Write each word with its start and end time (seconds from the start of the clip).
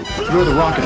You're 0.00 0.46
the 0.46 0.54
Rocket. 0.54 0.84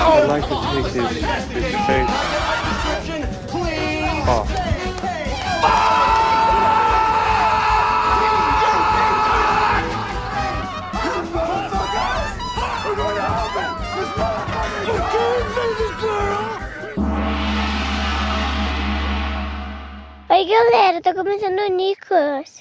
I'd 0.00 0.26
like 0.26 0.42
to 0.42 0.54
take 0.72 0.88
face 1.86 2.10
off. 4.28 4.50
Oi, 20.30 20.44
galera, 20.44 21.00
tá 21.00 21.14
começando 21.14 21.58
o 21.60 21.68
Nicolas. 21.68 22.57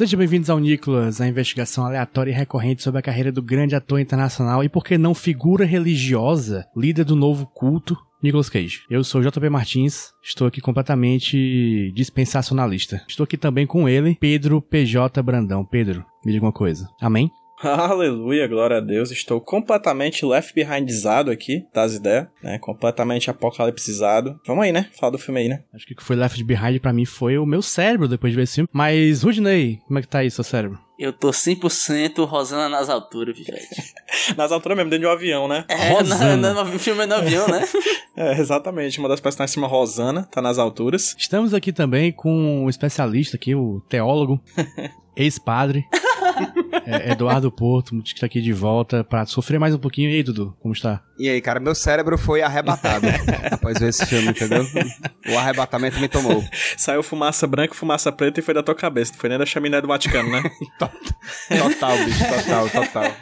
Sejam 0.00 0.16
bem-vindos 0.16 0.48
ao 0.48 0.58
Nicolas, 0.58 1.20
a 1.20 1.28
investigação 1.28 1.84
aleatória 1.84 2.30
e 2.30 2.34
recorrente 2.34 2.82
sobre 2.82 3.00
a 3.00 3.02
carreira 3.02 3.30
do 3.30 3.42
grande 3.42 3.74
ator 3.74 4.00
internacional 4.00 4.64
e, 4.64 4.68
por 4.70 4.82
que 4.82 4.96
não, 4.96 5.14
figura 5.14 5.66
religiosa, 5.66 6.66
líder 6.74 7.04
do 7.04 7.14
novo 7.14 7.46
culto, 7.46 7.98
Nicolas 8.22 8.48
Cage. 8.48 8.80
Eu 8.88 9.04
sou 9.04 9.20
JP 9.20 9.50
Martins, 9.50 10.08
estou 10.24 10.46
aqui 10.46 10.58
completamente 10.58 11.92
dispensacionalista. 11.94 13.04
Estou 13.06 13.24
aqui 13.24 13.36
também 13.36 13.66
com 13.66 13.86
ele, 13.86 14.16
Pedro 14.18 14.62
PJ 14.62 15.22
Brandão. 15.22 15.66
Pedro, 15.66 16.02
me 16.24 16.32
diga 16.32 16.46
uma 16.46 16.52
coisa. 16.52 16.88
Amém? 16.98 17.30
Aleluia, 17.62 18.46
glória 18.46 18.78
a 18.78 18.80
Deus. 18.80 19.10
Estou 19.10 19.40
completamente 19.40 20.24
left 20.24 20.54
behindizado 20.54 21.30
aqui, 21.30 21.66
das 21.74 21.94
ideias, 21.94 22.26
né? 22.42 22.58
Completamente 22.58 23.30
apocalipsizado. 23.30 24.40
Vamos 24.46 24.64
aí, 24.64 24.72
né? 24.72 24.88
Fala 24.98 25.12
do 25.12 25.18
filme 25.18 25.40
aí, 25.40 25.48
né? 25.48 25.62
Acho 25.74 25.86
que 25.86 25.92
o 25.92 25.96
que 25.96 26.02
foi 26.02 26.16
left 26.16 26.42
behind 26.42 26.80
pra 26.80 26.92
mim 26.92 27.04
foi 27.04 27.36
o 27.36 27.44
meu 27.44 27.60
cérebro 27.60 28.08
depois 28.08 28.32
de 28.32 28.36
ver 28.36 28.44
esse 28.44 28.54
filme. 28.56 28.68
Mas, 28.72 29.22
Rudney, 29.22 29.78
como 29.86 29.98
é 29.98 30.02
que 30.02 30.08
tá 30.08 30.20
aí 30.20 30.30
seu 30.30 30.42
cérebro? 30.42 30.78
Eu 30.98 31.14
tô 31.14 31.30
100% 31.30 32.26
Rosana 32.26 32.68
nas 32.68 32.90
alturas, 32.90 33.34
Pivete. 33.34 33.94
Nas 34.36 34.52
alturas 34.52 34.76
mesmo, 34.76 34.90
dentro 34.90 35.04
de 35.04 35.06
um 35.06 35.10
avião, 35.10 35.48
né? 35.48 35.64
É, 35.66 35.92
Rosana. 35.92 36.36
na, 36.36 36.52
na, 36.52 36.64
no 36.64 36.78
filme 36.78 37.04
é 37.04 37.06
no 37.06 37.14
avião, 37.14 37.48
né? 37.48 37.66
É, 38.16 38.38
exatamente. 38.38 38.98
Uma 38.98 39.08
das 39.08 39.20
personagens 39.20 39.52
se 39.52 39.54
chama 39.54 39.66
Rosana, 39.66 40.24
tá 40.30 40.42
nas 40.42 40.58
alturas. 40.58 41.14
Estamos 41.16 41.54
aqui 41.54 41.72
também 41.72 42.12
com 42.12 42.64
um 42.64 42.68
especialista 42.68 43.36
aqui, 43.36 43.54
o 43.54 43.80
teólogo, 43.88 44.38
ex-padre, 45.16 45.86
é, 46.86 47.12
Eduardo 47.12 47.50
Porto, 47.50 48.00
que 48.02 48.14
está 48.14 48.26
aqui 48.26 48.40
de 48.40 48.52
volta 48.52 49.04
pra 49.04 49.26
sofrer 49.26 49.58
mais 49.58 49.74
um 49.74 49.78
pouquinho. 49.78 50.10
E 50.10 50.16
aí, 50.16 50.22
Dudu, 50.22 50.56
como 50.60 50.72
está? 50.72 51.02
E 51.18 51.28
aí, 51.28 51.40
cara, 51.40 51.60
meu 51.60 51.74
cérebro 51.74 52.16
foi 52.16 52.42
arrebatado 52.42 53.06
após 53.50 53.78
ver 53.78 53.88
esse 53.88 54.06
filme, 54.06 54.28
entendeu? 54.28 54.66
O 55.28 55.38
arrebatamento 55.38 56.00
me 56.00 56.08
tomou. 56.08 56.42
Saiu 56.76 57.02
fumaça 57.02 57.46
branca, 57.46 57.74
fumaça 57.74 58.10
preta 58.10 58.40
e 58.40 58.42
foi 58.42 58.54
da 58.54 58.62
tua 58.62 58.74
cabeça. 58.74 59.12
Não 59.12 59.20
foi 59.20 59.28
nem 59.28 59.38
da 59.38 59.46
chaminé 59.46 59.80
do 59.80 59.88
Vaticano, 59.88 60.30
né? 60.30 60.42
Total, 60.78 61.96
bicho, 62.04 62.24
total, 62.26 62.68
total. 62.70 63.16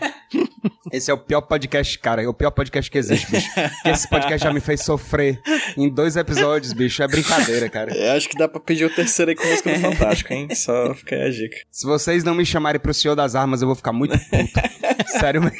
Esse 0.93 1.11
é 1.11 1.15
o 1.15 1.19
pior 1.19 1.43
podcast, 1.43 1.99
cara. 1.99 2.23
É 2.23 2.29
o 2.29 2.35
pior 2.35 2.51
podcast 2.51 2.91
que 2.91 2.99
existe, 2.99 3.31
bicho. 3.31 3.49
Porque 3.55 3.89
esse 3.91 4.09
podcast 4.09 4.45
já 4.45 4.53
me 4.53 4.61
fez 4.61 4.83
sofrer 4.83 5.41
em 5.77 5.89
dois 5.89 6.17
episódios, 6.17 6.73
bicho. 6.73 7.03
É 7.03 7.09
brincadeira, 7.09 7.69
cara. 7.69 7.95
É, 7.97 8.13
acho 8.17 8.29
que 8.29 8.37
dá 8.37 8.49
pra 8.49 8.61
pedir 8.61 8.85
o 8.85 8.91
terceiro 8.95 9.31
aí 9.31 9.37
com 9.37 9.47
música 9.47 9.73
do 9.73 9.81
Fantástico, 9.81 10.33
hein? 10.33 10.49
Só 10.55 10.95
fica 10.95 11.17
aí 11.17 11.23
a 11.23 11.31
dica. 11.31 11.57
Se 11.71 11.87
vocês 11.87 12.25
não 12.25 12.35
me 12.35 12.45
chamarem 12.45 12.81
pro 12.81 12.93
Senhor 12.95 13.15
das 13.15 13.35
Armas, 13.35 13.63
eu 13.63 13.67
vou 13.67 13.75
ficar 13.75 13.93
muito 13.93 14.19
puto. 14.19 15.09
Sério 15.19 15.41
mesmo. 15.43 15.57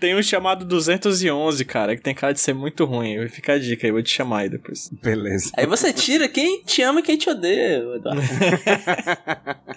Tem 0.00 0.14
um 0.16 0.22
chamado 0.22 0.64
211, 0.64 1.64
cara, 1.64 1.96
que 1.96 2.02
tem 2.02 2.14
cara 2.14 2.32
de 2.32 2.40
ser 2.40 2.54
muito 2.54 2.84
ruim. 2.84 3.28
Fica 3.28 3.54
a 3.54 3.58
dica 3.58 3.86
aí, 3.86 3.92
vou 3.92 4.02
te 4.02 4.10
chamar 4.10 4.40
aí 4.40 4.48
depois. 4.48 4.88
Beleza. 5.02 5.50
Aí 5.56 5.66
você 5.66 5.92
tira 5.92 6.28
quem 6.28 6.62
te 6.62 6.82
ama 6.82 7.00
e 7.00 7.02
quem 7.02 7.16
te 7.16 7.28
odeia, 7.28 7.82
Eduardo. 7.96 8.22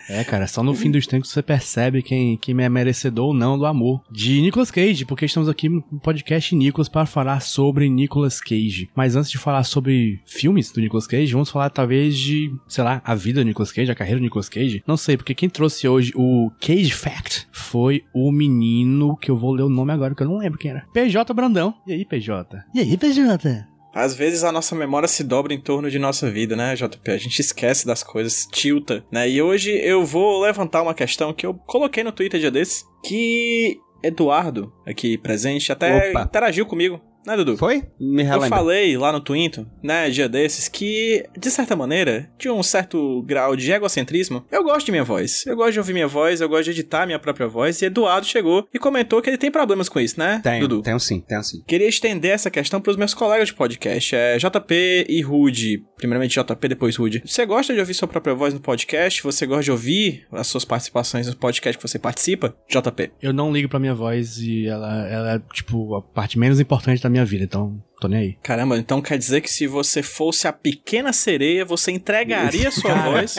É, 0.09 0.23
cara, 0.23 0.47
só 0.47 0.63
no 0.63 0.73
fim 0.73 0.89
dos 0.91 1.07
tempos 1.07 1.29
você 1.31 1.41
percebe 1.41 2.01
quem, 2.01 2.37
quem 2.37 2.59
é 2.63 2.69
merecedor 2.69 3.27
ou 3.27 3.33
não 3.33 3.57
do 3.57 3.65
amor. 3.65 4.01
De 4.09 4.41
Nicolas 4.41 4.71
Cage, 4.71 4.80
porque 5.05 5.25
estamos 5.25 5.47
aqui 5.47 5.69
no 5.69 5.83
podcast 5.99 6.55
Nicolas 6.55 6.89
para 6.89 7.05
falar 7.05 7.39
sobre 7.39 7.87
Nicolas 7.87 8.41
Cage. 8.41 8.89
Mas 8.95 9.15
antes 9.15 9.29
de 9.29 9.37
falar 9.37 9.63
sobre 9.63 10.19
filmes 10.25 10.71
do 10.71 10.81
Nicolas 10.81 11.05
Cage, 11.05 11.31
vamos 11.31 11.51
falar 11.51 11.69
talvez 11.69 12.17
de, 12.17 12.51
sei 12.67 12.83
lá, 12.83 12.99
a 13.05 13.13
vida 13.13 13.41
do 13.41 13.45
Nicolas 13.45 13.71
Cage, 13.71 13.91
a 13.91 13.95
carreira 13.95 14.19
do 14.19 14.23
Nicolas 14.23 14.49
Cage. 14.49 14.83
Não 14.87 14.97
sei, 14.97 15.17
porque 15.17 15.35
quem 15.35 15.47
trouxe 15.47 15.87
hoje 15.87 16.11
o 16.15 16.49
Cage 16.59 16.91
Fact 16.93 17.47
foi 17.51 18.03
o 18.11 18.31
menino, 18.31 19.15
que 19.17 19.29
eu 19.29 19.37
vou 19.37 19.53
ler 19.53 19.61
o 19.61 19.69
nome 19.69 19.93
agora, 19.93 20.15
que 20.15 20.23
eu 20.23 20.27
não 20.27 20.39
lembro 20.39 20.57
quem 20.57 20.71
era. 20.71 20.87
PJ 20.91 21.31
Brandão. 21.31 21.75
E 21.85 21.93
aí, 21.93 22.03
PJ? 22.03 22.65
E 22.73 22.79
aí, 22.79 22.97
PJ? 22.97 23.67
Às 23.93 24.15
vezes 24.15 24.43
a 24.43 24.51
nossa 24.51 24.73
memória 24.73 25.07
se 25.07 25.23
dobra 25.23 25.53
em 25.53 25.61
torno 25.61 25.91
de 25.91 25.99
nossa 25.99 26.31
vida, 26.31 26.55
né, 26.55 26.75
JP? 26.75 27.11
A 27.11 27.17
gente 27.17 27.39
esquece 27.39 27.85
das 27.85 28.01
coisas, 28.01 28.47
tilta, 28.51 29.05
né? 29.11 29.29
E 29.29 29.41
hoje 29.43 29.69
eu 29.69 30.03
vou 30.03 30.41
levantar 30.41 30.81
uma 30.81 30.95
questão 30.95 31.31
que 31.31 31.45
eu 31.45 31.53
coloquei 31.53 32.03
no 32.03 32.11
Twitter 32.11 32.39
dia 32.39 32.49
desses, 32.49 32.83
que 33.05 33.79
Eduardo, 34.03 34.71
aqui 34.85 35.17
presente, 35.17 35.71
até 35.71 36.11
Opa. 36.11 36.23
interagiu 36.23 36.65
comigo. 36.65 37.01
Né, 37.25 37.35
Dudu? 37.35 37.57
Foi? 37.57 37.83
Me 37.99 38.23
Eu 38.23 38.41
falei 38.43 38.97
lá 38.97 39.11
no 39.11 39.19
Twitter, 39.19 39.65
né, 39.83 40.09
dia 40.09 40.27
desses, 40.27 40.67
que, 40.67 41.25
de 41.37 41.51
certa 41.51 41.75
maneira, 41.75 42.29
de 42.37 42.49
um 42.49 42.63
certo 42.63 43.21
grau 43.23 43.55
de 43.55 43.71
egocentrismo, 43.71 44.43
eu 44.51 44.63
gosto 44.63 44.85
de 44.85 44.91
minha 44.91 45.03
voz. 45.03 45.45
Eu 45.45 45.55
gosto 45.55 45.73
de 45.73 45.79
ouvir 45.79 45.93
minha 45.93 46.07
voz, 46.07 46.41
eu 46.41 46.49
gosto 46.49 46.65
de 46.65 46.71
editar 46.71 47.05
minha 47.05 47.19
própria 47.19 47.47
voz. 47.47 47.81
E 47.81 47.85
Eduardo 47.85 48.25
chegou 48.25 48.67
e 48.73 48.79
comentou 48.79 49.21
que 49.21 49.29
ele 49.29 49.37
tem 49.37 49.51
problemas 49.51 49.87
com 49.87 49.99
isso, 49.99 50.19
né, 50.19 50.41
Tenho, 50.43 50.67
Dudu? 50.67 50.81
tenho 50.81 50.99
sim, 50.99 51.19
tenho 51.21 51.43
sim. 51.43 51.61
Queria 51.67 51.87
estender 51.87 52.31
essa 52.31 52.49
questão 52.49 52.81
para 52.81 52.91
os 52.91 52.97
meus 52.97 53.13
colegas 53.13 53.49
de 53.49 53.53
podcast, 53.53 54.15
é 54.15 54.37
JP 54.37 55.05
e 55.07 55.21
Rude. 55.21 55.83
Primeiramente 55.97 56.39
JP, 56.39 56.67
depois 56.67 56.95
Rude. 56.95 57.21
Você 57.25 57.45
gosta 57.45 57.73
de 57.73 57.79
ouvir 57.79 57.93
sua 57.93 58.07
própria 58.07 58.33
voz 58.33 58.53
no 58.53 58.59
podcast? 58.59 59.21
Você 59.21 59.45
gosta 59.45 59.63
de 59.63 59.71
ouvir 59.71 60.25
as 60.31 60.47
suas 60.47 60.65
participações 60.65 61.27
no 61.27 61.35
podcast 61.35 61.77
que 61.77 61.87
você 61.87 61.99
participa? 61.99 62.55
JP. 62.67 63.11
Eu 63.21 63.31
não 63.31 63.51
ligo 63.53 63.69
pra 63.69 63.79
minha 63.79 63.93
voz 63.93 64.39
e 64.39 64.65
ela, 64.65 65.07
ela 65.07 65.35
é, 65.35 65.41
tipo, 65.53 65.95
a 65.95 66.01
parte 66.01 66.39
menos 66.39 66.59
importante 66.59 67.01
da 67.01 67.10
minha 67.11 67.25
vida, 67.25 67.43
então 67.43 67.81
tô 68.01 68.07
nem 68.07 68.19
aí. 68.19 68.37
Caramba, 68.41 68.77
então 68.77 68.99
quer 69.01 69.17
dizer 69.17 69.41
que 69.41 69.49
se 69.49 69.67
você 69.67 70.01
fosse 70.01 70.47
a 70.47 70.51
pequena 70.53 71.13
sereia, 71.13 71.63
você 71.63 71.91
entregaria 71.91 72.71
sua 72.71 72.95
voz 72.95 73.35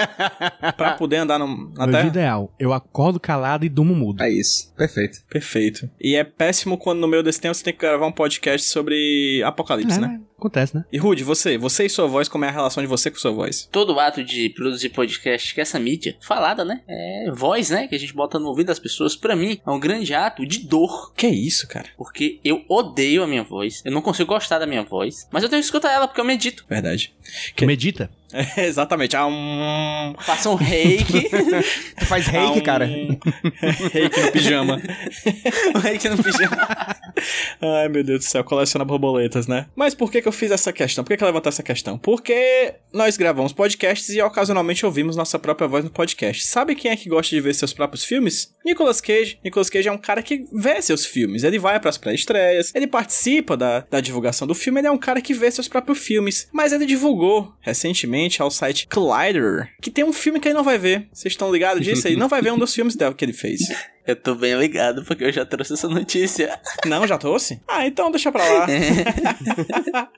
pra 0.76 0.92
poder 0.92 1.16
andar 1.16 1.38
no, 1.38 1.70
na 1.74 1.86
Meu 1.86 1.96
Terra? 1.96 2.06
ideal, 2.08 2.54
eu 2.58 2.72
acordo 2.72 3.18
calado 3.18 3.64
e 3.64 3.68
durmo 3.68 3.94
mudo. 3.94 4.22
É 4.22 4.30
isso. 4.30 4.72
Perfeito. 4.76 5.18
Perfeito. 5.28 5.90
E 6.00 6.14
é 6.14 6.22
péssimo 6.24 6.78
quando 6.78 7.00
no 7.00 7.08
meio 7.08 7.22
desse 7.22 7.40
tempo 7.40 7.54
você 7.54 7.64
tem 7.64 7.72
que 7.74 7.80
gravar 7.80 8.06
um 8.06 8.12
podcast 8.12 8.68
sobre 8.68 9.42
apocalipse, 9.44 9.98
É, 9.98 10.00
né? 10.00 10.20
Acontece, 10.38 10.74
né? 10.76 10.84
E 10.92 10.98
Rude, 10.98 11.22
você, 11.22 11.56
você 11.56 11.84
e 11.84 11.88
sua 11.88 12.08
voz, 12.08 12.28
como 12.28 12.44
é 12.44 12.48
a 12.48 12.52
relação 12.52 12.82
de 12.82 12.88
você 12.88 13.08
com 13.12 13.16
sua 13.16 13.30
voz? 13.30 13.68
Todo 13.70 13.98
ato 14.00 14.24
de 14.24 14.48
produzir 14.50 14.88
podcast, 14.88 15.54
que 15.54 15.60
é 15.60 15.62
essa 15.62 15.78
mídia 15.78 16.16
falada, 16.20 16.64
né? 16.64 16.80
É 16.88 17.30
voz, 17.32 17.70
né? 17.70 17.86
Que 17.86 17.94
a 17.94 17.98
gente 17.98 18.12
bota 18.12 18.40
no 18.40 18.48
ouvido 18.48 18.66
das 18.66 18.80
pessoas. 18.80 19.14
Pra 19.14 19.36
mim, 19.36 19.60
é 19.64 19.70
um 19.70 19.78
grande 19.78 20.12
ato 20.12 20.44
de 20.44 20.66
dor. 20.66 21.12
Que 21.14 21.28
isso, 21.28 21.68
cara? 21.68 21.86
Porque 21.96 22.40
eu 22.44 22.64
odeio 22.68 23.22
a 23.22 23.26
minha 23.26 23.44
voz. 23.44 23.82
Eu 23.84 23.92
não 23.92 24.02
consigo 24.02 24.32
gostar 24.34 24.51
da 24.58 24.66
minha 24.66 24.82
voz. 24.82 25.26
Mas 25.30 25.42
eu 25.42 25.48
tenho 25.48 25.60
que 25.60 25.66
escutar 25.66 25.90
ela 25.92 26.06
porque 26.06 26.20
eu 26.20 26.24
medito. 26.24 26.64
Verdade. 26.68 27.12
Que 27.54 27.66
medita. 27.66 28.10
É, 28.32 28.64
exatamente. 28.66 29.16
Ah, 29.16 29.26
um... 29.26 30.14
Faço 30.20 30.50
um 30.50 30.54
reiki. 30.54 31.28
Tu 31.98 32.06
faz 32.06 32.28
ah, 32.28 32.30
reiki, 32.30 32.58
um- 32.58 32.62
cara? 32.62 32.86
reiki 33.92 34.20
no 34.20 34.32
pijama. 34.32 34.82
um 35.74 35.78
reiki 35.78 36.08
no 36.08 36.22
pijama. 36.22 36.91
Ai, 37.60 37.88
meu 37.88 38.02
Deus 38.02 38.20
do 38.20 38.24
céu, 38.24 38.44
coleciona 38.44 38.84
borboletas, 38.84 39.46
né? 39.46 39.66
Mas 39.74 39.94
por 39.94 40.10
que 40.10 40.22
que 40.22 40.28
eu 40.28 40.32
fiz 40.32 40.50
essa 40.50 40.72
questão? 40.72 41.04
Por 41.04 41.10
que 41.10 41.16
que 41.16 41.24
eu 41.24 41.28
levantei 41.28 41.48
essa 41.48 41.62
questão? 41.62 41.98
Porque 41.98 42.74
nós 42.92 43.16
gravamos 43.16 43.52
podcasts 43.52 44.08
e 44.10 44.20
ocasionalmente 44.20 44.84
ouvimos 44.84 45.16
nossa 45.16 45.38
própria 45.38 45.68
voz 45.68 45.84
no 45.84 45.90
podcast. 45.90 46.46
Sabe 46.46 46.74
quem 46.74 46.90
é 46.90 46.96
que 46.96 47.08
gosta 47.08 47.34
de 47.34 47.40
ver 47.40 47.54
seus 47.54 47.72
próprios 47.72 48.04
filmes? 48.04 48.54
Nicolas 48.64 49.00
Cage. 49.00 49.38
Nicolas 49.44 49.70
Cage 49.70 49.88
é 49.88 49.92
um 49.92 49.98
cara 49.98 50.22
que 50.22 50.44
vê 50.52 50.80
seus 50.80 51.04
filmes. 51.04 51.44
Ele 51.44 51.58
vai 51.58 51.78
pras 51.80 51.98
pré-estreias, 51.98 52.72
ele 52.74 52.86
participa 52.86 53.56
da, 53.56 53.80
da 53.90 54.00
divulgação 54.00 54.46
do 54.46 54.54
filme, 54.54 54.80
ele 54.80 54.88
é 54.88 54.90
um 54.90 54.98
cara 54.98 55.20
que 55.20 55.34
vê 55.34 55.50
seus 55.50 55.68
próprios 55.68 55.98
filmes. 55.98 56.48
Mas 56.52 56.72
ele 56.72 56.86
divulgou 56.86 57.52
recentemente 57.60 58.40
ao 58.40 58.50
site 58.50 58.86
Collider 58.88 59.72
que 59.80 59.90
tem 59.90 60.04
um 60.04 60.12
filme 60.12 60.40
que 60.40 60.48
ele 60.48 60.54
não 60.54 60.64
vai 60.64 60.78
ver. 60.78 61.08
Vocês 61.12 61.32
estão 61.32 61.52
ligados 61.52 61.84
disso? 61.84 62.06
Ele 62.06 62.16
não 62.16 62.28
vai 62.28 62.40
ver 62.42 62.52
um 62.52 62.58
dos 62.58 62.74
filmes 62.74 62.96
dela 62.96 63.14
que 63.14 63.24
ele 63.24 63.32
fez. 63.32 63.60
Eu 64.06 64.16
tô 64.16 64.34
bem 64.34 64.54
ligado 64.58 65.04
porque 65.04 65.24
eu 65.24 65.32
já 65.32 65.44
trouxe 65.46 65.74
essa 65.74 65.88
notícia. 65.88 66.58
Não, 66.86 67.06
já 67.06 67.16
trouxe? 67.16 67.60
Ah, 67.68 67.86
então 67.86 68.10
deixa 68.10 68.32
pra 68.32 68.44
lá. 68.44 68.66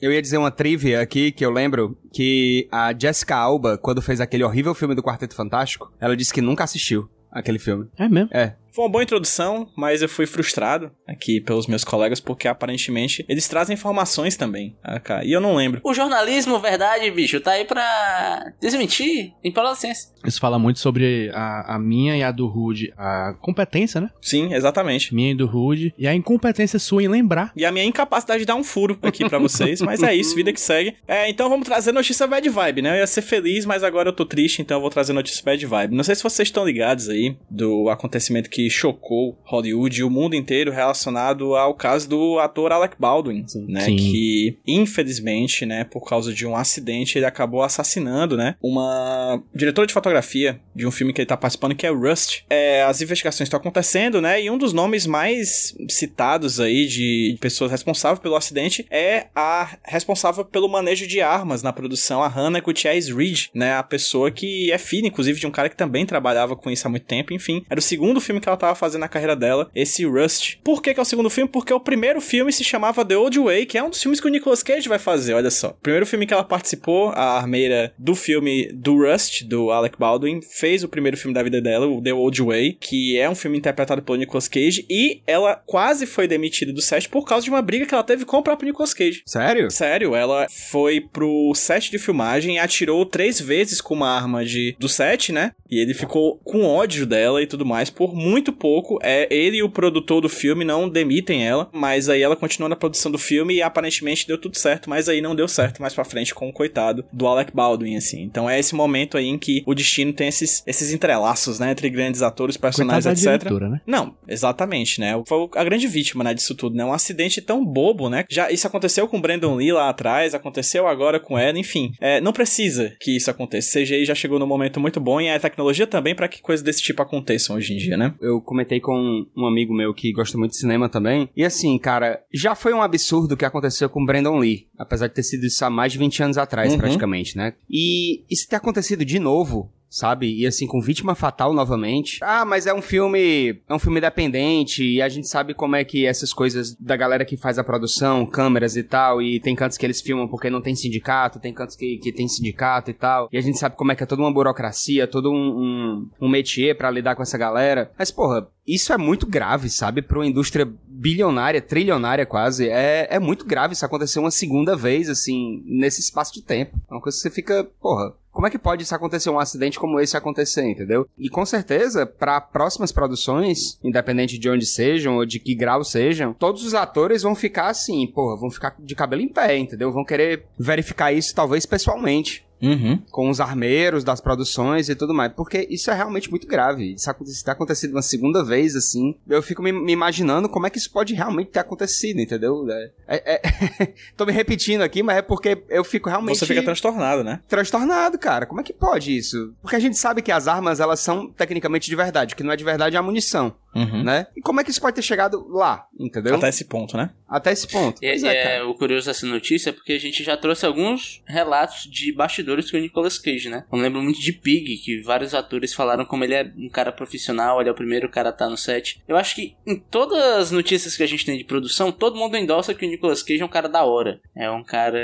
Eu 0.00 0.12
ia 0.12 0.22
dizer 0.22 0.38
uma 0.38 0.50
trivia 0.50 1.00
aqui 1.00 1.30
que 1.30 1.44
eu 1.44 1.50
lembro 1.50 1.98
que 2.12 2.66
a 2.72 2.94
Jessica 2.96 3.36
Alba, 3.36 3.76
quando 3.76 4.00
fez 4.00 4.18
aquele 4.20 4.42
horrível 4.44 4.74
filme 4.74 4.94
do 4.94 5.02
Quarteto 5.02 5.34
Fantástico, 5.34 5.92
ela 6.00 6.16
disse 6.16 6.32
que 6.32 6.40
nunca 6.40 6.64
assistiu 6.64 7.10
aquele 7.30 7.58
filme. 7.58 7.86
É 7.98 8.08
mesmo. 8.08 8.30
É, 8.32 8.54
Foi 8.72 8.84
uma 8.84 8.90
boa 8.90 9.02
introdução, 9.02 9.68
mas 9.76 10.02
eu 10.02 10.08
fui 10.08 10.26
frustrado 10.26 10.90
aqui 11.06 11.40
pelos 11.40 11.66
meus 11.66 11.84
colegas, 11.84 12.20
porque 12.20 12.46
aparentemente 12.48 13.24
eles 13.28 13.48
trazem 13.48 13.74
informações 13.74 14.36
também. 14.36 14.76
ah, 14.82 15.00
cara, 15.00 15.24
E 15.24 15.32
eu 15.32 15.40
não 15.40 15.54
lembro. 15.54 15.80
O 15.84 15.94
jornalismo, 15.94 16.58
verdade, 16.58 17.10
bicho, 17.10 17.40
tá 17.40 17.52
aí 17.52 17.64
pra 17.64 18.52
desmentir 18.60 19.32
em 19.42 19.52
prol 19.52 19.64
da 19.64 19.74
ciência. 19.74 20.10
Isso 20.24 20.38
fala 20.38 20.58
muito 20.58 20.78
sobre 20.78 21.30
a, 21.32 21.74
a 21.74 21.78
minha 21.78 22.16
e 22.16 22.22
a 22.22 22.30
do 22.30 22.46
Rude, 22.46 22.92
a 22.96 23.34
competência, 23.40 24.00
né? 24.00 24.10
Sim, 24.20 24.54
exatamente. 24.54 25.14
Minha 25.14 25.32
e 25.32 25.34
do 25.34 25.46
Rude, 25.46 25.94
e 25.96 26.06
a 26.06 26.14
incompetência 26.14 26.78
sua 26.78 27.02
em 27.02 27.08
lembrar. 27.08 27.52
E 27.56 27.64
a 27.64 27.72
minha 27.72 27.84
incapacidade 27.84 28.40
de 28.40 28.46
dar 28.46 28.54
um 28.54 28.64
furo 28.64 28.98
aqui 29.02 29.28
pra 29.28 29.38
vocês, 29.38 29.80
mas 29.82 30.02
é 30.02 30.14
isso, 30.14 30.34
vida 30.34 30.52
que 30.52 30.60
segue. 30.60 30.94
É, 31.08 31.28
então 31.28 31.48
vamos 31.48 31.66
trazer 31.66 31.92
notícia 31.92 32.26
bad 32.26 32.46
vibe, 32.48 32.82
né? 32.82 32.90
Eu 32.90 33.00
ia 33.00 33.06
ser 33.06 33.22
feliz, 33.22 33.64
mas 33.64 33.82
agora 33.82 34.10
eu 34.10 34.12
tô 34.12 34.24
triste, 34.26 34.60
então 34.60 34.76
eu 34.76 34.80
vou 34.80 34.90
trazer 34.90 35.12
notícia 35.12 35.42
bad 35.44 35.64
vibe. 35.64 35.96
Não 35.96 36.04
sei 36.04 36.14
se 36.14 36.22
vocês 36.22 36.48
estão 36.48 36.64
ligados 36.64 37.08
aí 37.08 37.36
do 37.50 37.88
acontecimento 37.88 38.50
que 38.50 38.59
chocou 38.68 39.38
Hollywood 39.44 40.00
e 40.00 40.04
o 40.04 40.10
mundo 40.10 40.34
inteiro 40.34 40.72
relacionado 40.72 41.54
ao 41.54 41.74
caso 41.74 42.08
do 42.08 42.38
ator 42.38 42.72
Alec 42.72 42.96
Baldwin, 42.98 43.44
né? 43.68 43.82
Sim. 43.82 43.96
Que, 43.96 44.58
infelizmente, 44.66 45.64
né, 45.64 45.84
por 45.84 46.04
causa 46.06 46.32
de 46.34 46.46
um 46.46 46.56
acidente, 46.56 47.16
ele 47.16 47.26
acabou 47.26 47.62
assassinando, 47.62 48.36
né, 48.36 48.56
uma 48.62 49.42
diretora 49.54 49.86
de 49.86 49.94
fotografia 49.94 50.60
de 50.74 50.86
um 50.86 50.90
filme 50.90 51.12
que 51.12 51.20
ele 51.20 51.26
tá 51.26 51.36
participando, 51.36 51.74
que 51.74 51.86
é 51.86 51.90
Rust. 51.90 52.42
É, 52.50 52.82
as 52.82 53.00
investigações 53.00 53.46
estão 53.46 53.60
acontecendo, 53.60 54.20
né, 54.20 54.42
e 54.42 54.50
um 54.50 54.58
dos 54.58 54.72
nomes 54.72 55.06
mais 55.06 55.74
citados 55.88 56.58
aí 56.58 56.86
de 56.86 57.38
pessoas 57.40 57.70
responsáveis 57.70 58.20
pelo 58.20 58.36
acidente 58.36 58.86
é 58.90 59.26
a 59.34 59.78
responsável 59.84 60.44
pelo 60.44 60.68
manejo 60.68 61.06
de 61.06 61.20
armas 61.20 61.62
na 61.62 61.72
produção, 61.72 62.22
a 62.22 62.28
Hannah 62.28 62.60
Gutierrez 62.60 63.08
Reed, 63.08 63.46
né, 63.54 63.74
a 63.74 63.82
pessoa 63.82 64.30
que 64.30 64.72
é 64.72 64.78
filha, 64.78 65.06
inclusive, 65.06 65.38
de 65.38 65.46
um 65.46 65.50
cara 65.50 65.68
que 65.68 65.76
também 65.76 66.04
trabalhava 66.04 66.56
com 66.56 66.70
isso 66.70 66.86
há 66.86 66.90
muito 66.90 67.06
tempo, 67.06 67.32
enfim. 67.32 67.64
Era 67.68 67.78
o 67.78 67.82
segundo 67.82 68.20
filme 68.20 68.40
que 68.40 68.48
ela 68.50 68.58
tava 68.58 68.74
fazendo 68.74 69.00
na 69.00 69.08
carreira 69.08 69.36
dela, 69.36 69.70
esse 69.74 70.04
Rust. 70.04 70.56
Por 70.62 70.82
que 70.82 70.92
que 70.92 71.00
é 71.00 71.02
o 71.02 71.06
segundo 71.06 71.30
filme? 71.30 71.50
Porque 71.50 71.72
o 71.72 71.80
primeiro 71.80 72.20
filme 72.20 72.52
se 72.52 72.64
chamava 72.64 73.04
The 73.04 73.16
Old 73.16 73.38
Way, 73.38 73.66
que 73.66 73.78
é 73.78 73.82
um 73.82 73.90
dos 73.90 74.02
filmes 74.02 74.20
que 74.20 74.26
o 74.26 74.30
Nicolas 74.30 74.62
Cage 74.62 74.88
vai 74.88 74.98
fazer, 74.98 75.34
olha 75.34 75.50
só. 75.50 75.68
O 75.68 75.82
primeiro 75.82 76.06
filme 76.06 76.26
que 76.26 76.34
ela 76.34 76.44
participou, 76.44 77.10
a 77.10 77.38
armeira 77.38 77.92
do 77.98 78.14
filme 78.14 78.70
do 78.72 78.96
Rust, 78.96 79.44
do 79.44 79.70
Alec 79.70 79.98
Baldwin, 79.98 80.40
fez 80.42 80.84
o 80.84 80.88
primeiro 80.88 81.16
filme 81.16 81.34
da 81.34 81.42
vida 81.42 81.60
dela, 81.60 81.86
o 81.86 82.02
The 82.02 82.12
Old 82.12 82.42
Way, 82.42 82.78
que 82.80 83.18
é 83.18 83.28
um 83.28 83.34
filme 83.34 83.58
interpretado 83.58 84.02
pelo 84.02 84.18
Nicolas 84.18 84.48
Cage, 84.48 84.84
e 84.88 85.22
ela 85.26 85.56
quase 85.66 86.06
foi 86.06 86.26
demitida 86.26 86.72
do 86.72 86.82
set 86.82 87.08
por 87.08 87.24
causa 87.24 87.44
de 87.44 87.50
uma 87.50 87.62
briga 87.62 87.86
que 87.86 87.94
ela 87.94 88.04
teve 88.04 88.24
com 88.24 88.38
o 88.38 88.42
próprio 88.42 88.66
Nicolas 88.68 88.94
Cage. 88.94 89.22
Sério? 89.26 89.70
Sério, 89.70 90.14
ela 90.14 90.46
foi 90.70 91.00
pro 91.00 91.52
set 91.54 91.90
de 91.90 91.98
filmagem 91.98 92.56
e 92.56 92.58
atirou 92.58 93.04
três 93.06 93.40
vezes 93.40 93.80
com 93.80 93.94
uma 93.94 94.08
arma 94.08 94.44
de, 94.44 94.74
do 94.78 94.88
set, 94.88 95.32
né? 95.32 95.52
E 95.70 95.80
ele 95.80 95.94
ficou 95.94 96.40
com 96.44 96.64
ódio 96.64 97.06
dela 97.06 97.42
e 97.42 97.46
tudo 97.46 97.64
mais 97.64 97.90
por 97.90 98.14
muito 98.14 98.39
pouco. 98.52 98.98
É, 99.02 99.28
ele 99.30 99.58
e 99.58 99.62
o 99.62 99.68
produtor 99.68 100.20
do 100.20 100.28
filme 100.28 100.64
não 100.64 100.88
demitem 100.88 101.46
ela, 101.46 101.68
mas 101.72 102.08
aí 102.08 102.22
ela 102.22 102.36
continua 102.36 102.68
na 102.68 102.76
produção 102.76 103.10
do 103.10 103.18
filme 103.18 103.54
e 103.54 103.62
aparentemente 103.62 104.26
deu 104.26 104.38
tudo 104.38 104.56
certo, 104.56 104.88
mas 104.88 105.08
aí 105.08 105.20
não 105.20 105.34
deu 105.34 105.48
certo 105.48 105.80
mais 105.80 105.94
pra 105.94 106.04
frente 106.04 106.34
com 106.34 106.48
o 106.48 106.52
coitado 106.52 107.04
do 107.12 107.26
Alec 107.26 107.54
Baldwin, 107.54 107.96
assim. 107.96 108.22
Então 108.22 108.48
é 108.48 108.58
esse 108.58 108.74
momento 108.74 109.16
aí 109.16 109.26
em 109.26 109.38
que 109.38 109.62
o 109.66 109.74
destino 109.74 110.12
tem 110.12 110.28
esses, 110.28 110.62
esses 110.66 110.92
entrelaços, 110.92 111.58
né? 111.58 111.70
Entre 111.70 111.90
grandes 111.90 112.22
atores, 112.22 112.56
personagens, 112.56 113.04
Coitada 113.04 113.26
da 113.26 113.34
etc. 113.34 113.42
diretora, 113.42 113.68
né? 113.68 113.80
Não, 113.86 114.14
exatamente, 114.26 115.00
né? 115.00 115.20
Foi 115.26 115.48
a 115.54 115.64
grande 115.64 115.86
vítima, 115.86 116.24
né, 116.24 116.34
disso 116.34 116.54
tudo, 116.54 116.76
né? 116.76 116.84
Um 116.84 116.92
acidente 116.92 117.40
tão 117.40 117.64
bobo, 117.64 118.08
né? 118.08 118.24
Já 118.28 118.50
isso 118.50 118.66
aconteceu 118.66 119.08
com 119.08 119.18
o 119.18 119.20
Brandon 119.20 119.54
Lee 119.56 119.72
lá 119.72 119.88
atrás, 119.88 120.34
aconteceu 120.34 120.86
agora 120.86 121.18
com 121.18 121.38
ela, 121.38 121.58
enfim. 121.58 121.92
É, 122.00 122.20
não 122.20 122.32
precisa 122.32 122.94
que 123.00 123.16
isso 123.16 123.30
aconteça. 123.30 123.80
CGI 123.80 124.04
já 124.04 124.14
chegou 124.14 124.38
num 124.38 124.46
momento 124.46 124.80
muito 124.80 125.00
bom 125.00 125.20
e 125.20 125.28
a 125.28 125.38
tecnologia 125.38 125.86
também 125.86 126.14
para 126.14 126.28
que 126.28 126.40
coisas 126.40 126.64
desse 126.64 126.82
tipo 126.82 127.02
aconteçam 127.02 127.56
hoje 127.56 127.74
em 127.74 127.76
dia, 127.76 127.96
né? 127.96 128.14
Eu 128.20 128.29
comentei 128.38 128.80
com 128.80 129.24
um 129.34 129.46
amigo 129.46 129.72
meu 129.72 129.94
que 129.94 130.12
gosta 130.12 130.36
muito 130.36 130.50
de 130.50 130.58
cinema 130.58 130.86
também. 130.90 131.30
E 131.34 131.42
assim, 131.42 131.78
cara, 131.78 132.22
já 132.30 132.54
foi 132.54 132.74
um 132.74 132.82
absurdo 132.82 133.32
o 133.32 133.36
que 133.38 133.46
aconteceu 133.46 133.88
com 133.88 134.02
o 134.02 134.06
Brandon 134.06 134.36
Lee. 134.38 134.66
Apesar 134.78 135.06
de 135.06 135.14
ter 135.14 135.22
sido 135.22 135.46
isso 135.46 135.64
há 135.64 135.70
mais 135.70 135.92
de 135.92 135.98
20 135.98 136.22
anos 136.22 136.36
atrás, 136.36 136.70
Uhum. 136.74 136.78
praticamente, 136.78 137.34
né? 137.38 137.54
E 137.70 138.22
isso 138.30 138.46
ter 138.46 138.56
acontecido 138.56 139.06
de 139.06 139.18
novo. 139.18 139.72
Sabe? 139.90 140.32
E 140.32 140.46
assim, 140.46 140.68
com 140.68 140.80
vítima 140.80 141.16
fatal 141.16 141.52
novamente. 141.52 142.20
Ah, 142.22 142.44
mas 142.44 142.66
é 142.66 142.72
um 142.72 142.80
filme. 142.80 143.60
É 143.68 143.74
um 143.74 143.78
filme 143.78 143.98
independente. 143.98 144.84
E 144.84 145.02
a 145.02 145.08
gente 145.08 145.26
sabe 145.26 145.52
como 145.52 145.74
é 145.74 145.84
que 145.84 146.06
essas 146.06 146.32
coisas 146.32 146.76
da 146.76 146.96
galera 146.96 147.24
que 147.24 147.36
faz 147.36 147.58
a 147.58 147.64
produção, 147.64 148.24
câmeras 148.24 148.76
e 148.76 148.84
tal. 148.84 149.20
E 149.20 149.40
tem 149.40 149.56
cantos 149.56 149.76
que 149.76 149.84
eles 149.84 150.00
filmam 150.00 150.28
porque 150.28 150.48
não 150.48 150.62
tem 150.62 150.76
sindicato, 150.76 151.40
tem 151.40 151.52
cantos 151.52 151.74
que, 151.74 151.98
que 151.98 152.12
tem 152.12 152.28
sindicato 152.28 152.88
e 152.90 152.94
tal. 152.94 153.28
E 153.32 153.36
a 153.36 153.40
gente 153.40 153.58
sabe 153.58 153.74
como 153.74 153.90
é 153.90 153.96
que 153.96 154.04
é 154.04 154.06
toda 154.06 154.22
uma 154.22 154.32
burocracia, 154.32 155.08
todo 155.08 155.32
um, 155.32 155.34
um, 155.34 156.10
um 156.20 156.28
métier 156.28 156.76
pra 156.76 156.88
lidar 156.88 157.16
com 157.16 157.22
essa 157.22 157.36
galera. 157.36 157.90
Mas, 157.98 158.12
porra, 158.12 158.48
isso 158.66 158.92
é 158.92 158.96
muito 158.96 159.26
grave, 159.26 159.68
sabe? 159.68 160.02
Pra 160.02 160.18
uma 160.18 160.26
indústria 160.26 160.70
bilionária, 160.86 161.60
trilionária 161.60 162.24
quase. 162.24 162.68
É, 162.68 163.08
é 163.10 163.18
muito 163.18 163.44
grave 163.44 163.74
isso 163.74 163.84
acontecer 163.84 164.20
uma 164.20 164.30
segunda 164.30 164.76
vez, 164.76 165.08
assim, 165.08 165.64
nesse 165.66 166.00
espaço 166.00 166.32
de 166.32 166.42
tempo. 166.42 166.78
É 166.88 166.94
uma 166.94 167.00
coisa 167.00 167.16
que 167.16 167.22
você 167.22 167.30
fica, 167.30 167.64
porra. 167.80 168.14
Como 168.30 168.46
é 168.46 168.50
que 168.50 168.58
pode 168.58 168.82
isso 168.82 168.94
acontecer, 168.94 169.28
um 169.30 169.38
acidente 169.38 169.78
como 169.78 169.98
esse 170.00 170.16
acontecer, 170.16 170.64
entendeu? 170.64 171.06
E 171.18 171.28
com 171.28 171.44
certeza, 171.44 172.06
para 172.06 172.40
próximas 172.40 172.92
produções, 172.92 173.78
independente 173.82 174.38
de 174.38 174.48
onde 174.48 174.66
sejam 174.66 175.16
ou 175.16 175.26
de 175.26 175.40
que 175.40 175.54
grau 175.54 175.82
sejam, 175.82 176.32
todos 176.32 176.64
os 176.64 176.74
atores 176.74 177.22
vão 177.22 177.34
ficar 177.34 177.68
assim, 177.68 178.06
porra, 178.06 178.38
vão 178.38 178.50
ficar 178.50 178.74
de 178.78 178.94
cabelo 178.94 179.22
em 179.22 179.28
pé, 179.28 179.58
entendeu? 179.58 179.92
Vão 179.92 180.04
querer 180.04 180.46
verificar 180.58 181.12
isso 181.12 181.34
talvez 181.34 181.66
pessoalmente 181.66 182.48
Uhum. 182.62 182.98
com 183.10 183.30
os 183.30 183.40
armeiros 183.40 184.04
das 184.04 184.20
produções 184.20 184.88
e 184.88 184.94
tudo 184.94 185.14
mais, 185.14 185.32
porque 185.32 185.66
isso 185.70 185.90
é 185.90 185.94
realmente 185.94 186.30
muito 186.30 186.46
grave. 186.46 186.92
Isso 186.94 187.10
aconte- 187.10 187.30
se 187.32 187.42
ter 187.44 187.50
acontecido 187.52 187.92
uma 187.92 188.02
segunda 188.02 188.44
vez, 188.44 188.76
assim, 188.76 189.14
eu 189.28 189.42
fico 189.42 189.62
me, 189.62 189.72
me 189.72 189.92
imaginando 189.92 190.48
como 190.48 190.66
é 190.66 190.70
que 190.70 190.78
isso 190.78 190.90
pode 190.90 191.14
realmente 191.14 191.48
ter 191.50 191.60
acontecido, 191.60 192.20
entendeu? 192.20 192.66
É, 192.70 192.90
é- 193.08 193.34
é- 193.34 193.40
Tô 194.16 194.26
me 194.26 194.32
repetindo 194.32 194.82
aqui, 194.82 195.02
mas 195.02 195.16
é 195.18 195.22
porque 195.22 195.62
eu 195.68 195.82
fico 195.84 196.08
realmente 196.08 196.38
Você 196.38 196.46
fica 196.46 196.62
transtornado, 196.62 197.24
né? 197.24 197.40
transtornado, 197.48 198.18
cara. 198.18 198.44
Como 198.46 198.60
é 198.60 198.64
que 198.64 198.72
pode 198.72 199.16
isso? 199.16 199.52
Porque 199.62 199.76
a 199.76 199.80
gente 199.80 199.96
sabe 199.96 200.20
que 200.22 200.30
as 200.32 200.46
armas, 200.48 200.80
elas 200.80 201.00
são 201.00 201.28
tecnicamente 201.30 201.88
de 201.88 201.96
verdade, 201.96 202.34
o 202.34 202.36
que 202.36 202.42
não 202.42 202.52
é 202.52 202.56
de 202.56 202.64
verdade 202.64 202.96
é 202.96 202.98
a 202.98 203.02
munição, 203.02 203.54
Uhum. 203.74 204.02
né? 204.02 204.26
E 204.36 204.40
como 204.40 204.60
é 204.60 204.64
que 204.64 204.70
isso 204.70 204.80
pode 204.80 204.96
ter 204.96 205.02
chegado 205.02 205.46
lá, 205.48 205.84
entendeu? 205.98 206.36
Até 206.36 206.48
esse 206.48 206.64
ponto, 206.64 206.96
né? 206.96 207.10
Até 207.28 207.52
esse 207.52 207.68
ponto. 207.68 208.02
E, 208.02 208.06
é, 208.06 208.56
é, 208.56 208.62
o 208.62 208.74
curioso 208.74 209.06
dessa 209.06 209.26
notícia 209.26 209.70
é 209.70 209.72
porque 209.72 209.92
a 209.92 209.98
gente 209.98 210.24
já 210.24 210.36
trouxe 210.36 210.66
alguns 210.66 211.22
relatos 211.26 211.84
de 211.84 212.12
bastidores 212.12 212.70
com 212.70 212.76
o 212.76 212.80
Nicolas 212.80 213.18
Cage, 213.18 213.48
né? 213.48 213.64
Eu 213.72 213.78
lembro 213.78 214.02
muito 214.02 214.20
de 214.20 214.32
Pig, 214.32 214.78
que 214.78 215.00
vários 215.02 215.34
atores 215.34 215.72
falaram 215.72 216.04
como 216.04 216.24
ele 216.24 216.34
é 216.34 216.52
um 216.56 216.68
cara 216.68 216.90
profissional, 216.90 217.60
ele 217.60 217.68
é 217.68 217.72
o 217.72 217.76
primeiro 217.76 218.08
cara 218.08 218.30
a 218.30 218.32
estar 218.32 218.48
no 218.48 218.56
set. 218.56 219.02
Eu 219.06 219.16
acho 219.16 219.34
que 219.34 219.54
em 219.66 219.76
todas 219.76 220.20
as 220.20 220.50
notícias 220.50 220.96
que 220.96 221.02
a 221.02 221.06
gente 221.06 221.24
tem 221.24 221.38
de 221.38 221.44
produção, 221.44 221.92
todo 221.92 222.18
mundo 222.18 222.36
endossa 222.36 222.74
que 222.74 222.84
o 222.84 222.88
Nicolas 222.88 223.22
Cage 223.22 223.42
é 223.42 223.44
um 223.44 223.48
cara 223.48 223.68
da 223.68 223.84
hora. 223.84 224.20
É 224.36 224.50
um 224.50 224.64
cara 224.64 224.98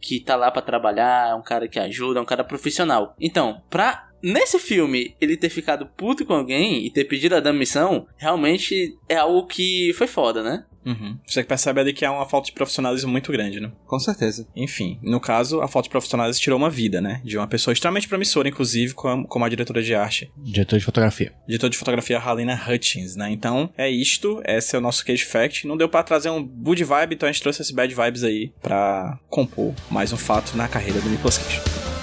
que 0.00 0.20
tá 0.20 0.36
lá 0.36 0.50
pra 0.50 0.62
trabalhar, 0.62 1.30
é 1.30 1.34
um 1.34 1.42
cara 1.42 1.66
que 1.66 1.78
ajuda, 1.78 2.20
é 2.20 2.22
um 2.22 2.26
cara 2.26 2.44
profissional. 2.44 3.14
Então, 3.20 3.62
pra 3.68 4.13
nesse 4.24 4.58
filme 4.58 5.14
ele 5.20 5.36
ter 5.36 5.50
ficado 5.50 5.86
puto 5.86 6.24
com 6.24 6.32
alguém 6.32 6.86
e 6.86 6.90
ter 6.90 7.04
pedido 7.04 7.36
a 7.36 7.40
demissão, 7.40 8.06
realmente 8.16 8.96
é 9.08 9.16
algo 9.16 9.46
que 9.46 9.92
foi 9.94 10.06
foda, 10.06 10.42
né? 10.42 10.64
Uhum. 10.84 11.18
Você 11.26 11.42
percebe 11.42 11.80
ali 11.80 11.92
que 11.92 12.04
há 12.04 12.12
uma 12.12 12.26
falta 12.26 12.46
de 12.46 12.52
profissionalismo 12.52 13.10
muito 13.10 13.32
grande, 13.32 13.58
né? 13.58 13.72
Com 13.86 13.98
certeza. 13.98 14.46
Enfim, 14.54 14.98
no 15.02 15.18
caso, 15.18 15.60
a 15.60 15.68
falta 15.68 15.86
de 15.86 15.90
profissionalismo 15.90 16.42
tirou 16.42 16.58
uma 16.58 16.68
vida, 16.68 17.00
né? 17.00 17.20
De 17.24 17.38
uma 17.38 17.46
pessoa 17.46 17.72
extremamente 17.72 18.06
promissora, 18.06 18.48
inclusive, 18.48 18.92
como, 18.92 19.26
como 19.26 19.44
a 19.44 19.48
diretora 19.48 19.82
de 19.82 19.94
arte. 19.94 20.30
Diretor 20.36 20.78
de 20.78 20.84
fotografia. 20.84 21.32
Diretora 21.46 21.70
de 21.70 21.78
fotografia 21.78 22.18
Halina 22.18 22.60
Hutchins, 22.68 23.16
né? 23.16 23.30
Então, 23.30 23.70
é 23.78 23.88
isto. 23.88 24.42
Esse 24.44 24.76
é 24.76 24.78
o 24.78 24.82
nosso 24.82 25.04
Cage 25.04 25.24
Fact. 25.24 25.66
Não 25.66 25.76
deu 25.76 25.88
pra 25.88 26.02
trazer 26.02 26.28
um 26.28 26.44
good 26.44 26.84
vibe, 26.84 27.14
então 27.14 27.28
a 27.28 27.32
gente 27.32 27.42
trouxe 27.42 27.62
esse 27.62 27.72
bad 27.72 27.94
vibes 27.94 28.22
aí 28.22 28.52
pra 28.60 29.18
compor 29.28 29.74
mais 29.90 30.12
um 30.12 30.18
fato 30.18 30.54
na 30.54 30.68
carreira 30.68 31.00
do 31.00 31.08
Nicolas 31.08 31.38
Cage. 31.38 31.93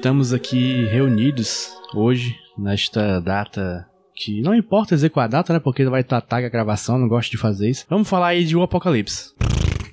Estamos 0.00 0.32
aqui 0.32 0.86
reunidos 0.86 1.68
hoje, 1.94 2.34
nesta 2.56 3.20
data 3.20 3.86
que 4.14 4.40
não 4.40 4.54
importa 4.54 4.94
dizer 4.94 5.10
qual 5.10 5.24
a 5.24 5.28
data, 5.28 5.52
né? 5.52 5.60
Porque 5.60 5.84
vai 5.84 6.02
tratar 6.02 6.38
a 6.38 6.48
gravação, 6.48 6.98
não 6.98 7.06
gosto 7.06 7.30
de 7.30 7.36
fazer 7.36 7.68
isso. 7.68 7.84
Vamos 7.86 8.08
falar 8.08 8.28
aí 8.28 8.46
de 8.46 8.56
um 8.56 8.62
apocalipse. 8.62 9.34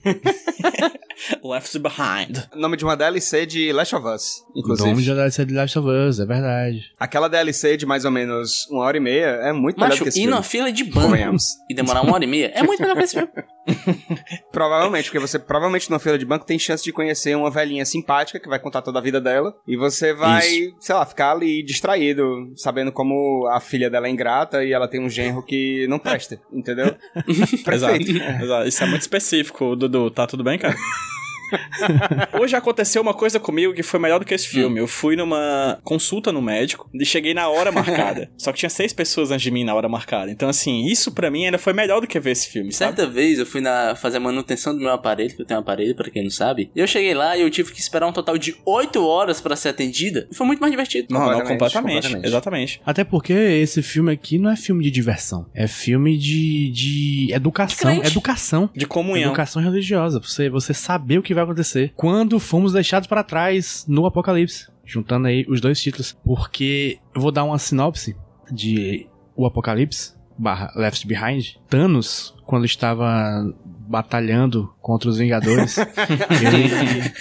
Left 1.44 1.78
Behind. 1.80 2.38
Nome 2.56 2.78
de 2.78 2.86
uma 2.86 2.96
DLC 2.96 3.46
de 3.46 3.74
Last 3.74 3.94
of 3.98 4.08
Us, 4.08 4.46
O 4.56 4.60
inclusive. 4.62 4.90
nome 4.90 5.04
já 5.04 5.14
deve 5.14 5.32
ser 5.32 5.46
de 5.46 5.54
Last 5.54 5.78
of 5.78 5.86
Us, 5.90 6.22
é 6.22 6.26
verdade. 6.26 6.86
Aquela 6.98 7.28
DLC 7.28 7.76
de 7.76 7.86
mais 7.86 8.06
ou 8.06 8.12
menos 8.12 8.66
uma 8.72 8.84
hora 8.84 8.96
e 8.96 9.02
meia 9.02 9.26
é 9.26 9.52
muito 9.52 9.76
melhor 9.76 9.90
Macho, 9.90 10.00
do 10.00 10.04
que 10.04 10.10
esse 10.10 10.20
ir 10.20 10.22
filme. 10.22 10.32
numa 10.32 10.44
fila 10.44 10.72
de 10.72 10.86
banco 10.86 11.36
e 11.70 11.76
demorar 11.76 12.02
uma 12.02 12.14
hora 12.14 12.24
e 12.24 12.28
meia 12.28 12.52
é 12.56 12.64
muito 12.64 12.80
melhor 12.82 12.96
que 12.96 13.04
esse 13.04 13.14
filme. 13.16 13.28
Provavelmente, 14.52 15.06
porque 15.06 15.20
você 15.20 15.38
provavelmente 15.38 15.90
numa 15.90 16.00
fila 16.00 16.18
de 16.18 16.26
banco 16.26 16.46
tem 16.46 16.58
chance 16.58 16.84
de 16.84 16.92
conhecer 16.92 17.36
uma 17.36 17.52
velhinha 17.52 17.86
simpática 17.86 18.40
que 18.40 18.50
vai 18.50 18.60
contar 18.60 18.82
toda 18.82 19.00
a 19.00 19.02
vida 19.02 19.20
dela. 19.20 19.56
E 19.68 19.76
você 19.76 20.14
vai, 20.14 20.74
sei 20.80 20.96
lá, 20.96 21.06
ficar 21.06 21.32
ali 21.32 21.64
distraído, 21.64 22.52
sabendo 22.56 22.92
como 22.92 23.48
a 23.52 23.60
filha 23.60 23.90
dela 23.90 24.08
é 24.08 24.10
ingrata 24.10 24.64
e 24.64 24.72
ela 24.72 24.88
tem 24.88 25.02
um 25.02 25.10
genro 25.10 25.44
que 25.44 25.86
não 25.88 26.00
presta, 26.00 26.40
entendeu? 26.52 26.96
Exato. 27.72 27.96
Exato. 28.44 28.68
Isso 28.68 28.84
é 28.84 28.88
muito 28.88 29.02
específico, 29.02 29.76
Dudu. 29.76 30.10
Tá 30.12 30.26
tudo 30.26 30.44
bem, 30.44 30.58
cara? 30.58 30.76
Hoje 32.40 32.56
aconteceu 32.56 33.02
uma 33.02 33.14
coisa 33.14 33.40
comigo 33.40 33.74
que 33.74 33.84
foi 33.84 34.00
melhor 34.00 34.20
do 34.20 34.26
que 34.26 34.34
esse 34.34 34.48
filme. 34.48 34.80
Eu 34.80 34.88
fui 34.88 35.16
numa 35.16 35.80
consulta 35.84 36.32
no 36.32 36.42
médico 36.42 36.90
e 36.94 37.06
cheguei 37.06 37.34
na 37.34 37.48
hora 37.50 37.72
marcada. 37.72 38.30
Só 38.38 38.52
que 38.52 38.60
tinha 38.60 38.70
seis 38.70 38.94
pessoas 38.94 39.32
antes 39.32 39.44
de 39.44 39.52
mim 39.52 39.64
na 39.64 39.74
hora 39.74 39.88
marcada. 39.88 40.32
Então, 40.32 40.50
assim, 40.50 40.86
isso 40.86 41.12
pra 41.12 41.30
mim 41.30 41.46
ainda 41.46 41.58
foi 41.58 41.74
melhor 41.74 42.02
do 42.02 42.08
que 42.08 42.20
ver 42.20 42.32
esse 42.32 42.50
filme, 42.50 42.72
sabe? 42.72 42.96
Certa 42.96 43.12
vez 43.12 43.40
eu 43.40 43.46
fui 43.46 43.62
na, 43.62 43.96
fazer 43.96 44.18
a 44.18 44.20
manutenção 44.20 44.74
do 44.74 44.80
meu 44.80 44.92
aparelho, 44.92 45.36
que 45.36 45.42
eu 45.42 45.46
tenho 45.46 45.60
um 45.60 45.64
aparelho, 45.64 45.96
pra 45.96 46.10
quem 46.10 46.24
não 46.24 46.32
sabe. 46.32 46.70
E 46.76 46.80
eu 46.80 46.88
cheguei 46.88 47.14
lá 47.14 47.38
e 47.38 47.42
eu 47.42 47.50
tive 47.50 47.72
que 47.72 47.80
esperar 47.80 48.08
um 48.08 48.14
total 48.14 48.38
de 48.38 48.56
8 48.66 49.06
horas 49.06 49.42
pra 49.42 49.56
ser 49.56 49.70
atendida. 49.70 50.28
E 50.32 50.36
foi 50.36 50.46
muito 50.46 50.60
mais 50.60 50.72
divertido. 50.72 51.08
Não, 51.12 51.20
não, 51.20 51.28
Completamente, 51.28 51.58
completamente. 51.58 51.96
completamente. 51.96 52.28
Exatamente. 52.28 52.82
Até 52.86 53.04
porque 53.04 53.34
esse 53.34 53.82
filme 53.82 54.12
aqui 54.12 54.38
não 54.38 54.50
é 54.50 54.56
filme 54.56 54.84
de 54.84 54.92
diversão. 54.92 55.46
É 55.54 55.68
filme 55.68 56.18
de, 56.18 56.70
de 56.72 57.30
educação. 57.34 58.00
De 58.00 58.08
educação. 58.08 58.70
De 58.76 58.86
comunhão. 58.86 59.28
Educação 59.28 59.62
religiosa. 59.62 60.20
Você, 60.20 60.50
você 60.50 60.74
saber 60.74 61.20
o 61.20 61.24
que 61.24 61.34
vai 61.38 61.44
acontecer 61.44 61.94
quando 61.96 62.40
fomos 62.40 62.74
deixados 62.74 63.08
para 63.08 63.24
trás 63.24 63.86
no 63.88 64.06
Apocalipse. 64.06 64.68
Juntando 64.86 65.28
aí 65.28 65.46
os 65.50 65.60
dois 65.60 65.82
títulos. 65.82 66.18
Porque 66.24 67.00
eu 67.14 67.22
vou 67.22 67.32
dar 67.32 67.44
uma 67.44 67.60
sinopse 67.60 68.16
de 68.52 69.08
O 69.36 69.46
Apocalipse 69.46 70.16
barra 70.38 70.72
Left 70.76 71.06
Behind. 71.06 71.56
Thanos, 71.70 72.34
quando 72.46 72.66
estava 72.66 73.54
batalhando 73.88 74.74
contra 74.82 75.10
os 75.10 75.18
Vingadores, 75.18 75.78
ele 76.30 77.14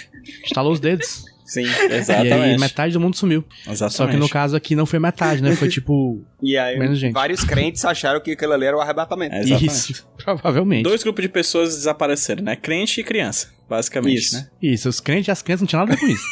estalou 0.43 0.71
os 0.71 0.79
dedos. 0.79 1.25
Sim. 1.47 1.63
E 1.87 1.93
aí 1.93 1.97
Exatamente. 1.99 2.59
metade 2.59 2.93
do 2.93 2.99
mundo 2.99 3.15
sumiu. 3.15 3.43
Exatamente. 3.65 3.93
Só 3.95 4.05
que 4.07 4.17
no 4.17 4.27
caso 4.29 4.55
aqui 4.55 4.75
não 4.75 4.85
foi 4.85 4.99
metade, 4.99 5.41
né? 5.41 5.55
Foi 5.55 5.67
tipo. 5.69 6.21
E 6.39 6.55
aí, 6.55 6.77
Menos 6.77 6.99
gente. 6.99 7.13
vários 7.13 7.43
crentes 7.43 7.83
acharam 7.83 8.21
que 8.21 8.29
aquilo 8.33 8.53
ali 8.53 8.65
era 8.65 8.77
o 8.77 8.79
arrebatamento. 8.79 9.33
É, 9.33 9.39
exatamente. 9.39 9.65
Isso. 9.65 10.07
Provavelmente. 10.23 10.83
Dois 10.83 11.01
grupos 11.01 11.23
de 11.23 11.29
pessoas 11.29 11.75
desapareceram, 11.75 12.43
né? 12.43 12.55
Crente 12.55 13.01
e 13.01 13.03
criança, 13.03 13.49
basicamente, 13.67 14.19
Isso. 14.19 14.35
né? 14.35 14.47
Isso, 14.61 14.87
os 14.87 14.99
crentes 14.99 15.29
e 15.29 15.31
as 15.31 15.41
crianças 15.41 15.61
não 15.61 15.67
tinham 15.67 15.83
nada 15.83 15.93
a 15.93 15.95
ver 15.95 15.99
com 15.99 16.07
isso. 16.07 16.25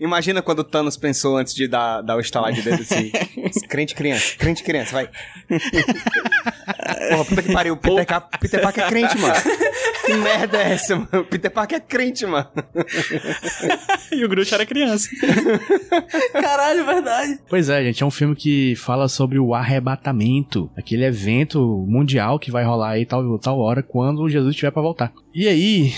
Imagina 0.00 0.42
quando 0.42 0.60
o 0.60 0.64
Thanos 0.64 0.96
pensou 0.96 1.36
antes 1.36 1.54
de 1.54 1.66
dar, 1.68 2.02
dar 2.02 2.16
o 2.16 2.20
estalar 2.20 2.52
de 2.52 2.62
dedo 2.62 2.82
assim. 2.82 3.10
crente 3.68 3.94
criança, 3.94 4.36
crente 4.36 4.62
criança, 4.62 4.92
vai. 4.92 5.08
Porra, 7.10 7.24
puta 7.24 7.42
que 7.42 7.52
pariu. 7.52 7.76
Peter, 7.76 8.06
Ca- 8.06 8.20
Peter 8.20 8.60
Parker 8.60 8.84
é 8.84 8.88
crente, 8.88 9.18
mano. 9.18 9.34
Que 10.04 10.14
merda 10.14 10.58
é 10.58 10.72
essa, 10.72 10.96
mano? 10.96 11.24
Peter 11.24 11.50
Parker 11.50 11.78
é 11.78 11.80
crente, 11.80 12.24
mano. 12.26 12.48
e 14.12 14.24
o 14.24 14.28
Groot 14.28 14.52
era 14.54 14.64
criança. 14.66 15.08
Caralho, 16.32 16.84
verdade. 16.84 17.38
Pois 17.48 17.68
é, 17.68 17.82
gente, 17.84 18.02
é 18.02 18.06
um 18.06 18.10
filme 18.10 18.34
que 18.36 18.74
fala 18.76 19.08
sobre 19.08 19.38
o 19.38 19.54
arrebatamento, 19.54 20.70
aquele 20.76 21.04
evento 21.04 21.84
mundial 21.88 22.38
que 22.38 22.50
vai 22.50 22.64
rolar 22.64 22.90
aí 22.90 23.06
tal, 23.06 23.38
tal 23.38 23.58
hora 23.58 23.82
quando 23.82 24.28
Jesus 24.28 24.50
estiver 24.50 24.70
pra 24.70 24.82
voltar. 24.82 25.12
E 25.34 25.48
aí, 25.48 25.92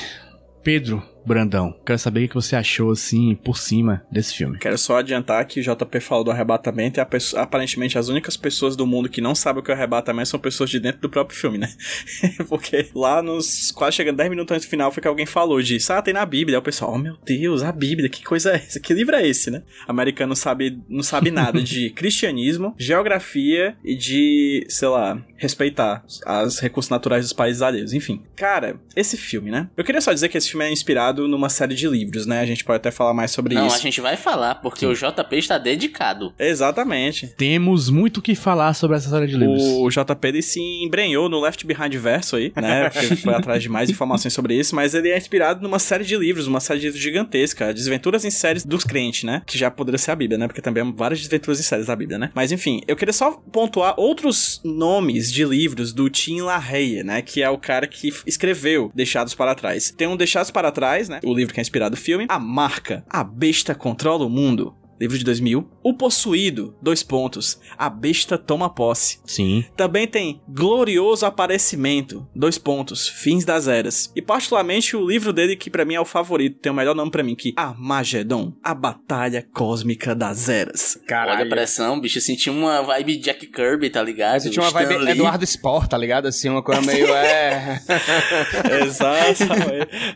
Pedro 0.62 1.02
Brandão, 1.26 1.74
quero 1.84 1.98
saber 1.98 2.24
o 2.24 2.28
que 2.28 2.34
você 2.34 2.54
achou 2.56 2.90
assim 2.90 3.34
por 3.34 3.56
cima 3.56 4.04
desse 4.10 4.34
filme. 4.34 4.58
Quero 4.58 4.76
só 4.78 4.98
adiantar 4.98 5.44
que 5.46 5.60
o 5.60 5.62
JP 5.62 6.00
falou 6.00 6.24
do 6.24 6.30
arrebatamento 6.30 6.98
e 6.98 7.00
a 7.00 7.06
pesso- 7.06 7.36
aparentemente 7.38 7.98
as 7.98 8.08
únicas 8.08 8.36
pessoas 8.36 8.76
do 8.76 8.86
mundo 8.86 9.08
que 9.08 9.20
não 9.20 9.34
sabem 9.34 9.60
o 9.60 9.64
que 9.64 9.70
é 9.70 9.74
arrebatamento 9.74 10.28
são 10.28 10.40
pessoas 10.40 10.70
de 10.70 10.78
dentro 10.80 11.00
do 11.00 11.08
próprio 11.08 11.38
filme, 11.38 11.58
né? 11.58 11.72
Porque 12.48 12.88
lá 12.94 13.22
nos 13.22 13.70
quase 13.72 13.96
chegando 13.96 14.16
10 14.16 14.30
minutos 14.30 14.54
antes 14.54 14.66
do 14.66 14.70
final 14.70 14.90
foi 14.92 15.00
que 15.00 15.08
alguém 15.08 15.26
falou 15.26 15.60
disso. 15.62 15.92
Ah, 15.92 16.02
tem 16.02 16.12
na 16.14 16.26
Bíblia. 16.26 16.56
Aí 16.56 16.60
o 16.60 16.62
pessoal, 16.62 16.92
oh 16.94 16.98
meu 16.98 17.16
Deus, 17.24 17.62
a 17.62 17.72
Bíblia, 17.72 18.08
que 18.08 18.22
coisa 18.24 18.52
é 18.52 18.56
essa? 18.56 18.80
Que 18.80 18.92
livro 18.94 19.14
é 19.16 19.26
esse, 19.26 19.50
né? 19.50 19.62
Americano 19.88 20.28
não 20.28 20.36
sabe, 20.36 20.78
não 20.88 21.02
sabe 21.02 21.30
nada 21.30 21.62
de 21.62 21.90
cristianismo, 21.96 22.74
geografia 22.78 23.76
e 23.84 23.94
de, 23.96 24.66
sei 24.68 24.88
lá, 24.88 25.20
respeitar 25.36 26.04
os 26.46 26.58
recursos 26.58 26.90
naturais 26.90 27.24
dos 27.24 27.32
países 27.32 27.62
alheios. 27.62 27.92
Enfim, 27.92 28.22
cara, 28.36 28.80
esse 28.96 29.16
filme, 29.16 29.50
né? 29.50 29.68
Eu 29.76 29.84
queria 29.84 30.00
só 30.00 30.12
dizer 30.12 30.28
que 30.28 30.36
esse 30.38 30.50
filme 30.50 30.64
é 30.64 30.72
inspirado 30.72 31.13
numa 31.22 31.48
série 31.48 31.74
de 31.74 31.88
livros, 31.88 32.26
né? 32.26 32.40
A 32.40 32.46
gente 32.46 32.64
pode 32.64 32.76
até 32.76 32.90
falar 32.90 33.14
mais 33.14 33.30
sobre 33.30 33.54
Não, 33.54 33.66
isso. 33.66 33.76
a 33.76 33.80
gente 33.80 34.00
vai 34.00 34.16
falar, 34.16 34.56
porque 34.56 34.86
o 34.86 34.94
JP 34.94 35.36
está 35.36 35.58
dedicado. 35.58 36.32
Exatamente. 36.38 37.28
Temos 37.36 37.88
muito 37.90 38.18
o 38.18 38.22
que 38.22 38.34
falar 38.34 38.74
sobre 38.74 38.96
essa 38.96 39.08
série 39.08 39.26
de 39.26 39.36
livros. 39.36 39.62
O 39.62 39.88
JP 39.88 40.28
ele 40.28 40.42
se 40.42 40.60
embrenhou 40.60 41.28
no 41.28 41.40
Left 41.40 41.64
Behind 41.66 41.94
verso 41.94 42.36
aí, 42.36 42.52
né? 42.56 42.88
Porque 42.94 43.16
foi 43.16 43.34
atrás 43.34 43.62
de 43.62 43.68
mais 43.68 43.88
informações 43.90 44.32
sobre 44.32 44.54
isso, 44.58 44.74
mas 44.74 44.94
ele 44.94 45.10
é 45.10 45.16
inspirado 45.18 45.62
numa 45.62 45.78
série 45.78 46.04
de 46.04 46.16
livros, 46.16 46.46
uma 46.46 46.60
série 46.60 46.80
de 46.80 46.86
livros 46.86 47.02
gigantesca, 47.02 47.72
Desventuras 47.72 48.24
em 48.24 48.30
séries 48.30 48.64
dos 48.64 48.84
crentes, 48.84 49.24
né? 49.24 49.42
Que 49.46 49.56
já 49.58 49.70
poderia 49.70 49.98
ser 49.98 50.10
a 50.10 50.16
Bíblia, 50.16 50.38
né? 50.38 50.46
Porque 50.46 50.60
também 50.62 50.82
há 50.82 50.86
várias 50.90 51.20
desventuras 51.20 51.60
em 51.60 51.62
séries 51.62 51.86
da 51.86 51.96
Bíblia, 51.96 52.18
né? 52.18 52.30
Mas 52.34 52.52
enfim, 52.52 52.80
eu 52.86 52.96
queria 52.96 53.12
só 53.12 53.32
pontuar 53.52 53.94
outros 53.98 54.60
nomes 54.64 55.32
de 55.32 55.44
livros 55.44 55.92
do 55.92 56.08
Tim 56.08 56.40
LaHaye, 56.40 57.02
né? 57.02 57.22
Que 57.22 57.42
é 57.42 57.50
o 57.50 57.58
cara 57.58 57.86
que 57.86 58.12
escreveu 58.26 58.90
Deixados 58.94 59.34
para 59.34 59.54
Trás. 59.54 59.92
Tem 59.96 60.06
um 60.06 60.16
Deixados 60.16 60.50
para 60.50 60.70
Trás, 60.70 61.03
né? 61.08 61.20
O 61.24 61.34
livro 61.34 61.52
que 61.52 61.60
é 61.60 61.62
inspirado 61.62 61.94
no 61.94 62.00
filme. 62.00 62.26
A 62.28 62.38
Marca. 62.38 63.04
A 63.08 63.22
Besta 63.22 63.74
Controla 63.74 64.24
o 64.24 64.30
Mundo. 64.30 64.74
Livro 65.00 65.18
de 65.18 65.24
2000. 65.24 65.68
O 65.82 65.94
Possuído, 65.94 66.76
dois 66.80 67.02
pontos. 67.02 67.60
A 67.76 67.88
Besta 67.88 68.38
Toma 68.38 68.70
Posse. 68.70 69.18
Sim. 69.24 69.64
Também 69.76 70.06
tem 70.06 70.40
Glorioso 70.48 71.26
Aparecimento, 71.26 72.26
dois 72.34 72.58
pontos, 72.58 73.08
Fins 73.08 73.44
das 73.44 73.68
Eras. 73.68 74.12
E 74.14 74.22
particularmente 74.22 74.96
o 74.96 75.06
livro 75.06 75.32
dele 75.32 75.56
que 75.56 75.70
pra 75.70 75.84
mim 75.84 75.94
é 75.94 76.00
o 76.00 76.04
favorito, 76.04 76.58
tem 76.60 76.72
o 76.72 76.74
melhor 76.74 76.94
nome 76.94 77.10
pra 77.10 77.22
mim, 77.22 77.34
que 77.34 77.52
Armagedon, 77.56 78.52
a 78.62 78.74
Batalha 78.74 79.46
Cósmica 79.52 80.14
das 80.14 80.48
Eras. 80.48 80.98
Olha 81.10 81.44
a 81.44 81.48
pressão, 81.48 82.00
bicho. 82.00 82.18
Eu 82.18 82.22
senti 82.22 82.50
uma 82.50 82.82
vibe 82.82 83.16
Jack 83.16 83.46
Kirby, 83.46 83.90
tá 83.90 84.02
ligado? 84.02 84.40
Você 84.40 84.50
tinha 84.50 84.64
uma 84.64 84.70
vibe 84.70 84.92
Stan 84.92 85.04
Lee. 85.04 85.12
Eduardo 85.12 85.44
Sport, 85.44 85.88
tá 85.88 85.98
ligado? 85.98 86.26
Assim, 86.26 86.48
uma 86.48 86.62
coisa 86.62 86.80
meio. 86.82 87.06
É. 87.14 87.80
Exato. 88.84 89.44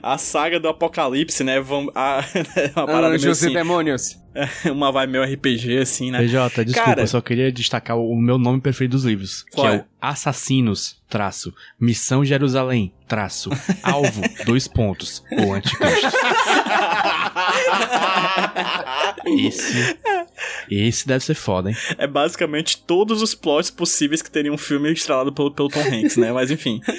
a 0.02 0.18
saga 0.18 0.58
do 0.58 0.68
Apocalipse, 0.68 1.44
né? 1.44 1.60
Vamos, 1.60 1.92
a, 1.94 2.24
uma 2.76 2.86
parada 2.86 3.08
meio 3.08 3.14
Anjos 3.14 3.42
e 3.42 3.46
assim, 3.46 3.54
demônios. 3.54 4.18
uma 4.72 4.90
vibe 4.92 5.10
meio 5.12 5.24
RPG, 5.24 5.78
assim, 5.78 6.10
né? 6.10 6.18
PJ, 6.18 6.64
desculpa, 6.64 6.88
Cara- 6.90 7.02
eu 7.02 7.06
só 7.06 7.20
queria 7.20 7.50
destacar 7.52 7.96
o 7.98 8.16
meu 8.16 8.38
nome 8.38 8.60
preferido 8.60 8.96
dos 8.96 9.04
livros, 9.04 9.44
Qual 9.52 9.66
que 9.66 9.72
é 9.72 9.76
é? 9.76 9.80
o 9.80 9.84
Assassinos, 10.00 10.97
traço, 11.08 11.54
Missão 11.80 12.24
Jerusalém, 12.24 12.92
traço, 13.06 13.50
Alvo, 13.82 14.22
dois 14.44 14.68
pontos, 14.68 15.22
o 15.32 15.52
Anticristo. 15.52 16.08
Esse, 19.26 19.98
esse 20.70 21.06
deve 21.06 21.24
ser 21.24 21.34
foda, 21.34 21.70
hein? 21.70 21.76
É 21.96 22.06
basicamente 22.06 22.78
todos 22.78 23.22
os 23.22 23.34
plots 23.34 23.70
possíveis 23.70 24.22
que 24.22 24.30
teria 24.30 24.52
um 24.52 24.58
filme 24.58 24.92
estrelado 24.92 25.32
pelo, 25.32 25.50
pelo 25.50 25.68
Tom 25.68 25.80
Hanks, 25.80 26.16
né? 26.16 26.32
Mas 26.32 26.50
enfim. 26.50 26.80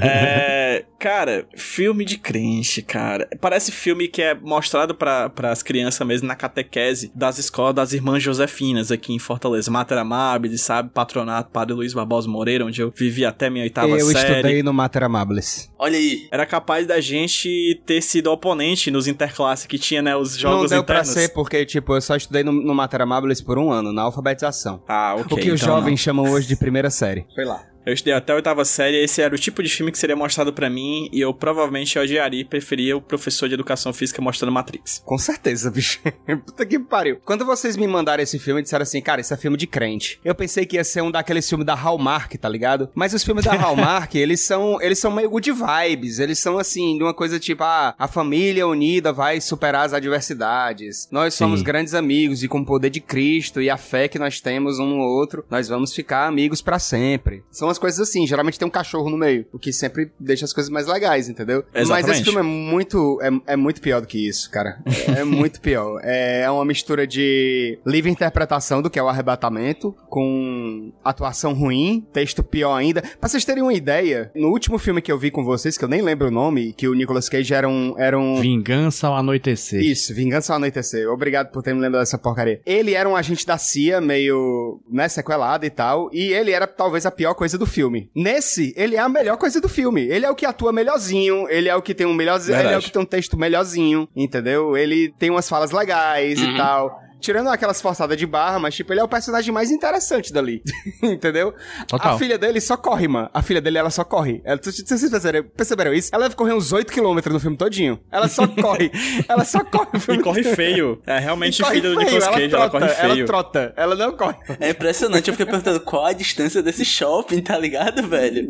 É, 0.00 0.84
cara, 0.98 1.46
filme 1.56 2.04
de 2.04 2.18
crente, 2.18 2.82
cara. 2.82 3.28
Parece 3.40 3.72
filme 3.72 4.08
que 4.08 4.22
é 4.22 4.34
mostrado 4.34 4.94
para 4.94 5.30
as 5.44 5.62
crianças 5.62 6.06
mesmo 6.06 6.28
na 6.28 6.36
catequese 6.36 7.10
das 7.14 7.38
escolas 7.38 7.74
das 7.74 7.92
irmãs 7.92 8.22
Josefinas 8.22 8.90
aqui 8.90 9.12
em 9.12 9.18
Fortaleza. 9.18 9.70
Mater 9.70 9.98
Amabilis, 9.98 10.62
sabe? 10.62 10.90
Patronato 10.90 11.50
Padre 11.50 11.74
Luiz 11.74 11.92
Barbosa 11.92 12.28
Moreira, 12.28 12.64
onde 12.64 12.80
eu 12.80 12.92
vivi 12.94 13.24
até 13.24 13.50
minha 13.58 13.64
oitava 13.64 13.88
Eu 13.88 14.06
série. 14.06 14.30
estudei 14.32 14.62
no 14.62 14.72
Mater 14.72 15.02
Amables. 15.02 15.70
Olha 15.78 15.96
aí. 15.98 16.28
Era 16.30 16.46
capaz 16.46 16.86
da 16.86 17.00
gente 17.00 17.80
ter 17.84 18.00
sido 18.02 18.30
oponente 18.30 18.90
nos 18.90 19.06
interclasses 19.06 19.66
que 19.66 19.78
tinha, 19.78 20.00
né? 20.02 20.16
Os 20.16 20.32
Não 20.34 20.38
jogos 20.40 20.70
deu 20.70 20.84
pra 20.84 21.00
internos. 21.00 21.14
ser, 21.22 21.28
porque, 21.30 21.64
tipo, 21.66 21.94
eu 21.94 22.00
só 22.00 22.16
estudei 22.16 22.42
no, 22.42 22.52
no 22.52 22.74
Mater 22.74 23.00
Amables 23.02 23.40
por 23.40 23.58
um 23.58 23.70
ano, 23.70 23.92
na 23.92 24.02
alfabetização. 24.02 24.82
Ah, 24.88 25.14
ok. 25.18 25.24
o 25.24 25.40
que 25.40 25.50
os 25.50 25.60
então 25.60 25.74
não. 25.74 25.80
jovens 25.80 26.00
chamam 26.00 26.30
hoje 26.30 26.46
de 26.48 26.56
primeira 26.56 26.90
série. 26.90 27.26
Foi 27.34 27.44
lá. 27.44 27.62
Eu 27.88 27.94
estudei 27.94 28.12
até 28.12 28.34
a 28.34 28.36
oitava 28.36 28.66
série, 28.66 29.02
esse 29.02 29.22
era 29.22 29.34
o 29.34 29.38
tipo 29.38 29.62
de 29.62 29.68
filme 29.70 29.90
que 29.90 29.96
seria 29.96 30.14
mostrado 30.14 30.52
pra 30.52 30.68
mim 30.68 31.08
e 31.10 31.22
eu 31.22 31.32
provavelmente 31.32 31.98
odiaria 31.98 32.42
e 32.42 32.44
preferia 32.44 32.94
o 32.94 33.00
professor 33.00 33.48
de 33.48 33.54
educação 33.54 33.94
física 33.94 34.20
mostrando 34.20 34.52
Matrix. 34.52 35.02
Com 35.06 35.16
certeza, 35.16 35.70
bicho. 35.70 35.98
Puta 36.44 36.66
que 36.66 36.78
pariu. 36.78 37.18
Quando 37.24 37.46
vocês 37.46 37.78
me 37.78 37.86
mandaram 37.86 38.22
esse 38.22 38.38
filme, 38.38 38.60
disseram 38.60 38.82
assim, 38.82 39.00
cara, 39.00 39.22
isso 39.22 39.32
é 39.32 39.38
filme 39.38 39.56
de 39.56 39.66
crente. 39.66 40.20
Eu 40.22 40.34
pensei 40.34 40.66
que 40.66 40.76
ia 40.76 40.84
ser 40.84 41.00
um 41.00 41.10
daqueles 41.10 41.48
filmes 41.48 41.64
da 41.64 41.74
Hallmark, 41.74 42.34
tá 42.34 42.46
ligado? 42.46 42.90
Mas 42.94 43.14
os 43.14 43.24
filmes 43.24 43.46
da 43.46 43.52
Hallmark, 43.56 44.14
eles 44.16 44.42
são, 44.42 44.78
eles 44.82 44.98
são 44.98 45.10
meio 45.10 45.30
good 45.30 45.50
vibes. 45.50 46.18
Eles 46.18 46.38
são 46.38 46.58
assim, 46.58 46.98
de 46.98 47.02
uma 47.02 47.14
coisa 47.14 47.40
tipo, 47.40 47.64
ah, 47.64 47.94
a 47.98 48.06
família 48.06 48.68
unida 48.68 49.14
vai 49.14 49.40
superar 49.40 49.86
as 49.86 49.94
adversidades. 49.94 51.08
Nós 51.10 51.32
somos 51.32 51.60
Sim. 51.60 51.64
grandes 51.64 51.94
amigos 51.94 52.42
e 52.42 52.48
com 52.48 52.60
o 52.60 52.66
poder 52.66 52.90
de 52.90 53.00
Cristo 53.00 53.62
e 53.62 53.70
a 53.70 53.78
fé 53.78 54.08
que 54.08 54.18
nós 54.18 54.42
temos 54.42 54.78
um 54.78 54.84
no 54.84 54.98
outro, 54.98 55.42
nós 55.48 55.68
vamos 55.68 55.94
ficar 55.94 56.26
amigos 56.26 56.60
pra 56.60 56.78
sempre. 56.78 57.42
São 57.50 57.66
umas 57.66 57.77
umas 57.78 57.78
coisas 57.78 58.00
assim. 58.00 58.26
Geralmente 58.26 58.58
tem 58.58 58.66
um 58.66 58.70
cachorro 58.70 59.08
no 59.08 59.16
meio, 59.16 59.46
o 59.52 59.58
que 59.58 59.72
sempre 59.72 60.10
deixa 60.18 60.44
as 60.44 60.52
coisas 60.52 60.70
mais 60.70 60.86
legais, 60.86 61.28
entendeu? 61.28 61.64
Mas 61.72 61.84
Exatamente. 61.84 62.10
esse 62.12 62.24
filme 62.24 62.40
é 62.40 62.42
muito, 62.42 63.18
é, 63.22 63.52
é 63.52 63.56
muito 63.56 63.80
pior 63.80 64.00
do 64.00 64.06
que 64.06 64.28
isso, 64.28 64.50
cara. 64.50 64.78
É, 64.86 65.20
é 65.20 65.24
muito 65.24 65.60
pior. 65.60 65.78
É, 66.10 66.42
é 66.42 66.50
uma 66.50 66.64
mistura 66.64 67.06
de 67.06 67.78
livre 67.86 68.10
interpretação 68.10 68.80
do 68.80 68.88
que 68.88 68.98
é 68.98 69.02
o 69.02 69.08
arrebatamento, 69.08 69.94
com 70.08 70.90
atuação 71.04 71.52
ruim, 71.52 72.06
texto 72.12 72.42
pior 72.42 72.74
ainda. 72.74 73.02
Pra 73.02 73.28
vocês 73.28 73.44
terem 73.44 73.62
uma 73.62 73.74
ideia, 73.74 74.30
no 74.34 74.48
último 74.48 74.78
filme 74.78 75.02
que 75.02 75.12
eu 75.12 75.18
vi 75.18 75.30
com 75.30 75.44
vocês, 75.44 75.76
que 75.76 75.84
eu 75.84 75.88
nem 75.88 76.00
lembro 76.00 76.28
o 76.28 76.30
nome, 76.30 76.72
que 76.72 76.88
o 76.88 76.94
Nicolas 76.94 77.28
Cage 77.28 77.52
era 77.52 77.68
um... 77.68 77.94
Era 77.98 78.18
um 78.18 78.40
Vingança 78.40 79.06
ao 79.06 79.16
anoitecer. 79.16 79.80
isso, 79.82 80.14
Vingança 80.14 80.52
ao 80.52 80.56
Anoitecer. 80.56 81.08
Obrigado 81.10 81.50
por 81.50 81.62
ter 81.62 81.74
me 81.74 81.80
lembrado 81.80 82.02
dessa 82.02 82.18
porcaria. 82.18 82.60
Ele 82.64 82.94
era 82.94 83.08
um 83.08 83.14
agente 83.14 83.46
da 83.46 83.58
CIA, 83.58 84.00
meio, 84.00 84.80
né, 84.90 85.08
sequelado 85.08 85.66
e 85.66 85.70
tal, 85.70 86.08
e 86.12 86.32
ele 86.32 86.50
era 86.52 86.66
talvez 86.66 87.04
a 87.06 87.10
pior 87.10 87.34
coisa 87.34 87.58
do 87.58 87.66
filme. 87.68 88.10
Nesse, 88.14 88.72
ele 88.76 88.96
é 88.96 88.98
a 89.00 89.08
melhor 89.08 89.36
coisa 89.36 89.60
do 89.60 89.68
filme. 89.68 90.02
Ele 90.06 90.24
é 90.26 90.30
o 90.30 90.34
que 90.34 90.46
atua 90.46 90.72
melhorzinho, 90.72 91.46
ele 91.48 91.68
é 91.68 91.76
o 91.76 91.82
que 91.82 91.94
tem 91.94 92.06
um 92.06 92.14
melhorzinho, 92.14 92.54
ele 92.54 92.62
é 92.62 92.64
o 92.64 92.68
Verdade. 92.70 92.86
que 92.86 92.92
tem 92.92 93.02
um 93.02 93.06
texto 93.06 93.36
melhorzinho, 93.36 94.08
entendeu? 94.16 94.76
Ele 94.76 95.12
tem 95.18 95.30
umas 95.30 95.48
falas 95.48 95.70
legais 95.70 96.40
Uhum. 96.40 96.50
e 96.52 96.56
tal. 96.56 97.00
Tirando 97.20 97.48
aquelas 97.48 97.80
forçadas 97.80 98.16
de 98.16 98.26
barra, 98.26 98.58
mas, 98.58 98.74
tipo, 98.74 98.92
ele 98.92 99.00
é 99.00 99.04
o 99.04 99.08
personagem 99.08 99.52
mais 99.52 99.70
interessante 99.70 100.32
dali. 100.32 100.62
entendeu? 101.02 101.52
Total. 101.86 102.14
A 102.14 102.18
filha 102.18 102.38
dele 102.38 102.60
só 102.60 102.76
corre, 102.76 103.08
mano. 103.08 103.28
A 103.34 103.42
filha 103.42 103.60
dele, 103.60 103.78
ela 103.78 103.90
só 103.90 104.04
corre. 104.04 104.40
Ela, 104.44 104.60
vocês 104.62 104.82
perceberam, 105.10 105.48
perceberam 105.56 105.92
isso? 105.94 106.10
Ela 106.12 106.24
deve 106.24 106.36
correr 106.36 106.52
uns 106.54 106.72
8km 106.72 107.30
no 107.32 107.40
filme 107.40 107.56
todinho. 107.56 107.98
Ela 108.10 108.28
só 108.28 108.46
corre. 108.48 108.90
ela 109.28 109.44
só 109.44 109.64
corre 109.64 109.88
o 109.94 109.96
E 109.96 110.00
filme 110.00 110.22
corre 110.22 110.42
todo. 110.42 110.54
feio. 110.54 111.02
É 111.06 111.18
realmente 111.18 111.60
E 111.60 111.64
corre 111.64 111.76
filha 111.76 111.90
do 111.90 111.98
Nicolas 111.98 112.22
ela 112.24 112.32
Cage, 112.32 112.54
ela 112.54 112.68
trota, 112.68 112.70
corre 112.86 112.88
feio. 112.94 113.12
Ela 113.12 113.26
trota, 113.26 113.72
ela 113.76 113.94
não 113.96 114.12
corre. 114.16 114.36
É 114.60 114.70
impressionante, 114.70 115.28
eu 115.28 115.34
fiquei 115.34 115.46
perguntando 115.46 115.80
qual 115.80 116.06
a 116.06 116.12
distância 116.12 116.62
desse 116.62 116.84
shopping, 116.84 117.40
tá 117.42 117.58
ligado, 117.58 118.06
velho? 118.06 118.48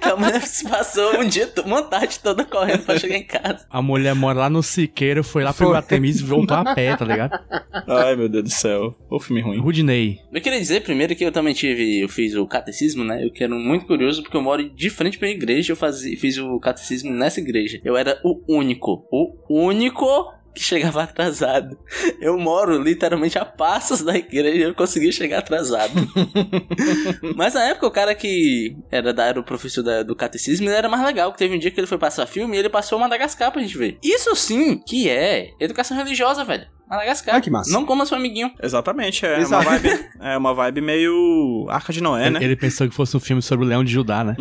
que 0.00 0.08
a 0.08 0.16
mulher 0.16 0.42
se 0.42 0.68
passou 0.68 1.18
um 1.20 1.24
dia, 1.26 1.50
uma 1.64 1.82
tarde 1.82 2.18
toda 2.20 2.44
correndo 2.44 2.84
pra 2.84 2.98
chegar 2.98 3.16
em 3.16 3.26
casa. 3.26 3.64
A 3.70 3.80
mulher 3.82 4.14
mora 4.14 4.40
lá 4.40 4.50
no 4.50 4.62
Siqueiro, 4.62 5.22
foi 5.22 5.44
lá 5.44 5.52
pro 5.52 5.66
Foi. 5.66 5.76
Iguatemi 5.76 6.10
e 6.10 6.22
voltou 6.22 6.56
a 6.56 6.74
pé, 6.74 6.96
tá 6.96 7.04
ligado? 7.04 7.38
Ai, 7.86 8.16
meu 8.16 8.28
Deus 8.28 8.44
do 8.44 8.50
céu. 8.50 8.94
O 9.10 9.18
filme 9.20 9.40
ruim. 9.42 9.58
Rudney. 9.58 10.18
Eu 10.32 10.40
queria 10.40 10.58
dizer 10.60 10.82
primeiro 10.82 11.14
que 11.16 11.24
eu 11.24 11.32
também 11.32 11.54
tive, 11.54 12.00
eu 12.00 12.08
fiz 12.08 12.34
o 12.34 12.46
catecismo, 12.46 13.04
né? 13.04 13.24
Eu 13.24 13.32
quero 13.32 13.54
muito 13.56 13.86
curioso 13.86 14.22
porque 14.22 14.36
eu 14.36 14.42
moro 14.42 14.68
de 14.68 14.90
frente 14.90 15.18
pra 15.18 15.28
igreja, 15.28 15.72
eu 15.72 15.76
fazia, 15.76 16.16
fiz 16.18 16.38
o 16.38 16.58
catecismo 16.58 17.10
nessa 17.12 17.40
igreja. 17.40 17.80
Eu 17.84 17.96
era 17.96 18.20
o 18.24 18.40
único, 18.48 19.06
o 19.10 19.34
único 19.48 20.06
que 20.54 20.62
chegava 20.62 21.02
atrasado. 21.04 21.78
Eu 22.20 22.36
moro 22.38 22.82
literalmente 22.82 23.38
a 23.38 23.44
passos 23.44 24.02
da 24.02 24.16
igreja 24.16 24.56
e 24.56 24.62
eu 24.62 24.74
conseguia 24.74 25.12
chegar 25.12 25.38
atrasado. 25.38 25.92
Mas 27.36 27.54
na 27.54 27.68
época 27.68 27.86
o 27.86 27.90
cara 27.90 28.14
que 28.14 28.76
era, 28.90 29.12
da, 29.12 29.26
era 29.26 29.40
o 29.40 29.44
professor 29.44 29.82
da- 29.82 30.02
do 30.02 30.16
catecismo, 30.16 30.66
ele 30.68 30.74
era 30.74 30.88
mais 30.88 31.04
legal, 31.04 31.32
que 31.32 31.38
teve 31.38 31.54
um 31.54 31.58
dia 31.58 31.70
que 31.70 31.78
ele 31.78 31.86
foi 31.86 31.98
passar 31.98 32.26
filme 32.26 32.56
e 32.56 32.58
ele 32.58 32.68
passou 32.68 32.98
Madagascar 32.98 33.50
pra 33.52 33.62
gente 33.62 33.76
ver. 33.78 33.98
Isso 34.02 34.34
sim 34.36 34.78
que 34.78 35.08
é 35.08 35.50
educação 35.60 35.96
religiosa, 35.96 36.44
velho. 36.44 36.66
Madagascar. 36.90 37.36
Ah, 37.36 37.40
que 37.40 37.50
massa. 37.50 37.72
Não 37.72 37.84
coma 37.86 38.04
seu 38.04 38.16
amiguinho. 38.16 38.50
Exatamente, 38.60 39.24
é 39.24 39.38
Exato. 39.38 39.68
uma 39.68 39.78
vibe. 39.78 40.04
É 40.20 40.36
uma 40.36 40.52
vibe 40.54 40.80
meio. 40.80 41.66
Arca 41.70 41.92
de 41.92 42.02
Noé, 42.02 42.26
ele, 42.26 42.30
né? 42.38 42.44
ele 42.44 42.56
pensou 42.56 42.88
que 42.88 42.94
fosse 42.94 43.16
um 43.16 43.20
filme 43.20 43.40
sobre 43.40 43.64
o 43.64 43.68
Leão 43.68 43.84
de 43.84 43.92
Judá, 43.92 44.24
né? 44.24 44.34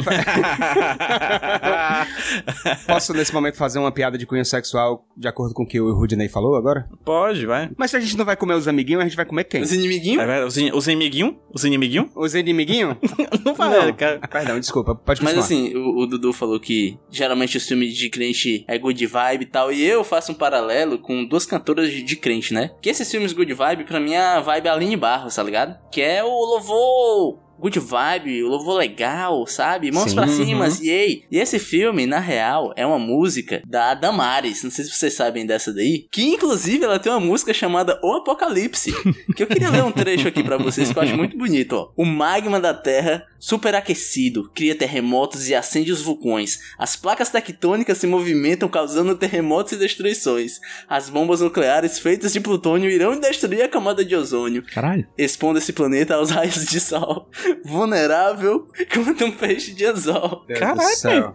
Posso, 2.88 3.14
nesse 3.14 3.34
momento, 3.34 3.56
fazer 3.56 3.80
uma 3.80 3.92
piada 3.92 4.18
de 4.18 4.26
cunho 4.26 4.44
sexual 4.46 5.06
de 5.16 5.28
acordo 5.28 5.54
com 5.54 5.64
o 5.64 5.68
que 5.68 5.80
o 5.80 5.94
Rudney 5.94 6.28
falou 6.30 6.56
agora? 6.56 6.86
Pode, 7.06 7.46
vai. 7.46 7.70
Mas 7.78 7.92
se 7.92 7.98
a 7.98 8.00
gente 8.00 8.18
não 8.18 8.26
vai 8.26 8.36
comer 8.36 8.56
os 8.56 8.68
amiguinhos, 8.68 9.02
a 9.02 9.06
gente 9.06 9.16
vai 9.16 9.26
comer 9.26 9.44
quem? 9.44 9.62
Os 9.62 9.72
inimiguinhos? 9.72 10.24
É 10.24 10.46
os, 10.46 10.58
in- 10.58 10.72
os 10.74 10.88
inimiguinhos? 10.88 11.36
Os 11.54 11.64
inimiguinhos? 11.64 12.08
Os 12.16 12.36
inimiguinhos? 12.36 12.96
Não 13.46 13.54
Não. 13.56 13.94
cara. 13.94 14.20
Perdão, 14.28 14.60
desculpa, 14.60 14.96
pode 14.96 15.24
Mas 15.24 15.34
continuar. 15.36 15.46
assim, 15.46 15.76
o, 15.76 16.02
o 16.04 16.08
Dudu 16.08 16.34
falou 16.34 16.60
que 16.60 16.98
geralmente 17.10 17.58
os 17.58 17.66
filmes 17.68 17.96
de 17.96 18.10
crente 18.10 18.64
é 18.68 18.78
good 18.78 19.06
vibe 19.06 19.44
e 19.44 19.46
tal. 19.46 19.72
E 19.72 19.84
eu 19.84 20.04
faço 20.04 20.32
um 20.32 20.36
paralelo 20.36 20.98
com 21.00 21.26
duas 21.26 21.46
cantoras 21.46 21.90
de, 21.92 22.02
de 22.04 22.16
crente, 22.40 22.54
né? 22.54 22.72
Que 22.82 22.90
esses 22.90 23.10
filmes 23.10 23.34
good 23.34 23.54
vibe, 23.54 23.84
pra 23.84 24.00
mim, 24.00 24.14
é 24.14 24.22
a 24.22 24.40
vibe 24.40 24.70
Aline 24.70 24.96
Barros, 24.96 25.36
tá 25.36 25.44
ligado? 25.44 25.78
Que 25.92 26.02
é 26.02 26.24
o 26.24 26.30
louvor 26.30 27.38
good 27.60 27.80
vibe, 27.80 28.44
o 28.44 28.48
louvor 28.48 28.78
legal, 28.78 29.46
sabe? 29.48 29.92
Mãos 29.92 30.10
Sim. 30.10 30.16
pra 30.16 30.28
cima, 30.28 30.68
Uhum. 30.68 30.78
yay. 30.84 31.24
E 31.32 31.38
esse 31.38 31.60
filme, 31.60 32.06
na 32.06 32.20
real, 32.20 32.74
é 32.76 32.86
uma 32.86 33.00
música 33.00 33.62
da 33.68 33.94
Damares. 33.94 34.64
Não 34.64 34.72
sei 34.72 34.86
se 34.86 34.92
vocês 34.92 35.14
sabem 35.14 35.46
dessa 35.46 35.74
daí. 35.74 36.08
Que 36.12 36.24
inclusive 36.24 36.84
ela 36.86 37.00
tem 37.00 37.12
uma 37.12 37.20
música 37.20 37.54
chamada 37.54 38.00
O 38.04 38.14
Apocalipse. 38.14 38.92
que 39.36 39.44
eu 39.44 39.48
queria 39.48 39.70
ler 39.70 39.84
um 39.84 39.92
trecho 39.92 40.28
aqui 40.28 40.44
pra 40.44 40.58
vocês 40.58 40.92
que 40.92 40.98
eu 40.98 41.04
acho 41.04 41.16
muito 41.18 41.38
bonito, 41.38 41.74
ó. 41.74 41.92
O 41.96 42.06
magma 42.06 42.60
da 42.60 42.74
Terra, 42.74 43.26
superaquecido, 43.40 44.50
cria 44.54 44.76
terremotos 44.76 45.48
e 45.50 45.56
acende 45.56 45.92
os 45.92 46.02
vulcões. 46.02 46.60
As 46.78 46.96
placas 46.96 47.30
tectônicas 47.30 47.98
se 47.98 48.08
movimentam 48.08 48.68
causando 48.70 49.16
terremotos 49.16 49.74
e 49.74 49.78
destruições. 49.78 50.60
As 50.88 51.10
bombas 51.10 51.42
nucleares 51.42 52.00
feitas 52.00 52.34
de 52.34 52.40
plutônio 52.40 52.90
irão 52.90 53.20
destruir 53.20 53.62
a 53.62 53.68
camada 53.70 54.04
de 54.04 54.16
ozônio, 54.16 54.64
Caralho. 54.64 55.08
expondo 55.18 55.60
esse 55.60 55.74
planeta 55.74 56.16
aos 56.16 56.30
raios 56.32 56.66
de 56.66 56.80
sol. 56.80 57.30
Vulnerável 57.64 58.68
quanto 58.94 59.26
um 59.26 59.32
peixe 59.32 59.74
de 59.74 59.86
anzol. 59.86 60.44
Deus 60.48 60.60
Caraca, 60.60 60.82
do 60.82 60.96
céu. 60.96 61.34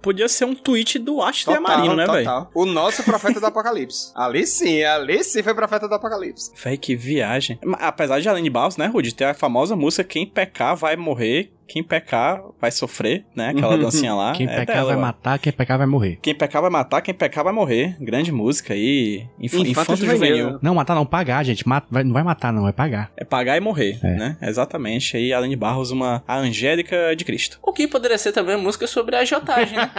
Podia 0.00 0.28
ser 0.28 0.44
um 0.44 0.54
tweet 0.54 0.98
do 0.98 1.20
Ashley 1.20 1.56
Total, 1.56 1.76
Marino, 1.76 1.96
né, 1.96 2.06
velho? 2.06 2.48
O 2.54 2.64
nosso 2.64 3.02
profeta 3.02 3.40
do 3.40 3.46
apocalipse. 3.46 4.12
Ali 4.14 4.46
sim, 4.46 4.82
ali 4.82 5.22
sim 5.24 5.42
foi 5.42 5.54
profeta 5.54 5.88
do 5.88 5.94
apocalipse. 5.94 6.52
Véi, 6.62 6.76
que 6.76 6.94
viagem. 6.94 7.58
Apesar 7.80 8.20
de 8.20 8.28
Aline 8.28 8.48
Barros, 8.48 8.76
né, 8.76 8.86
Rudy, 8.86 9.14
ter 9.14 9.24
a 9.24 9.34
famosa 9.34 9.74
música 9.74 10.04
Quem 10.04 10.24
pecar 10.24 10.76
vai 10.76 10.96
morrer, 10.96 11.52
quem 11.68 11.82
pecar 11.84 12.40
vai 12.60 12.70
sofrer, 12.70 13.24
né? 13.36 13.50
Aquela 13.50 13.76
dancinha 13.76 14.14
lá. 14.14 14.32
Quem 14.32 14.46
é 14.48 14.56
pecar 14.56 14.76
dela, 14.76 14.88
vai 14.88 14.96
ó. 14.96 15.00
matar, 15.00 15.38
quem 15.38 15.52
pecar 15.52 15.76
vai 15.78 15.86
morrer. 15.86 16.18
Quem 16.22 16.34
pecar 16.34 16.62
vai 16.62 16.70
matar, 16.70 17.02
quem 17.02 17.12
pecar 17.14 17.44
vai 17.44 17.52
morrer. 17.52 17.94
Grande 18.00 18.32
música 18.32 18.72
aí. 18.74 19.26
Inf 19.38 19.52
Infanto 19.54 19.68
Infanto, 19.70 19.96
juvenil. 19.96 20.36
juvenil. 20.36 20.58
Não, 20.62 20.74
matar 20.74 20.94
não, 20.94 21.04
pagar, 21.04 21.44
gente. 21.44 21.68
Mata, 21.68 21.86
vai- 21.90 22.02
não 22.04 22.12
vai 22.14 22.22
matar, 22.22 22.52
não, 22.52 22.62
vai 22.62 22.72
pagar. 22.72 23.12
É 23.16 23.24
pagar 23.24 23.56
e 23.56 23.60
morrer, 23.60 23.98
É. 24.02 24.14
né? 24.16 24.36
Exatamente. 24.40 25.16
Aí 25.16 25.32
Aline 25.32 25.56
Barros, 25.56 25.90
uma 25.90 26.22
a 26.26 26.36
Angélica 26.38 27.14
de 27.14 27.24
Cristo. 27.24 27.58
O 27.62 27.72
que 27.72 27.86
poderia 27.86 28.16
ser 28.16 28.32
também 28.32 28.54
uma 28.56 28.62
música 28.64 28.86
sobre 28.86 29.14
a 29.16 29.20
agiotagem, 29.20 29.76
né? 29.78 29.90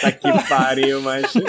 Tá 0.00 0.12
que 0.12 0.48
pariu, 0.48 1.00
mas. 1.02 1.32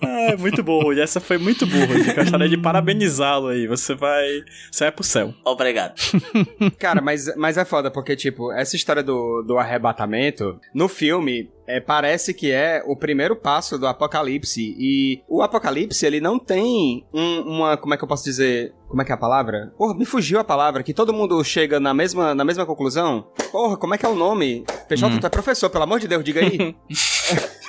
Ah, 0.00 0.36
muito 0.38 0.62
bom, 0.62 0.80
Rudy. 0.82 1.00
Essa 1.00 1.20
foi 1.20 1.38
muito 1.38 1.66
boa, 1.66 1.84
Rudy. 1.86 2.08
Eu 2.08 2.14
gostaria 2.14 2.48
de 2.48 2.56
parabenizá-lo 2.58 3.48
aí. 3.48 3.66
Você 3.66 3.94
vai. 3.94 4.26
Você 4.70 4.84
vai 4.84 4.92
pro 4.92 5.04
céu. 5.04 5.34
Obrigado. 5.44 5.94
Cara, 6.78 7.00
mas, 7.00 7.34
mas 7.36 7.56
é 7.56 7.64
foda, 7.64 7.90
porque, 7.90 8.16
tipo, 8.16 8.52
essa 8.52 8.76
história 8.76 9.02
do, 9.02 9.42
do 9.42 9.58
arrebatamento, 9.58 10.58
no 10.74 10.88
filme, 10.88 11.50
é, 11.66 11.80
parece 11.80 12.32
que 12.34 12.50
é 12.50 12.82
o 12.86 12.96
primeiro 12.96 13.36
passo 13.36 13.78
do 13.78 13.86
apocalipse. 13.86 14.74
E 14.78 15.22
o 15.28 15.42
apocalipse, 15.42 16.04
ele 16.06 16.20
não 16.20 16.38
tem 16.38 17.04
um- 17.12 17.40
uma. 17.42 17.76
Como 17.76 17.94
é 17.94 17.96
que 17.96 18.04
eu 18.04 18.08
posso 18.08 18.24
dizer? 18.24 18.72
Como 18.90 19.00
é 19.00 19.04
que 19.04 19.12
é 19.12 19.14
a 19.14 19.18
palavra? 19.18 19.72
Porra, 19.78 19.94
me 19.94 20.04
fugiu 20.04 20.40
a 20.40 20.44
palavra, 20.44 20.82
que 20.82 20.92
todo 20.92 21.12
mundo 21.12 21.42
chega 21.44 21.78
na 21.78 21.94
mesma, 21.94 22.34
na 22.34 22.44
mesma 22.44 22.66
conclusão. 22.66 23.24
Porra, 23.52 23.76
como 23.76 23.94
é 23.94 23.98
que 23.98 24.04
é 24.04 24.08
o 24.08 24.16
nome? 24.16 24.64
PJ, 24.88 25.20
tu 25.20 25.26
é 25.26 25.30
professor, 25.30 25.70
pelo 25.70 25.84
amor 25.84 26.00
de 26.00 26.08
Deus, 26.08 26.24
diga 26.24 26.40
aí. 26.40 26.74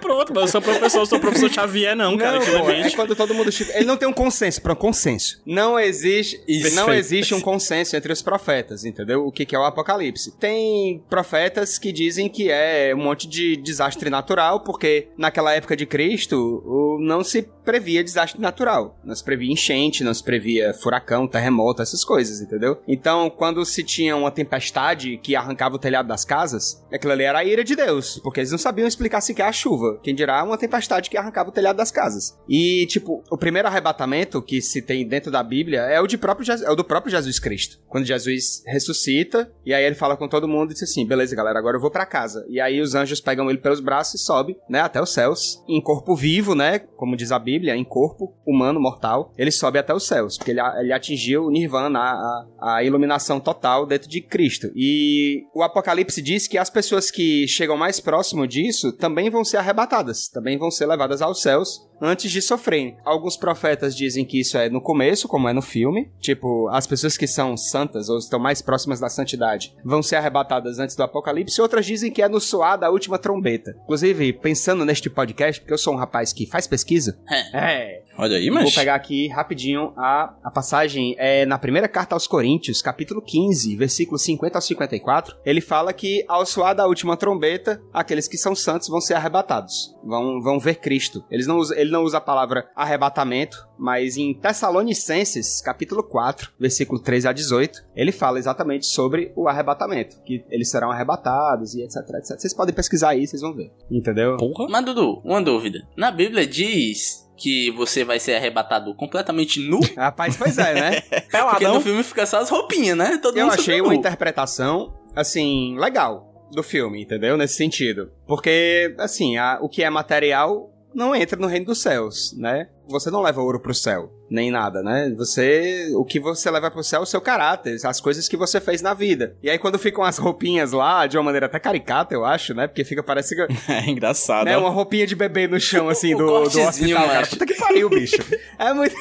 Pronto, 0.00 0.32
mas 0.34 0.44
eu 0.44 0.48
sou 0.48 0.62
professor, 0.62 0.98
eu 1.00 1.06
sou 1.06 1.20
professor 1.20 1.50
Xavier, 1.50 1.94
não, 1.94 2.16
cara. 2.16 2.38
Não, 2.38 2.64
pô, 2.64 2.70
é 2.70 2.90
quando 2.90 3.14
todo 3.14 3.34
mundo 3.34 3.52
chega. 3.52 3.76
Ele 3.76 3.84
não 3.84 3.96
tem 3.96 4.08
um 4.08 4.12
consenso, 4.12 4.60
pronto, 4.60 4.78
consenso. 4.78 5.40
Não 5.46 5.78
existe, 5.78 6.42
Isso. 6.48 6.74
não 6.74 6.92
existe 6.92 7.34
um 7.34 7.40
consenso 7.40 7.94
entre 7.94 8.12
os 8.12 8.22
profetas, 8.22 8.84
entendeu? 8.84 9.26
O 9.26 9.30
que, 9.30 9.44
que 9.44 9.54
é 9.54 9.58
o 9.58 9.64
apocalipse? 9.64 10.36
Tem 10.38 11.04
profetas 11.08 11.78
que 11.78 11.92
dizem 11.92 12.28
que 12.28 12.50
é 12.50 12.94
um 12.94 13.02
monte 13.02 13.28
de 13.28 13.56
desastre 13.56 14.10
natural, 14.10 14.60
porque 14.60 15.08
naquela 15.16 15.52
época 15.52 15.76
de 15.76 15.86
Cristo 15.86 16.98
não 17.00 17.22
se 17.22 17.42
previa 17.64 18.02
desastre 18.02 18.40
natural. 18.40 18.98
Não 19.04 19.14
se 19.14 19.22
previa 19.22 19.52
enchente, 19.52 20.02
não 20.02 20.14
se 20.14 20.21
previa 20.22 20.72
furacão, 20.74 21.26
terremoto, 21.26 21.82
essas 21.82 22.04
coisas, 22.04 22.40
entendeu? 22.40 22.78
Então, 22.86 23.30
quando 23.30 23.64
se 23.64 23.82
tinha 23.82 24.16
uma 24.16 24.30
tempestade 24.30 25.18
que 25.22 25.36
arrancava 25.36 25.76
o 25.76 25.78
telhado 25.78 26.08
das 26.08 26.24
casas, 26.24 26.82
aquilo 26.92 27.12
ali 27.12 27.24
era 27.24 27.38
a 27.38 27.44
ira 27.44 27.64
de 27.64 27.74
Deus, 27.74 28.18
porque 28.22 28.40
eles 28.40 28.50
não 28.50 28.58
sabiam 28.58 28.86
explicar 28.86 29.20
sequer 29.20 29.46
a 29.46 29.52
chuva. 29.52 29.98
Quem 30.02 30.14
dirá 30.14 30.42
uma 30.42 30.58
tempestade 30.58 31.10
que 31.10 31.16
arrancava 31.16 31.50
o 31.50 31.52
telhado 31.52 31.76
das 31.76 31.90
casas. 31.90 32.38
E, 32.48 32.86
tipo, 32.86 33.22
o 33.30 33.36
primeiro 33.36 33.68
arrebatamento 33.68 34.42
que 34.42 34.60
se 34.60 34.82
tem 34.82 35.06
dentro 35.06 35.30
da 35.30 35.42
Bíblia 35.42 35.80
é 35.82 36.00
o, 36.00 36.06
de 36.06 36.16
próprio, 36.16 36.46
é 36.52 36.70
o 36.70 36.76
do 36.76 36.84
próprio 36.84 37.10
Jesus 37.10 37.38
Cristo. 37.38 37.78
Quando 37.88 38.06
Jesus 38.06 38.62
ressuscita, 38.66 39.50
e 39.64 39.74
aí 39.74 39.84
ele 39.84 39.94
fala 39.94 40.16
com 40.16 40.28
todo 40.28 40.48
mundo 40.48 40.70
e 40.70 40.74
diz 40.74 40.82
assim: 40.82 41.06
beleza, 41.06 41.34
galera, 41.36 41.58
agora 41.58 41.76
eu 41.76 41.80
vou 41.80 41.90
pra 41.90 42.06
casa. 42.06 42.44
E 42.48 42.60
aí 42.60 42.80
os 42.80 42.94
anjos 42.94 43.20
pegam 43.20 43.48
ele 43.48 43.58
pelos 43.58 43.80
braços 43.80 44.20
e 44.20 44.24
sobe, 44.24 44.56
né, 44.68 44.80
até 44.80 45.00
os 45.00 45.12
céus, 45.12 45.62
em 45.68 45.80
corpo 45.80 46.14
vivo, 46.14 46.54
né, 46.54 46.78
como 46.78 47.16
diz 47.16 47.32
a 47.32 47.38
Bíblia, 47.38 47.76
em 47.76 47.84
corpo 47.84 48.34
humano, 48.46 48.80
mortal. 48.80 49.32
Ele 49.36 49.50
sobe 49.50 49.78
até 49.78 49.94
os 49.94 50.06
céus, 50.12 50.36
porque 50.36 50.50
ele, 50.50 50.60
ele 50.80 50.92
atingiu 50.92 51.44
o 51.44 51.50
nirvana, 51.50 51.98
a, 51.98 52.46
a, 52.60 52.76
a 52.76 52.84
iluminação 52.84 53.40
total 53.40 53.86
dentro 53.86 54.08
de 54.08 54.20
Cristo. 54.20 54.70
E 54.76 55.44
o 55.54 55.62
Apocalipse 55.62 56.20
diz 56.20 56.46
que 56.46 56.58
as 56.58 56.68
pessoas 56.68 57.10
que 57.10 57.48
chegam 57.48 57.76
mais 57.76 57.98
próximo 57.98 58.46
disso 58.46 58.92
também 58.92 59.30
vão 59.30 59.44
ser 59.44 59.56
arrebatadas, 59.56 60.28
também 60.28 60.58
vão 60.58 60.70
ser 60.70 60.86
levadas 60.86 61.22
aos 61.22 61.40
céus 61.40 61.80
antes 62.02 62.30
de 62.32 62.42
sofrerem. 62.42 62.96
Alguns 63.04 63.36
profetas 63.36 63.94
dizem 63.94 64.24
que 64.24 64.40
isso 64.40 64.58
é 64.58 64.68
no 64.68 64.80
começo, 64.80 65.28
como 65.28 65.48
é 65.48 65.52
no 65.52 65.62
filme. 65.62 66.10
Tipo, 66.20 66.68
as 66.68 66.86
pessoas 66.86 67.16
que 67.16 67.28
são 67.28 67.56
santas 67.56 68.08
ou 68.08 68.18
estão 68.18 68.40
mais 68.40 68.60
próximas 68.60 68.98
da 68.98 69.08
santidade 69.08 69.72
vão 69.84 70.02
ser 70.02 70.16
arrebatadas 70.16 70.80
antes 70.80 70.96
do 70.96 71.02
apocalipse. 71.04 71.62
Outras 71.62 71.86
dizem 71.86 72.10
que 72.10 72.20
é 72.20 72.28
no 72.28 72.40
soar 72.40 72.78
da 72.78 72.90
última 72.90 73.18
trombeta. 73.18 73.76
Inclusive, 73.84 74.32
pensando 74.32 74.84
neste 74.84 75.08
podcast, 75.08 75.60
porque 75.60 75.72
eu 75.72 75.78
sou 75.78 75.94
um 75.94 75.96
rapaz 75.96 76.32
que 76.32 76.46
faz 76.46 76.66
pesquisa. 76.66 77.16
É. 77.54 78.02
Olha 78.16 78.36
aí, 78.36 78.50
mas. 78.50 78.64
Vou 78.64 78.72
pegar 78.72 78.94
aqui 78.94 79.28
rapidinho 79.28 79.92
a, 79.96 80.34
a 80.42 80.50
passagem. 80.50 81.14
É 81.18 81.46
na 81.46 81.58
primeira 81.58 81.88
carta 81.88 82.14
aos 82.14 82.26
Coríntios, 82.26 82.82
capítulo 82.82 83.22
15, 83.22 83.76
versículos 83.76 84.22
50 84.22 84.58
ao 84.58 84.62
54. 84.62 85.36
Ele 85.44 85.60
fala 85.60 85.92
que 85.92 86.24
ao 86.28 86.44
soar 86.44 86.74
da 86.74 86.86
última 86.86 87.16
trombeta, 87.16 87.82
aqueles 87.92 88.28
que 88.28 88.36
são 88.36 88.54
santos 88.54 88.88
vão 88.88 89.00
ser 89.00 89.14
arrebatados. 89.14 89.94
Vão, 90.04 90.40
vão 90.40 90.58
ver 90.58 90.76
Cristo. 90.76 91.24
Eles 91.30 91.46
não 91.46 91.58
usa, 91.58 91.78
ele 91.78 91.90
não 91.90 92.04
usa 92.04 92.18
a 92.18 92.20
palavra 92.20 92.68
arrebatamento, 92.76 93.66
mas 93.78 94.16
em 94.16 94.34
Tessalonicenses, 94.34 95.60
capítulo 95.60 96.02
4, 96.02 96.52
versículo 96.58 97.00
13 97.00 97.28
a 97.28 97.32
18, 97.32 97.84
ele 97.96 98.12
fala 98.12 98.38
exatamente 98.38 98.86
sobre 98.86 99.32
o 99.34 99.48
arrebatamento. 99.48 100.20
Que 100.22 100.44
eles 100.50 100.70
serão 100.70 100.90
arrebatados 100.90 101.74
e 101.74 101.82
etc, 101.82 101.96
etc. 102.18 102.38
Vocês 102.38 102.54
podem 102.54 102.74
pesquisar 102.74 103.10
aí, 103.10 103.26
vocês 103.26 103.42
vão 103.42 103.54
ver. 103.54 103.72
Entendeu? 103.90 104.36
Porra. 104.36 104.66
Mas, 104.68 104.84
Dudu, 104.84 105.20
uma 105.24 105.40
dúvida. 105.42 105.86
Na 105.96 106.10
Bíblia 106.10 106.46
diz 106.46 107.22
que 107.42 107.70
você 107.72 108.04
vai 108.04 108.20
ser 108.20 108.34
arrebatado 108.36 108.94
completamente 108.94 109.58
nu. 109.60 109.80
Rapaz, 109.96 110.36
pois 110.36 110.56
é, 110.58 110.74
né? 110.74 111.00
Porque 111.50 111.66
no 111.66 111.80
filme 111.80 112.02
fica 112.02 112.24
só 112.24 112.38
as 112.38 112.48
roupinhas, 112.48 112.96
né? 112.96 113.18
Todo 113.20 113.36
Eu 113.36 113.48
achei 113.48 113.80
uma 113.80 113.88
nu. 113.92 113.94
interpretação, 113.94 114.94
assim, 115.16 115.76
legal 115.78 116.48
do 116.52 116.62
filme, 116.62 117.02
entendeu? 117.02 117.36
Nesse 117.36 117.54
sentido. 117.54 118.12
Porque, 118.26 118.94
assim, 118.98 119.36
a- 119.36 119.58
o 119.60 119.68
que 119.68 119.82
é 119.82 119.90
material 119.90 120.70
não 120.94 121.16
entra 121.16 121.38
no 121.40 121.46
reino 121.46 121.66
dos 121.66 121.80
céus, 121.80 122.34
né? 122.38 122.68
Você 122.92 123.10
não 123.10 123.20
leva 123.20 123.40
ouro 123.42 123.58
pro 123.58 123.74
céu, 123.74 124.12
nem 124.30 124.50
nada, 124.50 124.82
né? 124.82 125.12
Você, 125.16 125.90
o 125.94 126.04
que 126.04 126.20
você 126.20 126.50
leva 126.50 126.70
pro 126.70 126.84
céu 126.84 127.00
é 127.00 127.02
o 127.02 127.06
seu 127.06 127.20
caráter, 127.20 127.76
as 127.84 128.00
coisas 128.00 128.28
que 128.28 128.36
você 128.36 128.60
fez 128.60 128.80
na 128.82 128.94
vida. 128.94 129.36
E 129.42 129.50
aí 129.50 129.58
quando 129.58 129.78
ficam 129.78 130.04
as 130.04 130.18
roupinhas 130.18 130.72
lá, 130.72 131.06
de 131.06 131.16
uma 131.16 131.24
maneira 131.24 131.46
até 131.46 131.58
caricata, 131.58 132.14
eu 132.14 132.24
acho, 132.24 132.54
né? 132.54 132.66
Porque 132.66 132.84
fica 132.84 133.02
parece 133.02 133.34
que 133.34 133.42
É 133.72 133.88
engraçado. 133.90 134.44
né, 134.44 134.56
uma 134.56 134.70
roupinha 134.70 135.06
de 135.06 135.14
bebê 135.16 135.48
no 135.48 135.58
chão 135.58 135.88
assim 135.90 136.16
do, 136.16 136.26
do 136.26 136.60
hospital, 136.60 137.08
cara. 137.08 137.26
Puta 137.26 137.46
que 137.46 137.54
pariu, 137.54 137.88
bicho. 137.88 138.16
É 138.58 138.72
muito 138.72 138.94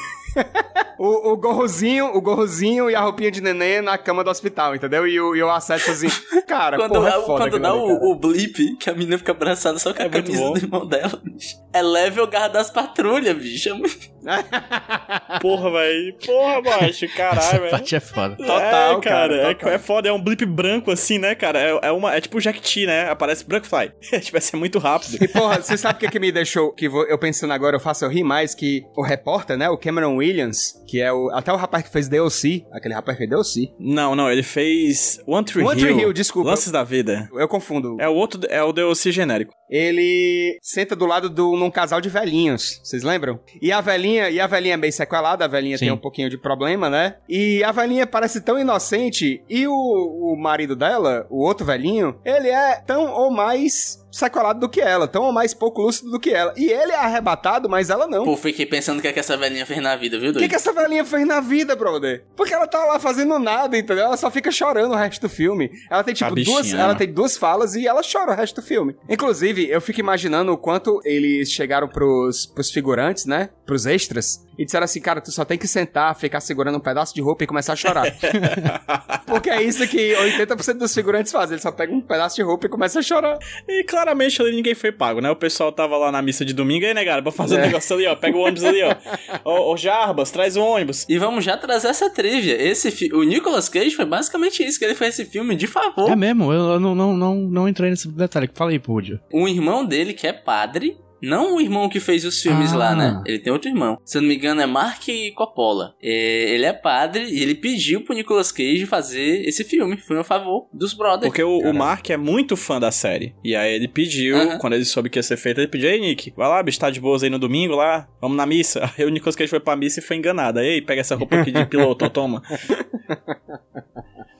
O, 0.97 1.31
o 1.31 1.37
gorrozinho, 1.37 2.15
o 2.15 2.21
gorrozinho 2.21 2.87
e 2.89 2.93
a 2.95 3.01
roupinha 3.01 3.31
de 3.31 3.41
neném 3.41 3.81
na 3.81 3.97
cama 3.97 4.23
do 4.23 4.29
hospital, 4.29 4.75
entendeu? 4.75 5.07
E 5.07 5.19
o, 5.19 5.35
e 5.35 5.41
o 5.41 5.49
acesso 5.49 5.89
assim. 5.89 6.07
Cara, 6.47 6.77
Quando, 6.77 6.93
porra, 6.93 7.09
é 7.09 7.11
dá- 7.11 7.21
foda 7.21 7.49
quando 7.49 7.59
dá 7.59 7.71
ali, 7.71 7.79
o, 7.79 8.11
o 8.11 8.15
blip, 8.15 8.75
que 8.77 8.87
a 8.89 8.93
menina 8.93 9.17
fica 9.17 9.31
abraçada 9.31 9.79
só 9.79 9.93
com 9.93 10.01
a 10.03 10.05
É 10.05 10.09
camisa 10.09 10.51
do 10.51 10.57
irmão 10.57 10.85
dela, 10.85 11.19
bicho. 11.23 11.55
É 11.73 11.81
leve 11.81 12.21
o 12.21 12.27
garra 12.27 12.49
das 12.49 12.69
patrulhas, 12.69 13.35
bicho. 13.35 13.69
É 13.69 13.73
muito- 13.73 13.97
Porra, 15.41 15.71
velho. 15.71 16.15
Porra, 16.25 16.61
macho. 16.61 17.07
Caralho, 17.15 17.59
velho. 17.59 17.71
parte 17.71 17.95
é 17.95 17.99
foda. 17.99 18.35
Total, 18.35 18.57
é, 18.97 19.01
cara. 19.01 19.01
cara, 19.01 19.35
é, 19.35 19.53
total. 19.53 19.69
é 19.73 19.79
foda, 19.79 20.09
é 20.09 20.11
um 20.11 20.21
blip 20.21 20.45
branco 20.45 20.91
assim, 20.91 21.17
né, 21.17 21.33
cara? 21.35 21.59
É, 21.59 21.87
é, 21.87 21.91
uma, 21.91 22.15
é 22.15 22.21
tipo 22.21 22.37
o 22.37 22.41
Jack 22.41 22.61
T, 22.61 22.85
né? 22.85 23.09
Aparece 23.09 23.45
Black 23.45 23.67
Fly. 23.67 23.91
É, 24.11 24.19
tipo, 24.19 24.33
vai 24.33 24.41
ser 24.41 24.57
muito 24.57 24.77
rápido. 24.77 25.23
E 25.23 25.27
porra, 25.27 25.61
você 25.61 25.77
sabe 25.77 25.95
o 25.95 25.99
que, 25.99 26.09
que 26.09 26.19
me 26.19 26.31
deixou, 26.33 26.73
que 26.73 26.89
vo- 26.89 27.03
eu 27.05 27.17
pensando 27.17 27.53
agora, 27.53 27.77
eu 27.77 27.79
faço 27.79 28.03
eu 28.03 28.09
rir 28.09 28.23
mais, 28.23 28.53
que 28.53 28.83
o 28.95 29.01
repórter, 29.01 29.57
né, 29.57 29.69
o 29.69 29.77
Cameron 29.77 30.17
Williams, 30.17 30.73
que 30.85 30.99
é 30.99 31.11
o, 31.13 31.29
até 31.31 31.51
o 31.51 31.55
rapaz 31.55 31.85
que 31.85 31.91
fez 31.91 32.09
DLC, 32.09 32.65
aquele 32.73 32.93
rapaz 32.93 33.15
que 33.17 33.19
fez 33.23 33.29
DLC. 33.29 33.73
Não, 33.79 34.13
não, 34.15 34.29
ele 34.29 34.43
fez 34.43 35.21
One 35.25 35.45
Tree 35.45 35.63
One 35.63 35.79
Hill. 35.79 35.87
Tree 35.87 36.01
Hill, 36.01 36.13
desculpa. 36.13 36.49
Lances 36.49 36.71
da 36.71 36.83
Vida. 36.83 37.29
Eu 37.33 37.47
confundo. 37.47 37.95
É 38.01 38.09
o 38.09 38.13
outro, 38.13 38.41
é 38.49 38.61
o 38.61 38.73
DLC 38.73 39.11
genérico. 39.13 39.53
Ele 39.69 40.57
senta 40.61 40.93
do 40.95 41.05
lado 41.05 41.29
de 41.29 41.41
um 41.41 41.71
casal 41.71 42.01
de 42.01 42.09
velhinhos, 42.09 42.81
vocês 42.83 43.03
lembram? 43.03 43.39
E 43.61 43.71
a 43.71 43.79
velhinha, 43.79 44.10
e 44.19 44.39
a 44.39 44.47
velhinha 44.47 44.73
é 44.73 44.77
bem 44.77 44.91
sequelada, 44.91 45.45
a 45.45 45.47
velhinha 45.47 45.77
Sim. 45.77 45.85
tem 45.85 45.93
um 45.93 45.97
pouquinho 45.97 46.29
de 46.29 46.37
problema, 46.37 46.89
né? 46.89 47.15
E 47.27 47.63
a 47.63 47.71
velhinha 47.71 48.05
parece 48.05 48.41
tão 48.41 48.59
inocente, 48.59 49.43
e 49.49 49.67
o, 49.67 49.71
o 49.73 50.35
marido 50.37 50.75
dela, 50.75 51.25
o 51.29 51.41
outro 51.43 51.65
velhinho, 51.65 52.19
ele 52.25 52.49
é 52.49 52.75
tão 52.75 53.11
ou 53.11 53.31
mais 53.31 54.01
sequelado 54.11 54.59
do 54.59 54.69
que 54.69 54.81
ela, 54.81 55.07
tão 55.07 55.23
ou 55.23 55.31
mais 55.31 55.53
pouco 55.53 55.81
lúcido 55.81 56.11
do 56.11 56.19
que 56.19 56.29
ela. 56.31 56.53
E 56.57 56.65
ele 56.69 56.91
é 56.91 56.97
arrebatado, 56.97 57.69
mas 57.69 57.89
ela 57.89 58.07
não. 58.07 58.25
Pô, 58.25 58.35
fiquei 58.35 58.65
pensando 58.65 58.99
o 58.99 59.01
que, 59.01 59.07
é 59.07 59.13
que 59.13 59.19
essa 59.19 59.37
velhinha 59.37 59.65
fez 59.65 59.81
na 59.81 59.95
vida, 59.95 60.17
viu, 60.19 60.29
O 60.29 60.33
que, 60.33 60.39
doido? 60.39 60.49
que 60.49 60.55
essa 60.55 60.73
velhinha 60.73 61.05
fez 61.05 61.25
na 61.25 61.39
vida, 61.39 61.75
brother? 61.75 62.25
Porque 62.35 62.53
ela 62.53 62.67
tá 62.67 62.83
lá 62.85 62.99
fazendo 62.99 63.39
nada, 63.39 63.77
entendeu? 63.77 64.05
Ela 64.05 64.17
só 64.17 64.29
fica 64.29 64.51
chorando 64.51 64.91
o 64.91 64.95
resto 64.95 65.21
do 65.21 65.29
filme. 65.29 65.71
Ela 65.89 66.03
tem, 66.03 66.13
tipo, 66.13 66.29
A 66.29 66.33
bichinha, 66.33 66.55
duas. 66.57 66.71
né? 66.73 66.81
Ela 66.81 66.95
tem 66.95 67.11
duas 67.11 67.37
falas 67.37 67.75
e 67.75 67.87
ela 67.87 68.01
chora 68.03 68.31
o 68.31 68.35
resto 68.35 68.61
do 68.61 68.67
filme. 68.67 68.95
Inclusive, 69.09 69.69
eu 69.69 69.79
fico 69.79 69.99
imaginando 69.99 70.51
o 70.51 70.57
quanto 70.57 70.99
eles 71.05 71.51
chegaram 71.51 71.87
pros, 71.87 72.45
pros 72.45 72.69
figurantes, 72.71 73.25
né? 73.25 73.49
Pros 73.65 73.85
extras. 73.85 74.45
E 74.57 74.65
disseram 74.65 74.83
assim, 74.85 75.01
cara, 75.01 75.21
tu 75.21 75.31
só 75.31 75.43
tem 75.45 75.57
que 75.57 75.67
sentar, 75.67 76.15
ficar 76.15 76.39
segurando 76.41 76.77
um 76.77 76.81
pedaço 76.81 77.13
de 77.15 77.21
roupa 77.21 77.43
e 77.43 77.47
começar 77.47 77.73
a 77.73 77.75
chorar. 77.75 78.05
Porque 79.25 79.49
é 79.49 79.61
isso 79.63 79.87
que 79.87 80.13
80% 80.13 80.77
dos 80.77 80.93
figurantes 80.93 81.31
fazem. 81.31 81.53
Eles 81.53 81.63
só 81.63 81.71
pegam 81.71 81.95
um 81.97 82.01
pedaço 82.01 82.35
de 82.35 82.43
roupa 82.43 82.65
e 82.65 82.69
começam 82.69 82.99
a 82.99 83.03
chorar. 83.03 83.37
E 83.67 83.83
claramente 83.83 84.41
ali 84.41 84.55
ninguém 84.55 84.75
foi 84.75 84.91
pago, 84.91 85.21
né? 85.21 85.29
O 85.29 85.35
pessoal 85.35 85.71
tava 85.71 85.97
lá 85.97 86.11
na 86.11 86.21
missa 86.21 86.43
de 86.43 86.53
domingo, 86.53 86.83
e 86.83 86.87
aí, 86.87 86.93
negado, 86.93 87.23
pra 87.23 87.31
fazer 87.31 87.55
um 87.55 87.59
É. 87.59 87.67
negócio 87.67 87.95
ali, 87.95 88.05
ó. 88.07 88.15
Pega 88.15 88.37
o 88.37 88.41
ônibus 88.41 88.63
ali, 88.63 88.81
ó. 88.83 88.95
Ô, 89.49 89.73
ô 89.73 89.77
Jarbas, 89.77 90.31
traz 90.31 90.57
o 90.57 90.61
ônibus. 90.61 91.05
E 91.07 91.17
vamos 91.17 91.43
já 91.45 91.57
trazer 91.57 91.87
essa 91.87 92.09
trivia. 92.09 92.61
Esse 92.61 92.91
fi- 92.91 93.11
O 93.13 93.23
Nicolas 93.23 93.69
Cage 93.69 93.95
foi 93.95 94.05
basicamente 94.05 94.63
isso, 94.63 94.77
que 94.77 94.85
ele 94.85 94.95
fez 94.95 95.17
esse 95.17 95.29
filme 95.29 95.55
de 95.55 95.67
favor. 95.67 96.09
É 96.11 96.15
mesmo, 96.15 96.51
eu, 96.51 96.73
eu 96.73 96.79
não, 96.79 96.93
não, 96.93 97.13
não, 97.15 97.35
não 97.35 97.67
entrei 97.69 97.89
nesse 97.89 98.07
detalhe. 98.09 98.49
Fala 98.53 98.71
aí, 98.71 98.79
Púdio. 98.79 99.19
Um 99.33 99.47
irmão 99.47 99.85
dele 99.85 100.13
que 100.13 100.27
é 100.27 100.33
padre. 100.33 100.97
Não 101.21 101.55
o 101.55 101.61
irmão 101.61 101.87
que 101.89 101.99
fez 101.99 102.25
os 102.25 102.41
filmes 102.41 102.73
Ah. 102.73 102.77
lá, 102.77 102.95
né? 102.95 103.23
Ele 103.25 103.39
tem 103.39 103.51
outro 103.53 103.69
irmão. 103.69 103.97
Se 104.03 104.17
eu 104.17 104.21
não 104.21 104.29
me 104.29 104.35
engano, 104.35 104.61
é 104.61 104.65
Mark 104.65 105.03
Coppola. 105.35 105.95
É, 106.01 106.53
ele 106.53 106.65
é 106.65 106.73
padre 106.73 107.25
e 107.25 107.41
ele 107.41 107.55
pediu 107.55 108.01
pro 108.03 108.15
Nicolas 108.15 108.51
Cage 108.51 108.85
fazer 108.85 109.47
esse 109.47 109.63
filme. 109.63 109.97
Foi 109.97 110.17
a 110.19 110.23
favor 110.23 110.67
dos 110.73 110.93
brothers. 110.93 111.27
Porque 111.27 111.43
o, 111.43 111.59
o. 111.59 111.73
Mark 111.73 112.09
é 112.09 112.17
muito 112.17 112.55
fã 112.57 112.79
da 112.79 112.91
série. 112.91 113.35
E 113.43 113.55
aí 113.55 113.73
ele 113.73 113.87
pediu, 113.87 114.35
Aham. 114.37 114.57
quando 114.57 114.73
ele 114.73 114.85
soube 114.85 115.09
que 115.09 115.19
ia 115.19 115.23
ser 115.23 115.37
feito, 115.37 115.59
ele 115.61 115.67
pediu, 115.67 115.89
ei, 115.89 115.99
Nick, 115.99 116.33
vai 116.35 116.47
lá, 116.47 116.61
bicho, 116.63 116.79
tá 116.79 116.89
de 116.89 116.99
boas 116.99 117.23
aí 117.23 117.29
no 117.29 117.39
domingo 117.39 117.75
lá, 117.75 118.07
vamos 118.19 118.37
na 118.37 118.45
missa. 118.45 118.89
Aí 118.97 119.05
o 119.05 119.09
Nicolas 119.09 119.35
Cage 119.35 119.49
foi 119.49 119.59
pra 119.59 119.75
missa 119.75 119.99
e 119.99 120.03
foi 120.03 120.17
enganado. 120.17 120.59
Ei, 120.59 120.81
pega 120.81 121.01
essa 121.01 121.15
roupa 121.15 121.35
aqui 121.37 121.51
de 121.51 121.65
piloto, 121.65 122.09
toma. 122.09 122.41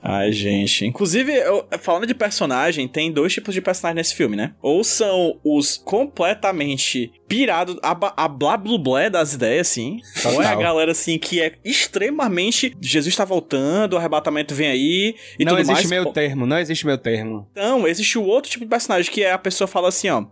Ai, 0.04 0.32
gente. 0.32 0.84
Inclusive, 0.84 1.32
eu- 1.32 1.64
falando 1.78 2.06
de 2.08 2.14
personagem, 2.14 2.88
tem 2.88 3.12
dois 3.12 3.32
tipos 3.32 3.54
de 3.54 3.60
personagem 3.60 3.94
nesse 3.96 4.14
filme, 4.16 4.34
né? 4.36 4.52
Ou 4.60 4.82
são 4.82 5.38
os 5.44 5.76
completamente 5.76 7.12
pirados, 7.28 7.76
a, 7.82 7.90
a 8.24 8.28
blá 8.28 8.56
blá 8.56 8.78
blá 8.78 9.08
das 9.08 9.34
ideias, 9.34 9.68
assim. 9.70 10.00
Ou 10.24 10.42
é 10.42 10.46
a 10.46 10.50
Total. 10.50 10.62
galera, 10.62 10.90
assim, 10.92 11.18
que 11.18 11.40
é 11.40 11.54
extremamente. 11.64 12.76
Jesus 12.80 13.14
tá 13.14 13.24
voltando, 13.24 13.92
o 13.94 13.96
arrebatamento 13.96 14.54
vem 14.54 14.68
aí 14.68 15.14
e 15.38 15.44
não 15.44 15.52
tudo 15.52 15.60
existe 15.60 15.88
mais. 15.88 15.90
meio 15.90 16.12
termo, 16.12 16.46
não 16.46 16.58
existe 16.58 16.84
meio 16.84 16.98
termo. 16.98 17.48
Então, 17.52 17.86
existe 17.86 18.18
o 18.18 18.24
outro 18.24 18.50
tipo 18.50 18.64
de 18.64 18.68
personagem 18.70 19.10
que 19.10 19.22
é 19.22 19.32
a 19.32 19.38
pessoa 19.38 19.68
fala 19.68 19.88
assim, 19.88 20.08
ó. 20.08 20.24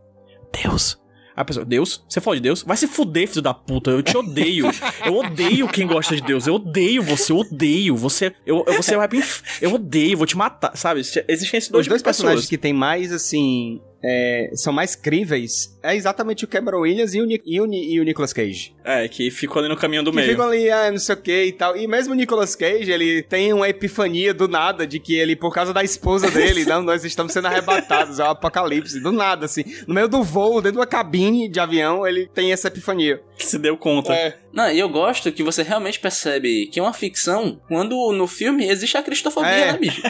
Deus. 0.62 0.99
A 1.40 1.44
pessoa, 1.44 1.64
Deus? 1.64 2.04
Você 2.06 2.20
fala 2.20 2.36
de 2.36 2.42
Deus? 2.42 2.62
Vai 2.62 2.76
se 2.76 2.86
fuder, 2.86 3.26
filho 3.26 3.40
da 3.40 3.54
puta. 3.54 3.90
Eu 3.90 4.02
te 4.02 4.14
odeio. 4.14 4.66
Eu 5.04 5.16
odeio 5.16 5.66
quem 5.68 5.86
gosta 5.86 6.14
de 6.14 6.20
Deus. 6.20 6.46
Eu 6.46 6.56
odeio 6.56 7.02
você, 7.02 7.32
eu 7.32 7.38
odeio. 7.38 7.96
Você. 7.96 8.34
Eu, 8.44 8.62
você 8.76 8.94
vai 8.94 9.08
pro 9.08 9.16
inf... 9.16 9.40
Eu 9.62 9.72
odeio, 9.72 10.18
vou 10.18 10.26
te 10.26 10.36
matar. 10.36 10.76
Sabe? 10.76 11.00
Existem 11.00 11.58
esses 11.58 11.70
dois 11.70 11.86
Os 11.86 11.88
dois 11.88 12.02
personagens 12.02 12.46
que 12.46 12.58
tem 12.58 12.74
mais, 12.74 13.10
assim. 13.10 13.80
É, 14.02 14.50
são 14.54 14.72
mais 14.72 14.94
críveis 14.96 15.78
é 15.82 15.96
exatamente 15.96 16.44
o 16.44 16.48
Cameron 16.48 16.80
Williams 16.80 17.14
e 17.14 17.20
o, 17.22 17.24
Ni- 17.24 17.40
e 17.44 17.58
o, 17.60 17.64
Ni- 17.64 17.92
e 17.94 18.00
o 18.00 18.04
Nicolas 18.04 18.32
Cage. 18.34 18.74
É, 18.84 19.08
que 19.08 19.30
ficou 19.30 19.60
ali 19.60 19.68
no 19.68 19.76
caminho 19.76 20.02
do 20.02 20.10
que 20.10 20.16
meio. 20.16 20.28
ficam 20.30 20.46
ali, 20.46 20.70
ah, 20.70 20.90
não 20.90 20.98
sei 20.98 21.14
o 21.14 21.18
que 21.18 21.44
e 21.46 21.52
tal. 21.52 21.74
E 21.76 21.86
mesmo 21.86 22.12
o 22.12 22.16
Nicolas 22.16 22.54
Cage, 22.54 22.90
ele 22.92 23.22
tem 23.22 23.50
uma 23.54 23.66
epifania 23.68 24.34
do 24.34 24.46
nada 24.46 24.86
de 24.86 24.98
que 25.00 25.14
ele, 25.14 25.34
por 25.34 25.54
causa 25.54 25.72
da 25.72 25.82
esposa 25.82 26.30
dele, 26.30 26.64
não, 26.68 26.82
nós 26.82 27.02
estamos 27.04 27.32
sendo 27.32 27.46
arrebatados, 27.46 28.18
é 28.20 28.24
o 28.24 28.26
apocalipse, 28.26 29.00
do 29.00 29.10
nada, 29.10 29.46
assim. 29.46 29.64
No 29.86 29.94
meio 29.94 30.06
do 30.08 30.22
voo, 30.22 30.56
dentro 30.60 30.72
de 30.72 30.78
uma 30.78 30.86
cabine 30.86 31.48
de 31.48 31.58
avião, 31.58 32.06
ele 32.06 32.26
tem 32.34 32.52
essa 32.52 32.68
epifania. 32.68 33.22
Que 33.38 33.46
se 33.46 33.58
deu 33.58 33.74
conta. 33.78 34.12
É. 34.12 34.36
Não, 34.52 34.70
e 34.70 34.78
eu 34.78 34.88
gosto 34.90 35.32
que 35.32 35.42
você 35.42 35.62
realmente 35.62 35.98
percebe 35.98 36.66
que 36.66 36.78
é 36.78 36.82
uma 36.82 36.92
ficção 36.92 37.58
quando 37.68 38.12
no 38.12 38.26
filme 38.26 38.68
existe 38.68 38.98
a 38.98 39.02
cristofobia, 39.02 39.48
É. 39.50 39.72
né, 39.72 39.78
bicho? 39.78 40.02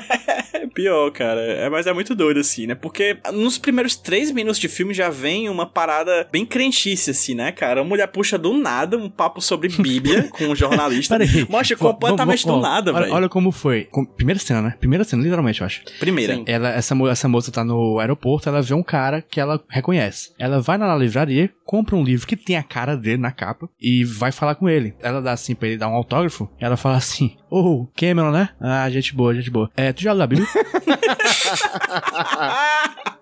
É 0.52 0.66
pior, 0.74 1.10
cara. 1.12 1.40
É, 1.40 1.68
mas 1.68 1.86
é 1.86 1.92
muito 1.92 2.12
doido, 2.14 2.40
assim, 2.40 2.66
né? 2.66 2.74
Porque 2.74 3.16
nos 3.32 3.56
primeiros 3.58 3.79
três 4.02 4.30
minutos 4.30 4.60
de 4.60 4.68
filme 4.68 4.94
já 4.94 5.10
vem 5.10 5.48
uma 5.48 5.66
parada 5.66 6.28
bem 6.30 6.44
crentice, 6.44 7.10
assim, 7.10 7.34
né, 7.34 7.52
cara? 7.52 7.80
A 7.80 7.84
mulher 7.84 8.06
puxa 8.08 8.38
do 8.38 8.56
nada 8.56 8.96
um 8.96 9.08
papo 9.08 9.40
sobre 9.40 9.68
Bíblia 9.68 10.28
com 10.30 10.44
um 10.44 10.54
jornalista. 10.54 11.18
Peraí. 11.18 11.46
Mostra 11.48 11.76
completamente 11.76 12.46
do 12.46 12.58
nada, 12.58 12.92
velho. 12.92 13.12
Olha 13.12 13.28
como 13.28 13.50
foi. 13.50 13.88
Primeira 14.16 14.38
cena, 14.38 14.62
né? 14.62 14.74
Primeira 14.78 15.04
cena, 15.04 15.22
literalmente, 15.22 15.60
eu 15.60 15.66
acho. 15.66 15.82
Primeira. 15.98 16.34
Sim. 16.34 16.44
Ela, 16.46 16.70
essa, 16.70 16.94
essa 17.10 17.28
moça 17.28 17.50
tá 17.50 17.64
no 17.64 17.98
aeroporto, 17.98 18.48
ela 18.48 18.62
vê 18.62 18.74
um 18.74 18.82
cara 18.82 19.22
que 19.22 19.40
ela 19.40 19.62
reconhece. 19.68 20.32
Ela 20.38 20.60
vai 20.60 20.78
na 20.78 20.94
livraria, 20.96 21.50
compra 21.64 21.96
um 21.96 22.04
livro 22.04 22.26
que 22.26 22.36
tem 22.36 22.56
a 22.56 22.62
cara 22.62 22.96
dele 22.96 23.18
na 23.18 23.32
capa 23.32 23.68
e 23.80 24.04
vai 24.04 24.32
falar 24.32 24.54
com 24.54 24.68
ele. 24.68 24.94
Ela 25.00 25.22
dá 25.22 25.32
assim 25.32 25.54
pra 25.54 25.68
ele 25.68 25.76
dar 25.76 25.88
um 25.88 25.94
autógrafo. 25.94 26.48
Ela 26.58 26.76
fala 26.76 26.96
assim: 26.96 27.36
Ô, 27.50 27.86
Cameron, 27.96 28.30
né? 28.30 28.50
Ah, 28.60 28.88
gente 28.90 29.14
boa, 29.14 29.34
gente 29.34 29.50
boa. 29.50 29.70
É, 29.76 29.92
tu 29.92 30.02
já 30.02 30.12
leu 30.12 30.22
a 30.22 30.26
Bíblia? 30.26 30.48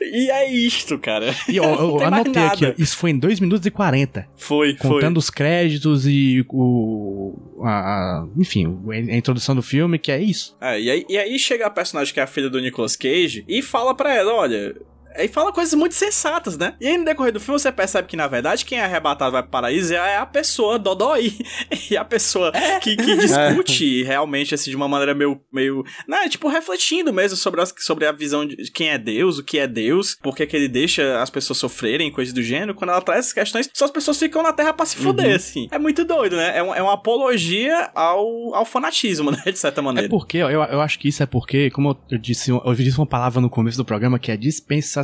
E 0.00 0.30
é 0.30 0.50
isto, 0.50 0.98
cara. 0.98 1.34
E 1.48 1.56
eu, 1.56 1.64
eu 1.64 2.00
anotei 2.04 2.42
aqui, 2.42 2.66
ó, 2.66 2.72
isso 2.78 2.96
foi 2.96 3.10
em 3.10 3.18
2 3.18 3.40
minutos 3.40 3.66
e 3.66 3.70
40. 3.70 4.26
Foi, 4.36 4.76
foi. 4.76 4.90
Contando 4.90 5.16
os 5.18 5.30
créditos 5.30 6.06
e 6.06 6.44
o. 6.50 7.34
A, 7.62 7.70
a- 7.70 8.26
enfim, 8.36 8.78
a 8.90 9.16
introdução 9.16 9.54
do 9.54 9.62
filme, 9.62 9.98
que 9.98 10.12
é 10.12 10.20
isso. 10.20 10.56
É, 10.60 10.80
e 10.80 10.90
aí, 10.90 11.06
e 11.08 11.16
aí 11.18 11.38
chega 11.38 11.66
a 11.66 11.70
personagem 11.70 12.12
que 12.14 12.20
é 12.20 12.22
a 12.22 12.26
filha 12.26 12.48
do 12.50 12.60
Nicolas 12.60 12.94
Cage 12.96 13.44
e 13.48 13.62
fala 13.62 13.94
pra 13.94 14.14
ela, 14.14 14.32
olha... 14.34 14.76
Aí 15.18 15.28
fala 15.28 15.52
coisas 15.52 15.74
muito 15.74 15.94
sensatas, 15.94 16.56
né? 16.58 16.74
E 16.80 16.86
aí 16.86 16.98
no 16.98 17.04
decorrer 17.04 17.32
do 17.32 17.40
filme 17.40 17.58
você 17.58 17.70
percebe 17.72 18.08
que, 18.08 18.16
na 18.16 18.26
verdade, 18.26 18.64
quem 18.64 18.78
é 18.78 18.84
arrebatado 18.84 19.32
vai 19.32 19.42
pro 19.42 19.50
paraíso 19.50 19.94
é 19.94 20.16
a 20.16 20.26
pessoa 20.26 20.78
dodói. 20.78 21.32
E 21.90 21.96
a 21.96 22.04
pessoa 22.04 22.50
que, 22.82 22.96
que 22.96 23.16
discute 23.16 24.02
realmente, 24.04 24.54
assim, 24.54 24.70
de 24.70 24.76
uma 24.76 24.88
maneira 24.88 25.14
meio... 25.14 25.40
meio 25.52 25.84
né? 26.08 26.28
Tipo, 26.28 26.48
refletindo 26.48 27.12
mesmo 27.12 27.36
sobre, 27.36 27.60
as, 27.60 27.72
sobre 27.78 28.06
a 28.06 28.12
visão 28.12 28.44
de 28.46 28.56
quem 28.72 28.88
é 28.90 28.98
Deus, 28.98 29.38
o 29.38 29.44
que 29.44 29.58
é 29.58 29.66
Deus, 29.68 30.16
por 30.20 30.34
que 30.34 30.46
que 30.46 30.56
ele 30.56 30.68
deixa 30.68 31.20
as 31.22 31.30
pessoas 31.30 31.58
sofrerem, 31.58 32.10
coisas 32.10 32.34
do 32.34 32.42
gênero. 32.42 32.74
Quando 32.74 32.90
ela 32.90 33.00
traz 33.00 33.20
essas 33.20 33.32
questões, 33.32 33.68
só 33.72 33.84
as 33.84 33.90
pessoas 33.90 34.18
ficam 34.18 34.42
na 34.42 34.52
Terra 34.52 34.72
pra 34.72 34.84
se 34.86 34.96
fuder, 34.96 35.36
assim. 35.36 35.68
É 35.70 35.78
muito 35.78 36.04
doido, 36.04 36.36
né? 36.36 36.58
É, 36.58 36.62
um- 36.62 36.74
é 36.74 36.82
uma 36.82 36.94
apologia 36.94 37.90
ao, 37.94 38.54
ao 38.54 38.64
fanatismo, 38.64 39.30
né? 39.32 39.42
De 39.46 39.58
certa 39.58 39.80
É 39.80 39.84
maneira. 39.84 40.08
porque, 40.08 40.42
ó, 40.42 40.50
eu, 40.50 40.62
eu 40.62 40.80
acho 40.80 40.98
que 40.98 41.08
isso 41.08 41.22
é 41.22 41.26
porque, 41.26 41.70
como 41.70 41.96
eu 42.10 42.18
disse, 42.18 42.50
eu 42.50 42.74
disse 42.74 42.98
uma 42.98 43.06
palavra 43.06 43.40
no 43.40 43.48
começo 43.50 43.76
do 43.76 43.84
programa 43.84 44.18
que 44.18 44.30
é 44.32 44.36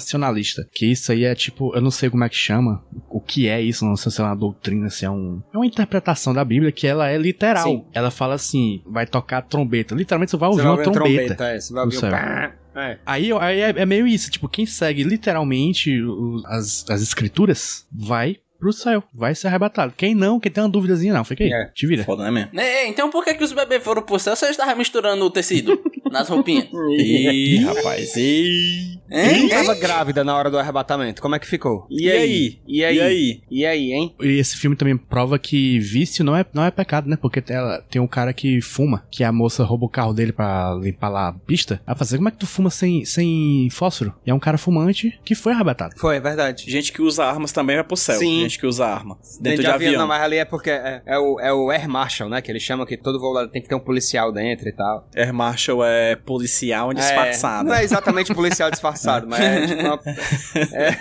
dispensacionalista. 0.02 0.66
Que 0.72 0.86
isso 0.86 1.12
aí 1.12 1.24
é 1.24 1.34
tipo, 1.34 1.74
eu 1.74 1.80
não 1.80 1.90
sei 1.90 2.10
como 2.10 2.24
é 2.24 2.28
que 2.28 2.36
chama, 2.36 2.82
o 3.08 3.20
que 3.20 3.48
é 3.48 3.60
isso, 3.60 3.84
não 3.84 3.96
sei 3.96 4.10
se 4.12 4.20
é 4.20 4.24
uma 4.24 4.34
doutrina, 4.36 4.90
se 4.90 5.04
é 5.04 5.10
um. 5.10 5.42
É 5.52 5.56
uma 5.56 5.66
interpretação 5.66 6.34
da 6.34 6.44
Bíblia 6.44 6.72
que 6.72 6.86
ela 6.86 7.08
é 7.08 7.16
literal. 7.16 7.64
Sim. 7.64 7.84
Ela 7.92 8.10
fala 8.10 8.34
assim, 8.34 8.82
vai 8.86 9.06
tocar 9.06 9.42
trombeta. 9.42 9.94
Literalmente 9.94 10.30
você 10.30 10.36
vai 10.36 10.48
Você 10.48 10.52
ouvir 10.52 10.62
vai 10.62 10.72
uma 10.72 10.78
ouvir 10.78 10.92
trombeta. 10.92 11.34
trombeta, 11.34 11.44
é, 11.44 11.60
você 11.60 11.72
vai 11.72 11.84
ouvir 11.84 11.96
um 11.98 12.00
pá. 12.00 12.52
É. 12.74 12.98
Aí, 13.04 13.30
aí 13.32 13.60
é, 13.60 13.68
é 13.68 13.84
meio 13.86 14.06
isso, 14.06 14.30
tipo, 14.30 14.48
quem 14.48 14.64
segue 14.64 15.02
literalmente 15.02 16.00
as, 16.46 16.86
as 16.88 17.02
escrituras 17.02 17.86
vai 17.92 18.38
pro 18.62 18.72
céu, 18.72 19.03
vai 19.12 19.35
ser 19.35 19.48
arrebatado. 19.48 19.92
Quem 19.96 20.14
não, 20.14 20.38
quem 20.38 20.51
tem 20.53 20.62
uma 20.62 20.70
duvidazinha 20.70 21.12
não, 21.12 21.25
fica 21.25 21.42
aí, 21.42 21.53
É. 21.53 21.66
te 21.75 21.85
vira. 21.87 22.05
Foda, 22.05 22.22
né, 22.22 22.31
mesmo? 22.31 22.61
É, 22.61 22.87
então 22.87 23.11
por 23.11 23.25
que, 23.25 23.35
que 23.35 23.42
os 23.42 23.53
bebês 23.53 23.83
foram 23.83 24.03
pro 24.03 24.18
céu 24.20 24.37
se 24.37 24.44
eles 24.44 24.55
estavam 24.57 24.77
misturando 24.77 25.25
o 25.25 25.31
tecido 25.31 25.83
nas 26.12 26.29
roupinhas? 26.29 26.68
Ih, 26.96 27.57
rapaz, 27.64 28.14
ih. 28.16 29.01
Quem 29.11 29.48
tava 29.48 29.75
grávida 29.75 30.22
na 30.25 30.35
hora 30.37 30.48
do 30.51 30.59
arrebatamento? 30.59 31.20
Como 31.20 31.35
é 31.35 31.38
que 31.38 31.46
ficou? 31.46 31.87
E 31.90 32.11
aí? 32.11 32.61
E 32.66 32.85
aí? 32.85 32.96
E 32.96 33.01
aí? 33.01 33.40
E 33.51 33.66
aí, 33.66 33.92
hein? 33.92 34.14
E 34.22 34.38
esse 34.38 34.57
filme 34.57 34.77
também 34.77 34.96
prova 34.96 35.38
que 35.38 35.79
vício 35.81 36.25
não 36.25 36.35
é, 36.37 36.46
não 36.55 36.64
é 36.64 36.70
pecado, 36.70 37.09
né? 37.11 37.16
Porque 37.20 37.42
tem, 37.42 37.57
ela- 37.57 37.83
tem 37.90 38.01
um 38.01 38.07
cara 38.07 38.33
que 38.33 38.61
fuma, 38.62 39.05
que 39.11 39.22
a 39.25 39.33
moça 39.33 39.64
rouba 39.64 39.85
o 39.85 39.88
carro 39.88 40.14
dele 40.14 40.33
pra 40.33 40.75
limpar 40.81 41.09
lá 41.11 41.29
a 41.29 41.33
pista. 41.33 41.83
Ela 41.87 41.94
fala 41.96 42.07
assim, 42.07 42.16
como 42.16 42.29
é 42.29 42.31
que 42.31 42.38
tu 42.38 42.46
fuma 42.46 42.70
sem, 42.70 43.05
sem 43.05 43.68
fósforo? 43.70 44.14
E 44.27 44.31
é 44.31 44.35
um 44.35 44.38
cara 44.38 44.57
fumante 44.57 45.18
que 45.25 45.35
foi 45.35 45.53
arrebatado. 45.53 45.94
Foi, 45.98 46.16
é 46.16 46.20
verdade. 46.20 46.64
Gente 46.70 46.92
que 46.92 47.03
usa 47.03 47.25
armas 47.25 47.53
também 47.53 47.77
vai 47.77 47.85
pro 47.85 47.96
céu. 47.96 48.18
Sim. 48.18 48.44
Gente 48.52 48.58
que 48.58 48.66
usa 48.66 48.86
arma. 48.86 49.18
Dentro 49.40 49.62
de, 49.62 49.66
avião. 49.66 49.92
Não, 49.94 50.06
mas 50.06 50.22
ali 50.22 50.36
é 50.36 50.44
porque 50.44 50.70
é, 50.70 51.00
é 51.06 51.18
o, 51.18 51.40
é 51.40 51.52
o 51.52 51.70
Air 51.70 51.88
Marshal, 51.88 52.28
né? 52.28 52.42
Que 52.42 52.52
eles 52.52 52.62
chamam 52.62 52.84
que 52.84 52.98
todo 52.98 53.18
voo 53.18 53.48
tem 53.48 53.62
que 53.62 53.68
ter 53.68 53.74
um 53.74 53.80
policial 53.80 54.30
dentro 54.30 54.68
e 54.68 54.72
tal. 54.72 55.08
Air 55.16 55.32
Marshal 55.32 55.82
é 55.84 56.16
policial 56.16 56.92
disfarçado. 56.92 57.68
É, 57.68 57.72
não 57.72 57.78
é 57.78 57.84
exatamente 57.84 58.34
policial 58.34 58.70
disfarçado, 58.70 59.26
mas 59.26 59.40
é 59.40 59.66
tipo 59.66 59.82
uma 59.82 59.98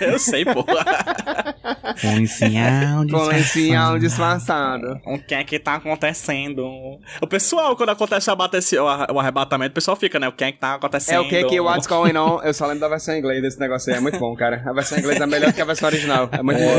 Eu 0.00 0.18
sei, 0.18 0.44
pô. 0.44 0.64
Policial 2.00 3.04
de 3.04 3.12
policial 3.12 3.98
disfarçado. 3.98 5.00
o 5.04 5.18
que 5.18 5.34
é 5.34 5.44
que 5.44 5.58
tá 5.58 5.74
acontecendo? 5.74 6.64
O 7.20 7.26
pessoal, 7.26 7.76
quando 7.76 7.90
acontece 7.90 8.30
o, 8.30 8.88
arrebatamento, 9.18 9.72
o 9.72 9.74
pesal 9.74 9.94
fica, 9.96 10.18
né? 10.18 10.28
O 10.28 10.32
que 10.32 10.44
é 10.44 10.52
que 10.52 10.58
tá 10.58 10.74
acontecendo? 10.74 11.16
É 11.16 11.20
o 11.20 11.28
que 11.28 11.44
que 11.44 11.60
What's 11.60 11.86
Going 11.86 12.16
On? 12.16 12.40
Eu 12.42 12.54
só 12.54 12.66
lembro 12.66 12.80
da 12.80 12.88
versão 12.88 13.14
em 13.14 13.18
inglês 13.18 13.42
desse 13.42 13.60
negócio 13.60 13.92
aí. 13.92 13.98
É 13.98 14.00
muito 14.00 14.18
bom, 14.18 14.34
cara. 14.34 14.62
A 14.64 14.72
versão 14.72 14.96
em 14.96 15.00
inglês 15.02 15.20
é 15.20 15.26
melhor 15.26 15.52
que 15.52 15.60
a 15.60 15.64
versão 15.64 15.88
original. 15.88 16.28
É 16.32 16.42
muito 16.42 16.58
boa. 16.58 16.76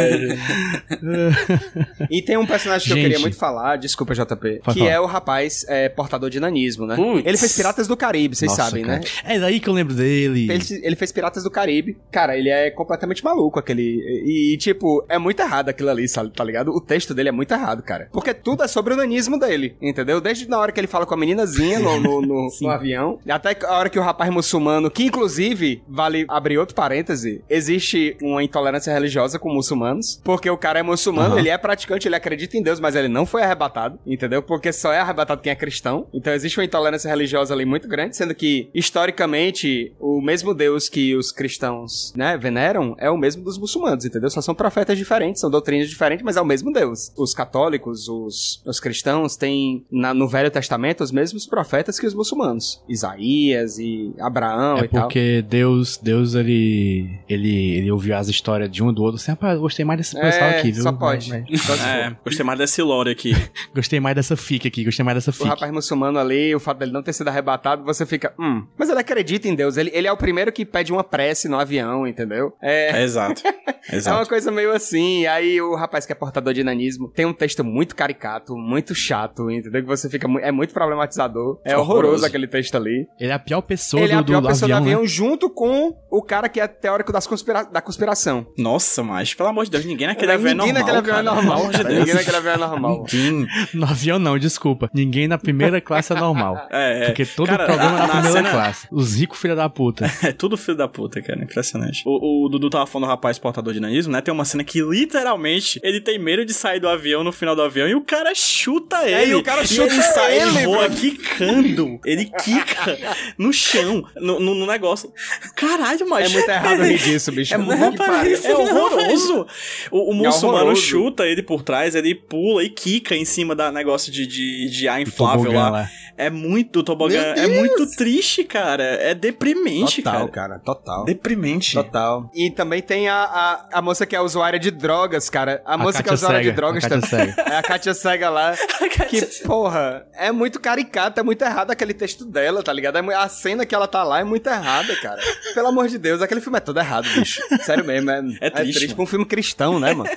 E 2.10 2.22
tem 2.22 2.38
um 2.38 2.46
personagem 2.46 2.86
que 2.88 2.92
eu 2.92 2.96
Gente. 2.98 3.06
queria 3.06 3.20
muito 3.20 3.38
falar, 3.38 3.78
desculpa, 3.78 4.14
JP, 4.14 4.26
Pode 4.64 4.74
que 4.74 4.80
falar. 4.80 4.92
é 4.92 5.00
o 5.00 5.06
rapaz 5.06 5.66
é, 5.68 5.90
portador 5.90 6.30
de 6.30 6.40
nanismo, 6.40 6.86
né? 6.86 6.96
Putz. 6.96 7.26
Ele 7.26 7.38
fez 7.38 7.54
Piratas 7.56 7.88
do 7.88 7.96
Caribe, 7.98 8.36
vocês 8.36 8.50
Nossa, 8.52 8.64
sabem, 8.66 8.84
cara. 8.84 9.00
né? 9.00 9.06
É 9.24 9.40
daí 9.40 9.60
que 9.60 9.68
eu 9.70 9.74
lembro 9.74 9.94
dele. 9.94 10.48
Ele, 10.52 10.64
ele 10.84 10.96
fez 10.96 11.12
Piratas 11.12 11.44
do 11.44 11.52
Caribe. 11.52 11.98
Cara, 12.12 12.38
ele 12.38 12.50
é 12.50 12.70
completamente 12.72 13.24
maluco, 13.24 13.60
aquele. 13.60 13.84
E, 14.26 14.58
tipo, 14.58 15.06
é 15.10 15.18
muito 15.18 15.40
errado 15.42 15.70
aquilo 15.70 15.90
ali, 15.90 16.08
sabe? 16.08 16.30
Tá 16.32 16.44
ligado? 16.44 16.72
O 16.72 16.82
texto 16.82 17.14
dele 17.14 17.30
é 17.30 17.32
muito 17.32 17.54
errado, 17.54 17.82
cara. 17.84 18.10
Porque 18.12 18.34
tudo 18.34 18.64
é 18.64 18.68
sobre 18.68 18.94
o 18.94 18.98
nanismo 18.98 19.40
dele, 19.40 19.76
entendeu? 19.82 20.20
Desde 20.22 20.48
na 20.50 20.60
hora 20.60 20.72
que 20.72 20.80
ele 20.80 20.88
fala 20.88 21.06
com 21.06 21.14
a 21.14 21.18
meninazinha 21.18 21.80
no, 21.80 22.00
no, 22.00 22.22
no- 22.22 22.48
no 22.62 22.70
avião, 22.70 23.20
até 23.28 23.56
a 23.66 23.78
hora 23.78 23.90
que 23.90 24.00
o 24.00 24.02
rapaz 24.02 24.32
muçulmano, 24.32 24.90
que 24.90 25.04
inclusive, 25.04 25.82
vale 25.88 26.26
abrir 26.28 26.58
outro 26.58 26.76
parêntese, 26.76 27.44
existe 27.50 28.16
uma 28.22 28.44
intolerância 28.44 28.94
religiosa 28.94 29.40
com 29.40 29.50
muçulmanos, 29.54 30.20
porque 30.24 30.50
o 30.54 30.58
cara 30.58 30.80
é 30.80 30.84
muçulmano, 30.84 31.32
Aham. 31.34 31.40
ele 31.40 31.50
é 31.50 31.58
praticante, 31.58 32.08
ele 32.08 32.16
acredita 32.16 32.58
em 32.58 32.62
Deus, 32.64 32.80
mas 32.80 32.96
ele 32.96 33.08
não 33.08 33.26
foi 33.26 33.44
arrebatado, 33.44 34.00
entendeu? 34.06 34.42
Porque 34.42 34.72
só 34.72 34.92
é 34.94 35.00
arrebatado 35.00 35.42
quem 35.42 35.52
é 35.52 35.56
cristão. 35.56 36.08
Então 36.14 36.34
existe 36.34 36.58
uma 36.60 36.66
intolerância 36.66 37.10
religiosa 37.10 37.54
ali 37.54 37.66
muito 37.66 37.88
grande, 37.88 38.16
sendo 38.16 38.34
que, 38.36 38.70
historicamente, 38.74 39.94
o 40.00 40.22
mesmo 40.22 40.54
Deus 40.54 40.90
que 40.90 41.16
os 41.16 41.32
cristãos, 41.32 42.14
né, 42.16 42.38
veneram 42.38 42.96
é 43.00 43.10
o 43.10 43.18
mesmo 43.18 43.44
dos 43.44 43.58
muçulmanos, 43.58 44.06
entendeu? 44.06 44.30
Só 44.30 44.42
são 44.42 44.56
profetas 44.56 44.98
diferentes, 44.98 45.42
são 45.42 45.50
doutrinas 45.50 45.90
diferentes, 45.90 46.24
mas 46.24 46.38
é 46.38 46.42
o 46.42 46.46
mesmo 46.46 46.72
Deus. 46.72 47.12
Os 47.18 47.34
católicos, 47.34 48.08
os, 48.08 48.62
os 48.66 48.80
cristãos 48.80 49.36
têm 49.36 49.86
na- 49.92 50.14
no 50.14 50.28
Velho 50.28 50.50
Testamento 50.52 51.04
os 51.04 51.12
mesmos 51.12 51.46
profetas 51.46 52.00
que 52.00 52.06
os 52.08 52.14
muçulmanos. 52.14 52.82
Isaías 52.88 53.78
e 53.80 54.14
Abraão 54.20 54.78
É 54.80 54.86
e 54.86 54.88
tal. 54.88 55.02
porque 55.04 55.42
Deus, 55.48 55.98
Deus, 56.02 56.34
ele, 56.36 57.10
ele, 57.30 57.78
ele 57.78 57.92
ouviu 57.92 58.16
as 58.16 58.28
histórias 58.28 58.70
de 58.72 58.84
um 58.84 58.92
do 58.94 59.02
outro. 59.04 59.18
Assim, 59.22 59.32
rapaz, 59.32 59.56
eu 59.56 59.62
gostei 59.62 59.86
mais 59.86 59.98
desse 60.00 60.18
pessoal 60.34 60.50
É, 60.52 60.60
aqui, 60.60 60.72
viu? 60.72 60.84
só 60.84 60.92
pode. 60.92 61.30
Vai, 61.30 61.42
vai. 61.42 61.58
Só 61.58 61.74
se 61.74 61.80
for. 61.80 61.88
É, 61.88 62.18
gostei 62.24 62.46
mais 62.46 62.60
desse 62.60 62.82
lore 62.82 63.12
aqui. 63.12 63.34
Gostei 63.74 64.00
mais 64.00 64.16
dessa 64.16 64.36
fica 64.38 64.68
aqui, 64.68 64.84
gostei 64.84 65.04
mais 65.04 65.18
dessa 65.18 65.32
O 65.32 65.34
fica. 65.34 65.50
rapaz 65.50 65.72
muçulmano 65.72 66.20
ali, 66.20 66.54
o 66.56 66.60
fato 66.60 66.78
dele 66.80 66.92
não 66.92 67.02
ter 67.02 67.12
sido 67.14 67.28
arrebatado, 67.28 67.84
você 67.84 68.06
fica, 68.06 68.34
hum. 68.40 68.66
Mas 68.78 68.90
ele 68.90 69.00
acredita 69.00 69.48
em 69.48 69.56
Deus. 69.56 69.78
Ele, 69.78 69.90
ele 69.94 70.08
é 70.08 70.12
o 70.12 70.18
primeiro 70.18 70.52
que 70.52 70.64
pede 70.66 70.92
uma 70.92 71.04
prece 71.04 71.48
no 71.48 71.60
avião, 71.60 72.06
entendeu? 72.08 72.54
É. 72.62 73.00
É, 73.00 73.04
exato. 73.04 73.42
É 73.90 73.96
uma 73.96 73.98
Exato. 73.98 74.30
coisa 74.30 74.50
meio 74.50 74.72
assim. 74.72 75.26
Aí 75.28 75.60
o 75.62 75.76
rapaz 75.76 76.06
que 76.06 76.14
é 76.14 76.16
portador 76.16 76.54
de 76.54 76.64
nanismo 76.64 77.10
tem 77.14 77.26
um 77.26 77.34
texto 77.34 77.66
muito 77.66 77.94
caricato, 77.98 78.56
muito 78.56 78.96
chato, 78.96 79.52
entendeu? 79.52 79.82
Que 79.82 79.88
você 79.88 80.10
fica. 80.10 80.26
É 80.42 80.54
muito 80.54 80.74
problematizador. 80.74 81.60
É 81.66 81.76
horroroso, 81.76 81.92
Horroroso. 82.00 82.26
aquele 82.26 82.48
texto 82.48 82.76
ali. 82.76 83.06
Ele 83.20 83.30
é 83.30 83.34
a 83.34 83.40
pior 83.40 83.60
pessoa 83.62 84.02
Ele 84.02 84.14
do, 84.14 84.16
é 84.16 84.20
a 84.20 84.24
pior 84.24 84.40
do 84.42 84.48
pessoa 84.48 84.68
avião, 84.68 84.80
do 84.80 84.84
avião 84.86 85.02
né? 85.02 85.06
junto 85.08 85.50
com 85.50 85.94
o 86.10 86.22
cara 86.22 86.48
que 86.48 86.62
é 86.62 86.68
teórico 86.68 87.12
das 87.12 87.28
conspira- 87.28 87.64
da 87.66 87.82
conspiração. 87.82 88.48
Nossa, 88.58 89.04
mas 89.04 89.34
pelo 89.34 89.50
amor 89.50 89.66
de 89.66 89.72
Deus, 89.72 89.84
ninguém 89.84 90.08
naquele 90.28 90.32
avião 90.32 90.52
é 90.52 90.54
Ninguém 90.56 90.74
normal. 90.74 90.96
naquele 90.96 90.98
avião 90.98 91.18
é 91.18 91.24
normal. 91.24 91.64
Ninguém 91.94 92.14
naquele 92.16 92.38
avião 92.38 92.54
é 92.54 92.58
normal. 92.58 93.06
Ninguém. 93.12 93.48
No 93.74 93.86
avião 93.86 94.20
não, 94.20 94.38
desculpa. 94.40 94.90
Ninguém 94.94 95.28
na 95.28 95.38
primeira 95.38 95.80
classe 95.82 96.14
é 96.14 96.16
normal. 96.16 96.68
É, 96.72 97.04
é. 97.04 97.06
Porque 97.08 97.26
todo 97.26 97.48
Cara, 97.48 97.66
programa 97.66 97.90
é 97.98 98.00
na- 98.00 98.08
na 98.08 98.14
primeira 98.14 98.38
cena- 98.38 98.52
classe. 98.52 98.88
Os 98.92 99.16
ricos 99.16 99.40
filha 99.40 99.56
da 99.56 99.70
puta. 99.70 100.10
É 100.24 100.32
tudo 100.32 100.58
filho 100.58 100.78
da 100.78 100.88
puta, 100.88 101.22
cara. 101.22 101.42
Impressionante. 101.44 102.02
O, 102.06 102.46
o 102.46 102.50
Dudu 102.50 102.70
tava 102.70 102.86
falando 102.88 103.08
do 103.08 103.12
rapaz 103.12 103.38
portador 103.38 103.74
de 103.74 103.80
nanismo, 103.80 104.12
né? 104.14 104.22
Tem 104.22 104.34
uma 104.34 104.46
cena 104.46 104.64
que 104.64 104.82
literalmente 104.82 105.80
ele 105.84 106.00
tem 106.02 106.18
medo 106.18 106.46
de 106.46 106.54
sair 106.54 106.80
do 106.80 106.88
avião 106.88 107.24
no 107.24 107.32
final 107.32 107.56
do 107.56 107.62
avião 107.62 107.88
e 107.88 107.94
o 107.96 108.02
cara 108.02 108.34
chuta 108.34 109.04
ele. 109.04 109.14
É, 109.14 109.28
e 109.30 109.36
o 109.36 109.44
cara 109.44 109.66
chuta 109.66 109.94
ele 109.94 110.02
sai, 110.02 110.38
ele 110.42 110.50
ele, 110.58 110.66
voa 110.66 110.90
quicando. 110.90 112.00
Ele 112.06 112.26
quica 112.26 112.98
no 113.38 113.52
chão, 113.54 114.04
no, 114.16 114.40
no- 114.40 114.56
no 114.56 114.66
negócio. 114.66 115.12
Caralho, 115.56 116.08
mas. 116.10 116.30
É 116.30 116.34
muito 116.34 116.50
errado 116.50 116.82
rir 116.84 116.98
disso, 117.00 117.32
bicho. 117.32 117.54
É, 117.54 117.58
muito 117.58 117.98
pariu. 117.98 118.38
é 118.44 118.56
horroroso. 118.56 119.46
O, 119.92 120.12
o 120.14 120.26
muçulmano 120.26 120.66
horroroso. 120.66 120.82
chuta 120.82 121.26
ele 121.26 121.44
por 121.44 121.64
trás, 121.64 121.96
ele 121.96 122.16
pula 122.16 122.64
e 122.64 122.70
quica 122.70 123.16
em 123.16 123.26
cima 123.26 123.56
da 123.56 123.72
negócio 123.72 124.12
de, 124.12 124.26
de, 124.26 124.70
de 124.70 124.88
ar 124.88 125.02
inflável 125.02 125.52
lá. 125.52 125.70
lá. 125.70 125.90
É 126.16 126.30
muito 126.30 126.84
tobogã. 126.84 127.20
É 127.36 127.48
muito 127.48 127.90
triste, 127.96 128.44
cara. 128.44 128.84
É 128.84 129.16
deprimente, 129.16 130.02
Total, 130.04 130.28
cara. 130.30 130.50
cara. 130.50 130.60
Total. 130.60 131.06
Deprimente. 131.06 131.74
Total. 131.74 132.30
E 132.36 132.52
também 132.52 132.82
tem 132.82 133.10
a, 133.10 133.16
a, 133.24 133.80
a 133.80 133.82
moça 133.82 134.06
que 134.06 134.16
é 134.16 134.22
usuária 134.22 134.60
de 134.60 134.70
drogas, 134.70 135.30
cara. 135.30 135.62
A, 135.66 135.74
A 135.74 135.78
moça 135.78 136.04
que 136.04 136.10
é 136.10 136.12
Kátia 136.12 136.14
usuária 136.14 136.40
de 136.40 136.46
Cega, 136.46 136.56
drogas 136.56 136.84
a 136.86 136.90
Kátia 136.90 137.10
também. 137.10 137.34
Cega. 137.34 137.42
É 137.50 137.58
a 137.58 137.64
Kátia 137.64 137.94
Cega 137.94 138.30
lá. 138.30 138.56
que, 139.10 139.22
porra, 139.44 140.06
é 140.14 140.32
muito 140.32 140.60
caricato, 140.60 141.20
é 141.20 141.24
muito 141.24 141.42
errado 141.44 141.72
aquele 141.72 141.94
texto 141.94 142.26
dela, 142.26 142.62
tá 142.62 142.72
ligado? 142.72 142.98
É 142.98 143.16
a 143.16 143.28
cena 143.28 143.66
que 143.66 143.74
ela 143.74 143.88
tá 143.88 144.04
lá 144.04 144.20
é 144.20 144.24
muito 144.24 144.48
errada, 144.48 144.96
cara. 144.98 145.22
Pelo 145.56 145.68
amor 145.68 145.88
de 145.88 145.98
Deus, 145.98 146.22
aquele 146.22 146.42
filme 146.42 146.58
é 146.58 146.62
todo 146.62 146.80
errado, 146.80 147.08
bicho. 147.16 147.42
Sério 147.64 147.84
mesmo, 147.86 148.12
é, 148.12 148.22
É 148.40 148.50
triste, 148.50 148.82
mano. 148.84 148.96
pra 148.96 149.04
um 149.04 149.08
filme 149.08 149.26
cristão, 149.26 149.80
né, 149.80 149.94
mano? 149.94 150.10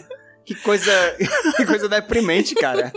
Que 0.44 0.54
coisa, 0.54 0.92
que 1.56 1.64
coisa 1.66 1.88
deprimente, 1.88 2.54
cara. 2.54 2.92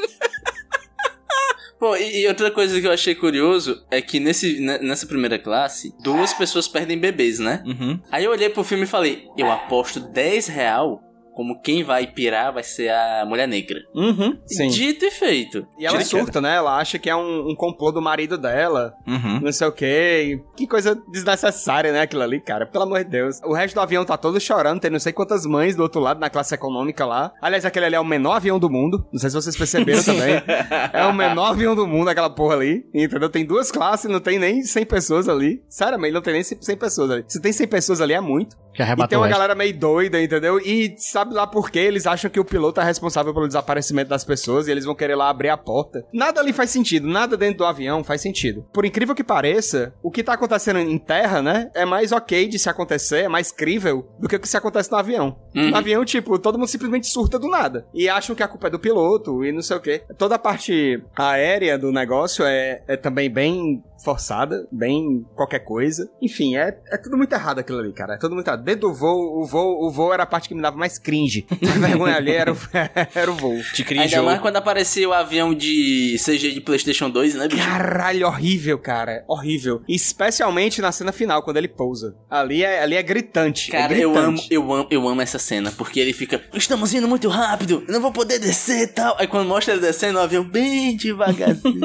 Pô, 1.80 1.96
e, 1.96 2.22
e 2.24 2.28
outra 2.28 2.52
coisa 2.52 2.80
que 2.80 2.86
eu 2.86 2.92
achei 2.92 3.16
curioso 3.16 3.82
é 3.90 4.02
que 4.02 4.20
nesse, 4.20 4.60
ne- 4.60 4.80
nessa 4.80 5.08
primeira 5.08 5.40
classe, 5.40 5.94
duas 6.04 6.34
pessoas 6.34 6.68
perdem 6.68 6.98
bebês, 6.98 7.40
né? 7.40 7.64
Uhum. 7.66 8.00
Aí 8.12 8.26
eu 8.26 8.32
olhei 8.32 8.50
pro 8.50 8.64
filme 8.66 8.84
e 8.84 8.88
falei, 8.88 9.26
eu 9.38 9.50
aposto 9.50 10.00
10 10.00 10.48
real 10.48 11.02
como 11.40 11.58
quem 11.62 11.84
vai 11.86 12.06
pirar 12.06 12.52
vai 12.52 12.64
ser 12.64 12.90
a 12.90 13.24
mulher 13.26 13.48
negra. 13.48 13.80
Uhum. 13.96 14.38
Sim. 14.46 14.68
Dito 14.68 15.06
e 15.06 15.10
feito. 15.10 15.66
E 15.80 15.86
ela 15.86 16.00
Tira 16.00 16.10
surta, 16.10 16.42
né? 16.42 16.58
Ela 16.58 16.76
acha 16.78 17.00
que 17.00 17.10
é 17.10 17.16
um, 17.16 17.52
um 17.52 17.56
complô 17.56 17.94
do 17.94 18.02
marido 18.02 18.38
dela, 18.38 18.94
Uhum. 19.08 19.40
não 19.40 19.52
sei 19.54 19.66
o 19.66 19.72
quê. 19.72 20.42
Que 20.58 20.68
coisa 20.68 21.02
desnecessária, 21.10 21.94
né? 21.94 22.02
Aquilo 22.02 22.24
ali, 22.24 22.42
cara. 22.42 22.66
Pelo 22.66 22.84
amor 22.84 23.06
de 23.06 23.10
Deus. 23.10 23.40
O 23.46 23.54
resto 23.54 23.76
do 23.76 23.80
avião 23.80 24.04
tá 24.04 24.18
todo 24.18 24.38
chorando, 24.38 24.82
tem 24.82 24.92
não 24.92 25.00
sei 25.00 25.14
quantas 25.14 25.46
mães 25.46 25.78
do 25.78 25.82
outro 25.84 26.02
lado 26.02 26.20
na 26.20 26.30
classe 26.30 26.54
econômica 26.54 27.06
lá. 27.06 27.32
Aliás, 27.42 27.64
aquele 27.64 27.86
ali 27.86 27.96
é 27.96 28.00
o 28.02 28.06
menor 28.06 28.34
avião 28.34 28.60
do 28.60 28.70
mundo. 28.70 29.08
Não 29.14 29.20
sei 29.22 29.30
se 29.30 29.36
vocês 29.38 29.56
perceberam 29.56 30.04
também. 30.04 30.44
É 30.92 31.06
o 31.06 31.14
menor 31.14 31.52
avião 31.52 31.74
do 31.74 31.88
mundo, 31.88 32.10
aquela 32.10 32.30
porra 32.30 32.56
ali. 32.56 32.86
Entendeu? 32.94 33.30
Tem 33.30 33.46
duas 33.46 33.72
classes, 33.72 34.12
não 34.12 34.20
tem 34.20 34.38
nem 34.38 34.62
100 34.62 34.86
pessoas 34.86 35.30
ali. 35.30 35.64
Sério, 35.70 35.98
mas 35.98 36.14
não 36.14 36.22
tem 36.22 36.34
nem 36.34 36.44
100 36.44 36.76
pessoas 36.76 37.12
ali. 37.12 37.24
Se 37.30 37.42
tem 37.42 37.54
100 37.54 37.66
pessoas 37.68 38.02
ali, 38.02 38.14
é 38.14 38.20
muito. 38.20 38.58
Que 38.74 38.82
E 38.82 38.86
tem 38.86 38.86
arrebatou 38.86 39.20
uma 39.20 39.28
galera 39.28 39.56
meio 39.56 39.78
doida, 39.78 40.22
entendeu? 40.22 40.60
E 40.60 40.96
sabe 40.98 41.34
lá 41.34 41.46
por 41.46 41.70
quê? 41.70 41.80
Eles 41.80 42.06
acham 42.06 42.30
que 42.30 42.40
o 42.40 42.46
piloto 42.46 42.80
é 42.80 42.84
responsável 42.84 43.34
pelo 43.34 43.48
desaparecimento 43.48 44.10
das 44.10 44.24
pessoas 44.24 44.68
e 44.68 44.72
eles 44.72 44.86
vão 44.86 44.96
querer 44.96 45.16
lá 45.16 45.30
abrir 45.30 45.50
a 45.50 45.58
porta. 45.58 46.06
Nada 46.14 46.40
ali 46.40 46.54
faz 46.54 46.70
sentido, 46.70 47.08
nada 47.08 47.36
dentro 47.36 47.60
do 47.60 47.66
avião 47.66 48.04
faz 48.04 48.22
sentido. 48.22 48.66
Por 48.74 48.86
incrível 48.86 49.16
que 49.16 49.24
pareça, 49.24 49.94
o 50.04 50.12
que 50.12 50.24
tá 50.24 50.34
acontecendo 50.34 50.80
em 50.80 50.98
terra, 50.98 51.42
né? 51.42 51.70
É 51.74 51.86
mais 51.86 52.12
ok 52.12 52.48
de 52.48 52.60
se 52.60 52.70
acontecer, 52.70 53.26
é 53.26 53.28
mais 53.28 53.52
crível 53.52 54.08
do 54.20 54.28
que 54.28 54.36
o 54.36 54.40
que 54.40 54.48
se 54.48 54.58
acontece 54.58 54.92
no 54.92 54.98
avião. 54.98 55.38
Uhum. 55.56 55.72
No 55.72 55.78
avião, 55.78 56.06
tipo, 56.06 56.38
todo 56.40 56.58
mundo 56.58 56.68
simplesmente 56.68 57.08
surta 57.08 57.40
do 57.40 57.50
nada. 57.50 57.88
E 57.94 58.08
acham 58.08 58.36
que 58.36 58.44
a 58.44 58.48
culpa 58.48 58.68
é 58.68 58.72
do 58.72 58.80
piloto 58.80 59.44
e 59.44 59.52
não 59.52 59.62
sei 59.62 59.78
o 59.78 59.82
quê. 59.82 60.04
Toda 60.18 60.36
a 60.36 60.40
parte 60.40 61.04
aérea 61.16 61.78
do 61.78 61.92
negócio 61.92 62.46
é, 62.46 62.82
é 62.88 62.96
também 62.96 63.30
bem 63.30 63.84
forçada, 64.04 64.68
bem 64.72 65.26
qualquer 65.36 65.60
coisa. 65.60 66.10
Enfim, 66.22 66.56
é, 66.56 66.78
é 66.92 66.98
tudo 66.98 67.18
muito 67.18 67.34
errado 67.34 67.60
aquilo 67.60 67.80
ali, 67.80 67.92
cara. 67.94 68.16
É 68.16 68.18
tudo 68.18 68.36
muito 68.36 68.48
errado. 68.48 68.64
Dentro 68.64 68.82
do 68.90 68.94
voo, 68.94 69.42
o 69.42 69.46
voo, 69.46 69.86
o 69.86 69.92
voo 69.92 70.14
era 70.14 70.24
a 70.24 70.26
parte 70.26 70.48
que 70.50 70.56
me 70.56 70.62
dava 70.62 70.78
mais 70.78 70.98
cringe. 70.98 71.46
A 71.70 71.80
vergonha 71.80 72.16
ali 72.16 72.32
era, 72.32 72.52
o- 72.54 72.58
era 73.16 73.32
o 73.32 73.36
voo. 73.36 73.60
Te 73.74 73.82
Ainda 73.82 74.04
crinjou. 74.04 74.24
mais 74.24 74.40
quando 74.40 74.56
apareceu 74.58 75.10
o 75.10 75.14
avião 75.14 75.54
de 75.54 76.16
CG 76.24 76.52
de 76.52 76.62
PlayStation 76.62 77.10
2, 77.10 77.36
né, 77.36 77.48
bicho? 77.48 77.64
Caralho, 77.66 78.28
horrível, 78.28 78.78
cara. 78.80 79.24
Horrível. 79.28 79.82
Especialmente 79.88 80.82
na 80.82 80.92
cena 80.92 81.12
final, 81.12 81.44
quando 81.44 81.58
ele 81.58 81.68
pousa. 81.68 82.16
Ali 82.30 82.64
é, 82.64 82.82
ali 82.82 82.96
é 82.96 83.04
gritante. 83.04 83.72
Cara, 83.72 83.94
é 83.94 84.00
eu 84.04 84.10
amo, 84.18 84.32
gritante. 84.34 84.54
eu 84.54 84.74
amo, 84.74 84.88
eu 84.90 85.08
amo 85.08 85.22
essa 85.22 85.40
cena, 85.40 85.72
porque 85.72 86.00
ele 86.00 86.14
fica, 86.14 86.42
estamos 86.54 86.94
indo 86.94 87.08
muito 87.08 87.28
rápido, 87.30 87.84
eu 87.88 87.94
não 87.94 88.02
vou 88.02 88.12
poder 88.12 88.40
descer 88.40 88.84
e 88.84 88.88
tal. 88.88 89.16
Aí 89.20 89.28
quando 89.28 89.48
mostra 89.48 89.74
ele 89.74 89.82
descendo, 89.82 90.20
o 90.20 90.22
avião 90.22 90.44
bem 90.44 90.96
devagarzinho. 90.96 91.80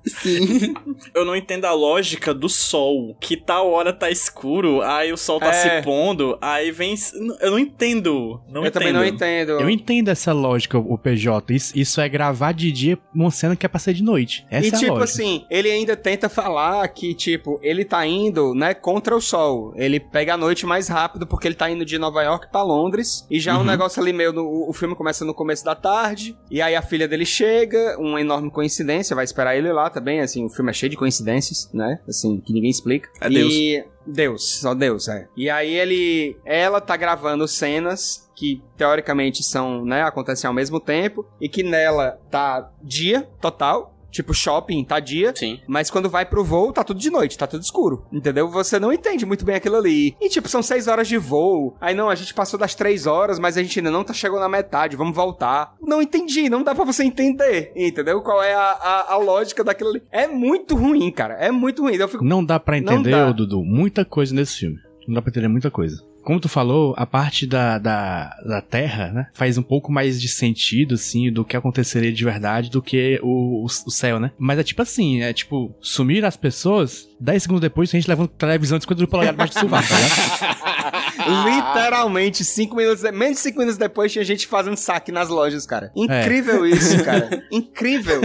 Sim. 0.06 0.74
Eu 1.14 1.24
não 1.24 1.36
entendo 1.40 1.64
a 1.64 1.72
lógica 1.72 2.32
do 2.32 2.48
sol. 2.48 3.16
Que 3.20 3.36
tal 3.36 3.70
hora 3.70 3.92
tá 3.92 4.10
escuro, 4.10 4.82
aí 4.82 5.12
o 5.12 5.16
sol 5.16 5.40
tá 5.40 5.48
É. 5.48 5.52
se 5.52 5.82
pondo, 5.84 6.38
aí 6.40 6.70
vem. 6.70 6.94
Eu 7.40 7.50
não 7.52 7.58
entendo. 7.58 8.40
Não 8.48 8.62
eu 8.62 8.68
entendo. 8.68 8.72
também 8.72 8.92
não 8.92 9.04
entendo. 9.04 9.52
Eu 9.52 9.70
entendo 9.70 10.08
essa 10.08 10.32
lógica, 10.32 10.78
o 10.78 10.96
PJ. 10.98 11.54
Isso, 11.54 11.76
isso 11.78 12.00
é 12.00 12.08
gravar 12.08 12.52
de 12.52 12.70
dia 12.70 12.98
uma 13.14 13.30
cena 13.30 13.56
que 13.56 13.64
é 13.66 13.68
pra 13.68 13.78
ser 13.78 13.94
de 13.94 14.02
noite. 14.02 14.46
Essa 14.50 14.66
e 14.66 14.68
é 14.68 14.78
tipo 14.78 14.98
assim, 14.98 15.44
ele 15.50 15.70
ainda 15.70 15.96
tenta 15.96 16.28
falar 16.28 16.86
que, 16.88 17.14
tipo, 17.14 17.58
ele 17.62 17.84
tá 17.84 18.06
indo, 18.06 18.54
né, 18.54 18.74
contra 18.74 19.16
o 19.16 19.20
sol. 19.20 19.72
Ele 19.76 19.98
pega 19.98 20.34
a 20.34 20.36
noite 20.36 20.66
mais 20.66 20.88
rápido 20.88 21.26
porque 21.26 21.48
ele 21.48 21.54
tá 21.54 21.70
indo 21.70 21.84
de 21.84 21.98
Nova 21.98 22.22
York 22.22 22.48
pra 22.50 22.62
Londres. 22.62 23.26
E 23.30 23.40
já 23.40 23.58
um 23.58 23.64
negócio 23.64 24.00
ali 24.02 24.12
meio. 24.12 24.32
No, 24.32 24.68
o 24.68 24.72
filme 24.72 24.94
começa 24.94 25.24
no 25.24 25.34
começo 25.34 25.64
da 25.64 25.74
tarde. 25.74 26.36
E 26.50 26.60
aí 26.60 26.74
a 26.76 26.82
filha 26.82 27.08
dele 27.08 27.24
chega, 27.24 27.96
uma 27.98 28.20
enorme 28.20 28.50
coincidência, 28.50 29.14
vai 29.16 29.24
esperar 29.24 29.56
ele 29.56 29.72
lá 29.72 29.88
também. 29.90 30.20
Assim, 30.20 30.44
o 30.44 30.48
filme 30.50 30.70
é 30.70 30.74
cheio 30.74 30.90
de 30.90 30.96
coincidências, 31.30 31.70
né? 31.72 32.00
Assim, 32.08 32.40
que 32.40 32.52
ninguém 32.52 32.70
explica. 32.70 33.08
É 33.20 33.30
e... 33.30 33.84
Deus, 34.06 34.58
só 34.58 34.74
Deus, 34.74 35.08
é. 35.08 35.28
E 35.36 35.48
aí 35.48 35.72
ele. 35.72 36.36
Ela 36.44 36.80
tá 36.80 36.96
gravando 36.96 37.46
cenas 37.46 38.28
que 38.34 38.62
teoricamente 38.76 39.42
são, 39.42 39.84
né, 39.84 40.02
acontecem 40.02 40.48
ao 40.48 40.54
mesmo 40.54 40.80
tempo. 40.80 41.24
E 41.40 41.48
que 41.48 41.62
nela 41.62 42.18
tá 42.30 42.72
dia 42.82 43.28
total. 43.40 43.94
Tipo, 44.10 44.34
shopping 44.34 44.84
tá 44.84 44.98
dia. 45.00 45.32
Sim. 45.36 45.60
Mas 45.66 45.90
quando 45.90 46.10
vai 46.10 46.26
pro 46.26 46.44
voo, 46.44 46.72
tá 46.72 46.82
tudo 46.82 46.98
de 47.00 47.10
noite, 47.10 47.38
tá 47.38 47.46
tudo 47.46 47.62
escuro. 47.62 48.04
Entendeu? 48.12 48.48
Você 48.48 48.78
não 48.78 48.92
entende 48.92 49.24
muito 49.24 49.44
bem 49.44 49.54
aquilo 49.54 49.76
ali. 49.76 50.16
E 50.20 50.28
tipo, 50.28 50.48
são 50.48 50.62
seis 50.62 50.88
horas 50.88 51.06
de 51.08 51.16
voo. 51.16 51.76
Aí 51.80 51.94
não, 51.94 52.08
a 52.10 52.14
gente 52.14 52.34
passou 52.34 52.58
das 52.58 52.74
três 52.74 53.06
horas, 53.06 53.38
mas 53.38 53.56
a 53.56 53.62
gente 53.62 53.78
ainda 53.78 53.90
não 53.90 54.04
tá 54.04 54.12
chegando 54.12 54.40
na 54.40 54.48
metade, 54.48 54.96
vamos 54.96 55.14
voltar. 55.14 55.74
Não 55.80 56.02
entendi, 56.02 56.48
não 56.48 56.62
dá 56.62 56.74
pra 56.74 56.84
você 56.84 57.04
entender. 57.04 57.72
Entendeu? 57.76 58.20
Qual 58.22 58.42
é 58.42 58.54
a, 58.54 58.60
a, 58.60 59.12
a 59.14 59.16
lógica 59.16 59.62
daquilo 59.62 59.90
ali. 59.90 60.02
É 60.10 60.26
muito 60.26 60.74
ruim, 60.76 61.10
cara. 61.10 61.34
É 61.34 61.50
muito 61.50 61.82
ruim. 61.82 61.94
Eu 61.94 62.08
fico. 62.08 62.24
Não 62.24 62.44
dá 62.44 62.58
pra 62.58 62.80
Não 62.80 62.94
entender, 62.94 63.10
dá. 63.12 63.28
ô, 63.28 63.32
Dudu, 63.32 63.62
muita 63.64 64.04
coisa 64.04 64.34
nesse 64.34 64.58
filme. 64.58 64.78
Não 65.06 65.14
dá 65.14 65.22
pra 65.22 65.30
entender 65.30 65.48
muita 65.48 65.70
coisa. 65.70 66.02
Como 66.22 66.38
tu 66.38 66.48
falou, 66.48 66.94
a 66.96 67.06
parte 67.06 67.46
da, 67.46 67.78
da, 67.78 68.34
da 68.46 68.60
Terra, 68.60 69.08
né? 69.12 69.26
Faz 69.32 69.56
um 69.56 69.62
pouco 69.62 69.90
mais 69.90 70.20
de 70.20 70.28
sentido, 70.28 70.94
assim, 70.94 71.32
do 71.32 71.44
que 71.44 71.56
aconteceria 71.56 72.12
de 72.12 72.24
verdade 72.24 72.70
do 72.70 72.82
que 72.82 73.18
o, 73.22 73.62
o, 73.62 73.64
o 73.64 73.90
céu, 73.90 74.20
né? 74.20 74.30
Mas 74.38 74.58
é 74.58 74.62
tipo 74.62 74.82
assim, 74.82 75.22
é 75.22 75.32
tipo, 75.32 75.74
sumir 75.80 76.24
as 76.24 76.36
pessoas, 76.36 77.08
10 77.18 77.42
segundos 77.42 77.60
depois 77.62 77.88
a 77.88 77.92
gente 77.92 78.08
leva 78.08 78.22
uma 78.22 78.28
televisão 78.28 78.78
de 78.78 78.84
50 78.84 79.06
polegadas 79.06 79.34
debaixo 79.34 79.54
do 79.54 79.60
sovaco, 79.60 79.88
ligado? 79.94 81.44
Literalmente, 81.44 82.44
cinco 82.44 82.76
minutos, 82.76 83.02
de- 83.02 83.12
menos 83.12 83.36
de 83.36 83.42
cinco 83.42 83.58
minutos 83.58 83.78
depois 83.78 84.12
tinha 84.12 84.24
gente 84.24 84.46
fazendo 84.46 84.76
saque 84.76 85.10
nas 85.12 85.28
lojas, 85.28 85.66
cara. 85.66 85.90
Incrível 85.96 86.66
isso, 86.66 87.02
cara. 87.04 87.42
Incrível. 87.50 88.20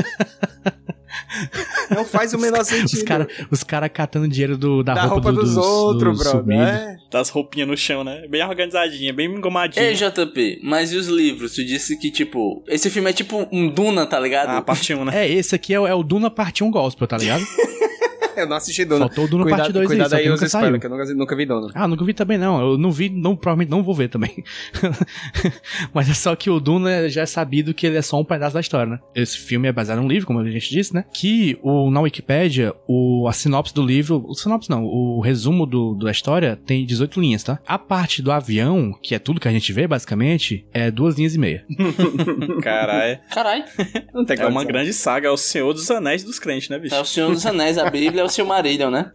Não 1.90 2.06
faz 2.06 2.34
o 2.34 2.38
menor 2.40 2.64
sentido. 2.64 2.98
Os 2.98 3.04
caras 3.04 3.28
os 3.52 3.64
cara 3.64 3.90
catando 3.90 4.28
dinheiro 4.28 4.58
do, 4.58 4.84
da, 4.84 4.94
da 4.94 5.02
roupa, 5.04 5.16
roupa 5.16 5.32
do- 5.34 5.42
dos, 5.42 5.56
dos 5.56 5.66
outros, 5.66 6.18
dos 6.18 6.24
brother. 6.28 6.42
sumidos. 6.42 6.68
É. 6.68 6.98
Das 7.12 7.30
roupinhas 7.30 7.68
no 7.68 7.78
chão, 7.78 7.95
né? 8.04 8.26
Bem 8.30 8.44
organizadinha, 8.44 9.14
bem 9.14 9.28
engomadinha. 9.28 9.86
Ei, 9.86 9.94
JP, 9.96 10.60
mas 10.64 10.92
e 10.92 10.98
os 10.98 11.08
livros? 11.08 11.54
Tu 11.56 11.64
disse 11.66 11.98
que, 11.98 12.12
tipo, 12.12 12.64
esse 12.68 12.90
filme 12.90 13.10
é 13.10 13.14
tipo 13.14 13.48
um 13.52 13.68
Duna, 13.70 14.06
tá 14.06 14.20
ligado? 14.20 14.50
Ah, 14.50 14.62
parte 14.62 14.94
1, 14.94 15.06
né? 15.06 15.26
É, 15.28 15.32
esse 15.32 15.56
aqui 15.56 15.74
é, 15.74 15.80
o- 15.80 15.88
é 15.88 15.94
o 15.94 16.04
Duna 16.04 16.30
parte 16.30 16.64
1 16.64 16.70
gospel, 16.72 17.08
tá 17.08 17.18
ligado? 17.18 17.44
Eu 18.46 18.48
não 18.48 18.58
assisti 18.58 18.86
Duna. 18.86 19.08
Faltou 19.08 19.26
o 19.26 19.28
Duna 19.28 19.44
cuidado, 19.44 19.60
parte 19.60 19.74
2 19.74 19.84
aí, 19.84 19.88
Cuidado 19.88 20.10
só 20.10 20.16
aí 20.16 20.24
que 20.24 20.30
os 20.30 20.34
nunca 20.36 20.46
spoilers, 20.46 20.80
que 20.80 20.86
eu 20.86 20.90
nunca, 20.90 21.14
nunca 21.14 21.36
vi 21.36 21.46
Duna. 21.46 21.68
Ah, 21.74 21.88
nunca 21.88 22.06
vi 22.06 22.14
também 22.14 22.38
não. 22.38 22.62
Eu 22.62 22.78
não 22.78 22.92
vi, 22.92 23.10
não, 23.10 23.36
provavelmente 23.36 23.70
não 23.70 23.84
vou 23.84 23.96
ver 23.96 24.10
também. 24.10 24.44
Mas 25.94 26.10
é 26.10 26.14
só 26.14 26.36
que 26.36 26.50
o 26.50 26.60
Duna 26.60 27.10
já 27.10 27.22
é 27.22 27.26
sabido 27.26 27.74
que 27.74 27.86
ele 27.86 27.98
é 27.98 28.02
só 28.02 28.20
um 28.20 28.26
pedaço 28.26 28.54
da 28.54 28.60
história, 28.60 28.94
né? 28.94 29.00
Esse 29.14 29.38
filme 29.38 29.68
é 29.68 29.72
baseado 29.72 30.00
num 30.00 30.08
livro, 30.08 30.28
como 30.28 30.40
a 30.40 30.50
gente 30.50 30.70
disse, 30.70 30.94
né? 30.94 31.06
Que 31.14 31.58
o, 31.62 31.90
na 31.90 32.02
Wikipédia, 32.02 32.74
o, 32.88 33.28
a 33.28 33.34
sinopse 33.34 33.74
do 33.74 33.86
livro. 33.86 34.24
O 34.28 34.34
sinopse 34.34 34.70
não, 34.70 34.84
o 34.84 35.22
resumo 35.22 35.66
do, 35.66 35.96
da 35.96 36.12
história 36.12 36.56
tem 36.66 36.86
18 36.86 37.20
linhas, 37.20 37.44
tá? 37.44 37.60
A 37.66 37.78
parte 37.78 38.22
do 38.22 38.32
avião, 38.32 38.94
que 39.02 39.16
é 39.16 39.20
tudo 39.20 39.40
que 39.40 39.48
a 39.48 39.52
gente 39.52 39.72
vê, 39.72 39.88
basicamente, 39.88 40.66
é 40.74 40.92
duas 40.92 41.16
linhas 41.16 41.36
e 41.36 41.40
meia. 41.40 41.66
Caralho. 42.62 43.20
Caralho. 43.34 43.64
Não 44.14 44.26
tem 44.26 44.40
É 44.40 44.46
uma 44.46 44.64
grande 44.64 44.94
saga, 44.94 45.28
é 45.28 45.32
o 45.32 45.38
Senhor 45.38 45.74
dos 45.74 45.90
Anéis 45.90 46.24
dos 46.24 46.40
crentes, 46.40 46.70
né, 46.70 46.80
bicho? 46.80 46.96
É 46.96 47.00
o 47.00 47.06
Senhor 47.06 47.32
dos 47.32 47.46
Anéis, 47.46 47.78
a 47.78 47.90
Bíblia 47.90 48.22
é 48.22 48.25
o 48.28 48.30
seu 48.30 48.46
Marillion, 48.46 48.90
né? 48.90 49.12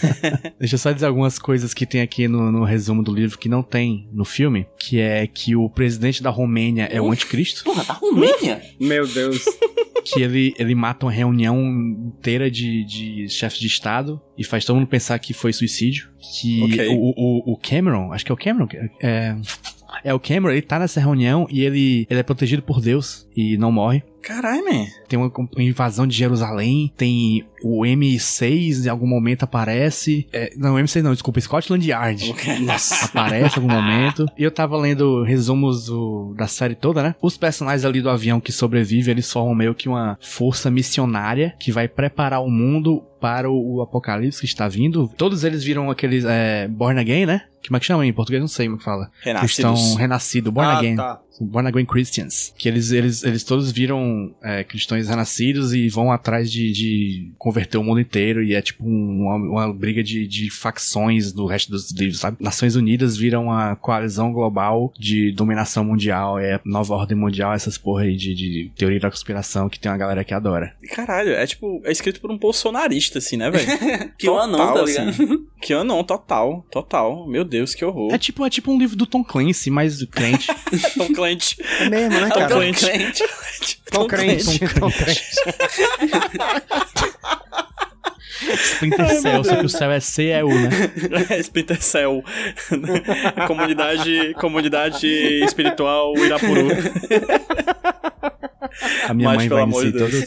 Deixa 0.58 0.74
eu 0.74 0.78
só 0.78 0.92
dizer 0.92 1.06
algumas 1.06 1.38
coisas 1.38 1.74
que 1.74 1.86
tem 1.86 2.00
aqui 2.00 2.28
no, 2.28 2.50
no 2.50 2.64
resumo 2.64 3.02
do 3.02 3.12
livro 3.12 3.38
que 3.38 3.48
não 3.48 3.62
tem 3.62 4.08
no 4.12 4.24
filme, 4.24 4.66
que 4.78 5.00
é 5.00 5.26
que 5.26 5.56
o 5.56 5.68
presidente 5.68 6.22
da 6.22 6.30
Romênia 6.30 6.88
é 6.90 7.00
o 7.00 7.10
anticristo. 7.10 7.64
Porra, 7.64 7.84
da 7.84 7.94
Romênia? 7.94 8.62
Meu 8.80 9.06
Deus. 9.06 9.44
que 10.04 10.20
ele, 10.20 10.54
ele 10.58 10.74
mata 10.74 11.06
uma 11.06 11.12
reunião 11.12 11.58
inteira 11.62 12.50
de, 12.50 12.84
de 12.84 13.28
chefes 13.28 13.58
de 13.58 13.66
Estado 13.66 14.20
e 14.36 14.44
faz 14.44 14.64
todo 14.64 14.76
mundo 14.76 14.86
pensar 14.86 15.18
que 15.18 15.32
foi 15.32 15.52
suicídio. 15.52 16.10
Que 16.38 16.62
Ok. 16.62 16.88
o, 16.88 17.14
o, 17.16 17.52
o 17.52 17.56
Cameron, 17.56 18.12
acho 18.12 18.24
que 18.24 18.30
é 18.30 18.34
o 18.34 18.38
Cameron, 18.38 18.68
é, 19.02 19.34
é 20.04 20.14
o 20.14 20.20
Cameron, 20.20 20.52
ele 20.52 20.62
tá 20.62 20.78
nessa 20.78 21.00
reunião 21.00 21.46
e 21.50 21.62
ele, 21.62 22.06
ele 22.10 22.20
é 22.20 22.22
protegido 22.22 22.62
por 22.62 22.80
Deus 22.80 23.26
e 23.34 23.56
não 23.56 23.72
morre. 23.72 24.02
Caralho, 24.24 24.64
man. 24.64 24.86
Tem 25.08 25.18
uma, 25.18 25.30
invasão 25.58 26.06
de 26.06 26.16
Jerusalém, 26.16 26.92
tem 26.96 27.44
o 27.62 27.82
M6 27.82 28.86
em 28.86 28.88
algum 28.88 29.06
momento 29.06 29.42
aparece. 29.42 30.26
É, 30.32 30.52
não, 30.56 30.74
M6 30.74 31.02
não, 31.02 31.12
desculpa, 31.12 31.40
Scotland 31.40 31.86
Yard. 31.88 32.34
Nossa. 32.64 33.06
Aparece 33.06 33.58
em 33.58 33.62
algum 33.62 33.74
momento. 33.74 34.26
E 34.36 34.42
eu 34.42 34.50
tava 34.50 34.76
lendo 34.76 35.22
resumos 35.22 35.86
do- 35.86 36.34
da 36.36 36.46
série 36.46 36.74
toda, 36.74 37.02
né? 37.02 37.14
Os 37.20 37.36
personagens 37.36 37.84
ali 37.84 38.00
do 38.00 38.10
avião 38.10 38.40
que 38.40 38.52
sobrevivem, 38.52 39.12
eles 39.12 39.30
formam 39.30 39.54
meio 39.54 39.74
que 39.74 39.88
uma 39.88 40.18
força 40.20 40.70
missionária 40.70 41.54
que 41.58 41.72
vai 41.72 41.88
preparar 41.88 42.42
o 42.42 42.50
mundo 42.50 43.02
para 43.20 43.50
o, 43.50 43.76
o 43.76 43.82
apocalipse 43.82 44.40
que 44.40 44.46
está 44.46 44.68
vindo. 44.68 45.10
Todos 45.16 45.44
eles 45.44 45.64
viram 45.64 45.90
aqueles 45.90 46.24
é, 46.26 46.68
Born 46.68 47.00
Again, 47.00 47.26
né? 47.26 47.42
Como 47.66 47.78
é 47.78 47.80
que 47.80 47.86
chama 47.86 48.04
em 48.06 48.12
português? 48.12 48.42
Não 48.42 48.48
sei 48.48 48.66
como 48.66 48.76
é 48.76 48.78
que 48.78 48.84
fala. 48.84 49.10
Renascidos. 49.22 49.54
Cristão 49.54 49.94
renascido, 49.94 50.52
Born 50.52 50.70
ah, 50.70 50.78
Again. 50.78 50.96
tá. 50.96 51.20
Born 51.40 51.68
Again 51.68 51.84
Christians. 51.86 52.52
Que 52.56 52.68
eles, 52.68 52.90
eles, 52.92 53.22
eles 53.24 53.44
todos 53.44 53.70
viram 53.72 54.34
é, 54.42 54.62
cristãos 54.64 55.08
renascidos 55.08 55.72
e 55.74 55.88
vão 55.88 56.12
atrás 56.12 56.50
de, 56.50 56.72
de 56.72 57.32
converter 57.38 57.78
o 57.78 57.82
mundo 57.84 58.00
inteiro 58.00 58.42
e 58.42 58.54
é 58.54 58.62
tipo 58.62 58.84
um- 58.84 59.22
uma, 59.24 59.36
uma 59.66 59.74
briga 59.74 60.02
de, 60.02 60.26
de 60.26 60.50
facções 60.50 61.32
do 61.32 61.46
resto 61.46 61.70
dos 61.70 61.90
livros, 61.92 62.20
sabe? 62.20 62.36
Nações 62.40 62.76
Unidas 62.76 63.16
viram 63.16 63.44
uma 63.44 63.76
coalizão 63.76 64.32
global 64.32 64.92
de 64.98 65.32
dominação 65.32 65.84
mundial, 65.84 66.38
é 66.38 66.60
nova 66.64 66.94
ordem 66.94 67.16
mundial, 67.16 67.52
essas 67.52 67.76
porra 67.78 68.02
aí 68.02 68.16
de, 68.16 68.34
de 68.34 68.70
teoria 68.76 69.00
da 69.00 69.10
conspiração 69.10 69.68
que 69.68 69.78
tem 69.78 69.90
uma 69.90 69.98
galera 69.98 70.24
que 70.24 70.34
adora. 70.34 70.74
Caralho, 70.94 71.30
é 71.30 71.46
tipo, 71.46 71.80
é 71.84 71.92
escrito 71.92 72.20
por 72.20 72.30
um 72.30 72.38
bolsonarista, 72.38 73.18
assim, 73.18 73.36
né, 73.36 73.50
velho? 73.50 73.64
Que 74.18 74.28
anão, 74.28 74.74
tá 74.74 74.82
ligado? 74.82 75.08
Assim. 75.08 75.46
Que 75.60 75.72
anon, 75.72 76.02
total, 76.04 76.64
total. 76.70 77.26
Meu 77.28 77.44
Deus, 77.44 77.74
que 77.74 77.84
horror. 77.84 78.12
É 78.12 78.18
tipo, 78.18 78.44
é 78.44 78.50
tipo 78.50 78.70
um 78.70 78.78
livro 78.78 78.96
do 78.96 79.06
Tom 79.06 79.24
Clancy, 79.24 79.70
mas 79.70 80.02
crente. 80.04 80.46
Tom 80.96 81.08
Clancy. 81.12 81.23
É 81.80 81.88
mesmo, 81.88 82.20
né, 82.20 82.28
Tom 82.28 82.34
cara? 82.40 82.48
Clancy. 82.54 82.84
Crente. 82.86 83.24
Tom 83.90 84.06
crente. 84.06 84.58
Tom 84.58 84.80
Tom 84.80 84.90
crente. 84.90 85.20
Splinter 88.52 89.20
Cell, 89.20 89.44
só 89.44 89.56
que 89.56 89.64
o 89.66 89.68
céu 89.68 89.90
é 89.90 90.00
C 90.00 90.26
é 90.28 90.44
U, 90.44 90.48
né? 90.48 90.68
É, 91.30 91.38
Splinter 91.40 91.80
Cell. 91.82 92.22
comunidade, 93.46 94.34
comunidade 94.34 95.06
espiritual 95.44 96.12
Irapuru. 96.18 96.68
A 99.08 99.14
minha 99.14 99.28
Mas, 99.28 99.36
mãe 99.38 99.48
pelo 99.48 99.60
vai 99.60 99.62
amor 99.62 99.84
de 99.84 99.92
Deus. 99.92 100.24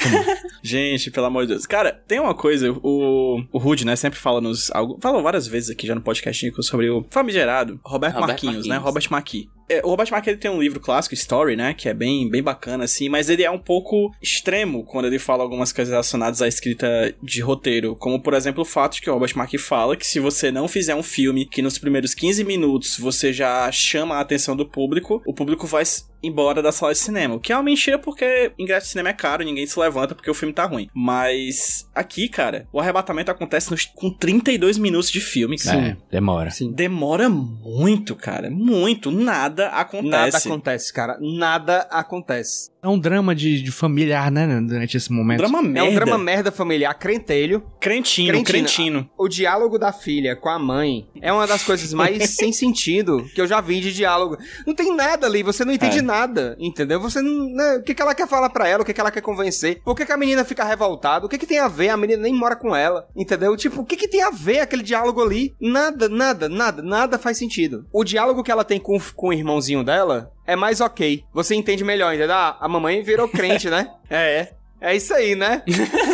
Gente, 0.64 1.12
pelo 1.12 1.26
amor 1.26 1.46
de 1.46 1.54
Deus. 1.54 1.66
Cara, 1.66 1.92
tem 2.08 2.20
uma 2.20 2.34
coisa, 2.34 2.72
o, 2.72 3.44
o 3.52 3.58
Rude, 3.58 3.86
né, 3.86 3.96
sempre 3.96 4.18
fala 4.18 4.40
nos. 4.40 4.72
algo- 4.72 4.98
Falou 5.02 5.22
várias 5.22 5.46
vezes 5.48 5.70
aqui 5.70 5.86
já 5.86 5.94
no 5.94 6.02
podcast 6.02 6.50
sobre 6.62 6.90
o 6.90 7.06
famigerado 7.10 7.80
Roberto, 7.84 8.16
Roberto 8.16 8.28
Marquinhos, 8.30 8.68
né? 8.68 8.80
Marquinhos. 8.80 8.84
Robert 8.86 9.08
Marquis. 9.12 9.57
É, 9.70 9.82
o 9.84 9.90
Robert 9.90 10.08
Marquis 10.10 10.30
ele 10.30 10.38
tem 10.38 10.50
um 10.50 10.62
livro 10.62 10.80
clássico, 10.80 11.14
Story, 11.14 11.56
né? 11.56 11.74
Que 11.74 11.90
é 11.90 11.94
bem, 11.94 12.30
bem 12.30 12.42
bacana, 12.42 12.86
assim, 12.86 13.10
mas 13.10 13.30
ele 13.30 13.44
é 13.44 13.52
um 13.52 13.60
pouco 13.60 14.12
extremo 14.22 14.84
quando 14.84 15.06
ele 15.06 15.20
fala 15.20 15.44
algumas 15.44 15.74
coisas 15.74 15.92
relacionadas 15.92 16.42
à 16.42 16.48
escrita 16.48 17.14
de 17.22 17.42
roteiro. 17.42 17.96
Como, 17.96 18.22
por 18.22 18.34
exemplo, 18.34 18.62
o 18.62 18.66
fato 18.66 18.96
de 18.96 19.02
que 19.02 19.10
o 19.10 19.14
Robert 19.14 19.36
Marquis 19.36 19.62
fala 19.62 19.98
que 19.98 20.08
se 20.08 20.20
você 20.20 20.52
não 20.52 20.68
fizer 20.68 20.96
um 20.96 21.04
filme 21.04 21.46
que 21.46 21.62
nos 21.62 21.78
primeiros 21.78 22.14
15 22.14 22.44
minutos 22.44 22.98
você 22.98 23.34
já 23.34 23.70
chama 23.72 24.16
a 24.16 24.22
atenção 24.22 24.56
do 24.56 24.66
público, 24.66 25.22
o 25.26 25.34
público 25.34 25.68
vai 25.68 25.84
embora 26.22 26.62
da 26.62 26.72
sala 26.72 26.94
de 26.94 27.00
cinema. 27.00 27.36
O 27.36 27.40
que 27.40 27.52
é 27.52 27.56
uma 27.56 27.64
mentira 27.64 27.98
porque 28.00 28.52
ingresso 28.58 28.86
de 28.88 28.92
cinema 28.92 29.10
é 29.10 29.14
caro, 29.14 29.44
ninguém 29.44 29.66
se 29.66 29.80
levanta 29.80 30.16
porque 30.16 30.30
o 30.30 30.34
filme 30.34 30.54
tá 30.54 30.66
ruim. 30.66 30.90
Mas 30.94 31.88
aqui, 31.96 32.28
cara, 32.28 32.68
o 32.72 32.80
arrebatamento 32.80 33.32
acontece 33.32 33.72
nos- 33.72 33.86
com 33.86 34.10
32 34.12 34.78
minutos 34.78 35.10
de 35.12 35.20
filme, 35.22 35.58
cara. 35.58 35.80
É, 35.80 35.98
demora. 36.12 36.50
Sim. 36.52 36.72
Demora 36.72 37.30
muito, 37.30 38.16
cara. 38.16 38.50
Muito. 38.50 39.12
Nada 39.12 39.70
acontece. 39.70 40.08
Nada 40.10 40.38
acontece, 40.38 40.94
cara. 40.94 41.18
Nada 41.22 41.88
acontece. 41.90 42.70
É 42.84 42.88
um 42.88 42.98
drama 43.00 43.36
de, 43.36 43.62
de 43.62 43.72
familiar, 43.72 44.32
né? 44.32 44.48
Durante 44.62 44.96
esse 44.96 45.12
momento. 45.12 45.40
Drama 45.40 45.62
merda. 45.62 45.80
É 45.90 45.92
um 45.92 45.96
drama 45.96 46.18
merda 46.18 46.52
familiar, 46.52 46.94
crentelho. 46.94 47.62
Crentino, 47.80 48.30
Crentina. 48.30 48.44
crentino. 48.60 49.10
O 49.18 49.28
diálogo 49.28 49.78
da 49.78 49.92
filha 49.92 50.36
com 50.36 50.48
a 50.50 50.58
mãe 50.60 51.08
é 51.22 51.34
uma 51.34 51.46
das 51.48 51.64
coisas 51.64 51.92
mais 51.94 52.30
sem 52.36 52.54
sentido 52.54 53.26
que 53.34 53.42
eu 53.42 53.48
já 53.48 53.60
vi 53.60 53.80
de 53.82 53.94
diálogo. 53.94 54.38
Não 54.66 54.74
tem 54.76 54.96
nada 54.96 55.26
ali, 55.28 55.44
você 55.44 55.66
não 55.66 55.74
entende 55.74 56.00
É. 56.00 56.02
nada, 56.08 56.56
entendeu? 56.60 57.00
Você 57.00 57.22
não. 57.22 57.50
né, 57.54 57.76
o 57.76 57.84
que, 57.84 57.94
que 57.94 58.02
ela 58.02 58.16
quer 58.16 58.28
falar 58.28 58.50
pra 58.50 58.68
ela, 58.68 58.82
o 58.82 58.86
que, 58.86 58.94
que 58.94 59.02
ela 59.02 59.12
quer 59.12 59.22
convencer? 59.22 59.82
Por 59.84 59.96
que, 59.96 60.06
que 60.06 60.12
a 60.12 60.18
menina 60.18 60.46
fica 60.46 60.64
revoltada? 60.64 61.26
O 61.26 61.30
que, 61.30 61.38
que 61.38 61.46
tem 61.46 61.60
a 61.60 61.68
ver? 61.68 61.90
A 61.90 61.98
menina 61.98 62.24
nem 62.24 62.34
mora 62.34 62.56
com 62.56 62.76
ela, 62.76 63.08
entendeu? 63.16 63.56
Tipo, 63.58 63.82
o 63.82 63.86
que, 63.86 63.98
que 63.98 64.08
tem 64.08 64.24
a 64.24 64.32
ver 64.32 64.62
aquele 64.62 64.84
diálogo 64.84 65.22
ali? 65.22 65.54
Nada, 65.60 66.08
nada, 66.08 66.48
nada, 66.48 66.82
nada 66.82 67.20
faz 67.20 67.38
sentido. 67.38 67.86
O 67.92 68.04
diálogo 68.04 68.44
que 68.44 68.52
ela 68.52 68.64
tem 68.64 68.80
com, 68.80 68.98
com 69.16 69.28
o 69.28 69.34
irmãozinho 69.34 69.84
dela 69.84 70.32
é 70.46 70.56
mais 70.56 70.80
ok. 70.80 71.24
Você 71.34 71.54
entende 71.54 71.84
melhor, 71.84 72.16
entendeu? 72.16 72.36
Ah, 72.36 72.58
a 72.60 72.68
mamãe 72.68 73.04
virou 73.04 73.28
crente, 73.28 73.70
né? 73.70 73.92
É, 74.10 74.40
é. 74.40 74.58
É 74.80 74.96
isso 74.96 75.14
aí, 75.14 75.36
né? 75.36 75.64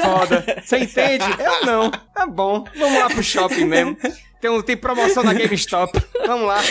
Foda. 0.02 0.44
Você 0.64 0.78
entende? 0.80 1.26
Eu 1.38 1.66
não. 1.66 1.92
Tá 1.92 2.26
bom. 2.26 2.64
Vamos 2.76 2.98
lá 2.98 3.10
pro 3.10 3.22
shopping 3.22 3.66
mesmo. 3.66 3.98
Tem, 4.40 4.62
tem 4.62 4.78
promoção 4.78 5.24
na 5.24 5.34
GameStop. 5.34 6.02
Vamos 6.26 6.48
lá. 6.48 6.62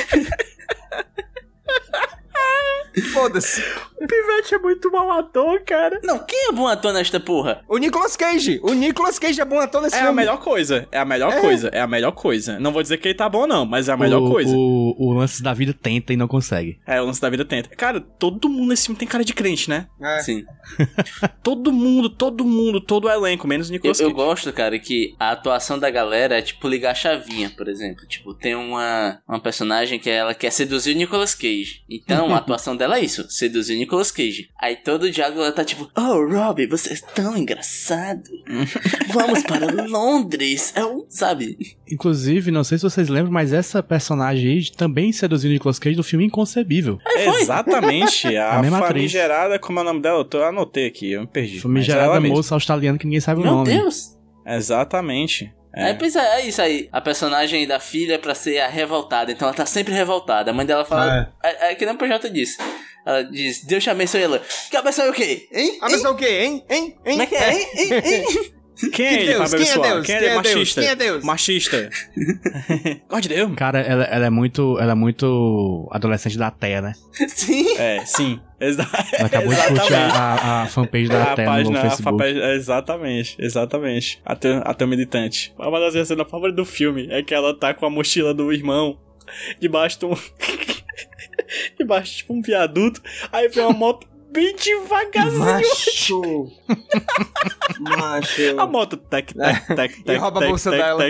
Foda-se. 3.00 3.62
O 4.00 4.06
Pivete 4.06 4.54
é 4.54 4.58
muito 4.58 4.90
mal 4.90 5.10
ator, 5.12 5.60
cara. 5.62 6.00
Não, 6.02 6.18
quem 6.18 6.48
é 6.48 6.52
bom 6.52 6.66
ator 6.66 6.92
nesta 6.92 7.18
porra? 7.20 7.62
O 7.68 7.78
Nicolas 7.78 8.16
Cage. 8.16 8.60
O 8.62 8.72
Nicolas 8.74 9.18
Cage 9.18 9.40
é 9.40 9.44
bom 9.44 9.58
ator 9.60 9.80
nesse 9.82 9.94
É 9.96 10.00
a 10.00 10.02
filme. 10.02 10.16
melhor 10.16 10.38
coisa. 10.40 10.88
É 10.90 10.98
a 10.98 11.04
melhor 11.04 11.32
É. 11.32 11.40
coisa. 11.40 11.68
É 11.68 11.80
a 11.80 11.86
melhor 11.86 12.12
coisa. 12.12 12.58
Não 12.58 12.72
vou 12.72 12.82
dizer 12.82 12.98
que 12.98 13.08
ele 13.08 13.14
tá 13.14 13.28
bom, 13.28 13.46
não, 13.46 13.64
mas 13.64 13.88
é 13.88 13.92
a 13.92 13.96
melhor 13.96 14.20
o, 14.22 14.30
coisa. 14.30 14.54
O, 14.54 14.94
o 14.98 15.12
lance 15.12 15.42
da 15.42 15.54
vida 15.54 15.72
tenta 15.72 16.12
e 16.12 16.16
não 16.16 16.26
consegue. 16.28 16.78
É, 16.86 17.00
o 17.00 17.06
lance 17.06 17.20
da 17.20 17.30
vida 17.30 17.44
tenta. 17.44 17.68
Cara, 17.76 18.00
todo 18.00 18.48
mundo 18.48 18.70
nesse 18.70 18.86
filme 18.86 18.98
tem 18.98 19.08
cara 19.08 19.24
de 19.24 19.32
crente, 19.32 19.70
né? 19.70 19.86
É. 20.00 20.18
Sim. 20.20 20.44
Todo 21.42 21.72
mundo, 21.72 22.08
todo 22.08 22.44
mundo, 22.44 22.80
todo 22.80 23.06
o 23.06 23.10
elenco, 23.10 23.46
menos 23.48 23.68
o 23.68 23.70
Eu, 23.70 23.74
Nicolas 23.74 24.00
eu 24.00 24.06
Cage. 24.10 24.16
gosto, 24.16 24.52
cara, 24.52 24.78
que 24.78 25.14
a 25.18 25.32
atuação 25.32 25.78
da 25.78 25.90
galera 25.90 26.38
é 26.38 26.42
tipo 26.42 26.68
ligar 26.68 26.92
a 26.92 26.94
chavinha, 26.94 27.50
por 27.56 27.68
exemplo. 27.68 28.06
Tipo, 28.06 28.32
tem 28.34 28.54
uma, 28.54 29.20
uma 29.28 29.40
personagem 29.40 29.98
que 29.98 30.08
ela 30.08 30.34
quer 30.34 30.50
seduzir 30.50 30.94
o 30.94 30.98
Nicolas 30.98 31.34
Cage. 31.34 31.82
Então, 31.90 32.32
a 32.34 32.38
atuação 32.42 32.76
dela 32.82 32.98
é 32.98 33.04
isso, 33.04 33.30
seduzir 33.30 33.76
o 33.76 33.78
Nicolas 33.78 34.10
Cage. 34.10 34.48
Aí 34.60 34.74
todo 34.74 35.10
diálogo 35.10 35.40
ela 35.40 35.52
tá 35.52 35.64
tipo, 35.64 35.88
oh, 35.96 36.26
Robbie, 36.26 36.66
você 36.66 36.94
é 36.94 36.96
tão 37.14 37.36
engraçado. 37.36 38.28
Vamos 39.12 39.44
para 39.44 39.66
Londres. 39.86 40.72
É 40.74 40.84
um, 40.84 41.04
sabe? 41.08 41.56
Inclusive, 41.90 42.50
não 42.50 42.64
sei 42.64 42.78
se 42.78 42.82
vocês 42.84 43.08
lembram, 43.08 43.32
mas 43.32 43.52
essa 43.52 43.82
personagem 43.82 44.50
aí 44.50 44.70
também 44.70 45.12
seduziu 45.12 45.48
o 45.48 45.52
Nicolas 45.52 45.78
Cage 45.78 45.96
no 45.96 46.02
filme 46.02 46.24
Inconcebível. 46.24 46.98
Exatamente. 47.16 48.34
A, 48.36 48.58
A 48.58 48.62
mesma 48.62 48.78
atriz. 48.78 49.12
famigerada, 49.12 49.58
como 49.58 49.78
é 49.78 49.82
o 49.82 49.84
nome 49.84 50.00
dela? 50.00 50.18
Eu, 50.18 50.24
tô, 50.24 50.38
eu 50.38 50.46
anotei 50.46 50.86
aqui, 50.86 51.12
eu 51.12 51.20
me 51.20 51.26
perdi. 51.28 51.58
É 51.58 51.60
Famigerada 51.60 52.20
moça 52.20 52.54
australiana 52.54 52.98
que 52.98 53.04
ninguém 53.04 53.20
sabe 53.20 53.40
o 53.40 53.44
Meu 53.44 53.52
nome. 53.52 53.70
Deus. 53.70 54.18
Exatamente. 54.44 55.52
É. 55.74 55.84
Aí 55.84 55.94
pensa, 55.94 56.20
é 56.20 56.46
isso 56.46 56.60
aí. 56.60 56.88
A 56.92 57.00
personagem 57.00 57.66
da 57.66 57.80
filha 57.80 58.14
é 58.14 58.18
pra 58.18 58.34
ser 58.34 58.60
a 58.60 58.68
revoltada. 58.68 59.32
Então 59.32 59.48
ela 59.48 59.56
tá 59.56 59.66
sempre 59.66 59.94
revoltada. 59.94 60.50
A 60.50 60.54
mãe 60.54 60.66
dela 60.66 60.84
fala. 60.84 61.32
É, 61.42 61.70
é 61.70 61.74
que 61.74 61.86
nem 61.86 61.94
o 61.94 61.98
PJ 61.98 62.28
disse. 62.30 62.58
Ela 63.04 63.22
diz, 63.22 63.64
Deus 63.64 63.82
te 63.82 63.90
abençoe 63.90 64.22
ela. 64.22 64.42
Que 64.70 64.76
abençoe 64.76 65.08
o 65.08 65.12
quê? 65.12 65.48
Hein? 65.52 65.78
Ah, 65.80 65.88
é 65.90 66.08
o 66.08 66.14
quê, 66.14 66.26
hein? 66.26 66.64
Hein? 66.68 66.84
Hein? 66.84 66.94
Como 67.04 67.22
é 67.22 67.26
que 67.26 67.34
é? 67.34 67.52
Hein? 67.52 67.68
Hein? 67.74 68.02
Hein? 68.04 68.52
Quem 68.92 69.06
é 69.06 69.08
Que 69.08 69.14
ele 69.22 69.26
Deus? 69.34 69.50
Quem 69.54 69.68
é? 69.70 69.78
Deus? 69.78 70.06
Quem 70.06 70.14
é, 70.14 70.18
Quem 70.18 70.28
é 70.28 70.30
Deus? 70.30 70.34
machista? 70.44 70.80
Quem 70.80 70.90
é 70.90 70.94
Deus? 70.96 71.24
Machista. 71.24 71.90
De 73.20 73.28
Deus? 73.28 73.54
Cara, 73.54 73.80
ela, 73.80 74.04
ela 74.04 74.26
é 74.26 74.30
muito. 74.30 74.78
Ela 74.80 74.92
é 74.92 74.94
muito 74.94 75.88
adolescente 75.92 76.38
da 76.38 76.50
Terra, 76.50 76.80
né? 76.80 76.92
Sim. 77.28 77.76
É, 77.76 78.04
sim. 78.06 78.40
Exa 78.58 78.88
Ela 79.12 79.26
acabou 79.26 79.50
de 79.52 79.56
curtir 79.56 79.72
Exatamente. 79.92 80.16
a, 80.16 80.34
a, 80.34 80.62
a 80.62 80.66
fanpage 80.68 81.08
da 81.08 81.22
a 81.22 81.34
Terra 81.34 81.50
página, 81.50 81.70
no 81.70 81.78
a 81.78 81.82
Facebook. 81.90 82.10
fanpage- 82.18 82.40
exatamente, 82.56 83.36
exatamente. 83.38 84.20
Até, 84.24 84.62
até 84.64 84.86
militante. 84.86 85.52
Uma 85.58 85.80
das 85.80 85.92
minhas 85.94 86.08
cenas 86.08 86.30
favoritas 86.30 86.56
do 86.56 86.64
filme 86.64 87.08
é 87.10 87.22
que 87.22 87.34
ela 87.34 87.54
tá 87.58 87.74
com 87.74 87.84
a 87.84 87.90
mochila 87.90 88.32
do 88.32 88.52
irmão 88.52 88.98
debaixo 89.60 89.98
de 89.98 90.06
um. 90.06 90.14
debaixo, 91.78 92.16
tipo, 92.18 92.32
um 92.34 92.40
viaduto. 92.42 93.02
Aí 93.32 93.48
vem 93.48 93.64
uma 93.64 93.72
moto 93.72 94.06
bem 94.32 94.56
devagarzinho. 94.56 95.38
Macho. 95.38 96.52
Macho. 97.78 98.58
A 98.58 98.66
moto 98.66 98.96
tec, 98.96 99.32
tec, 99.34 99.66
tec, 99.66 100.04
tec, 100.04 100.20
rouba 100.20 100.38
a 100.38 100.40
tec, 100.40 100.48
bolsa 100.50 100.70
dela. 100.70 101.04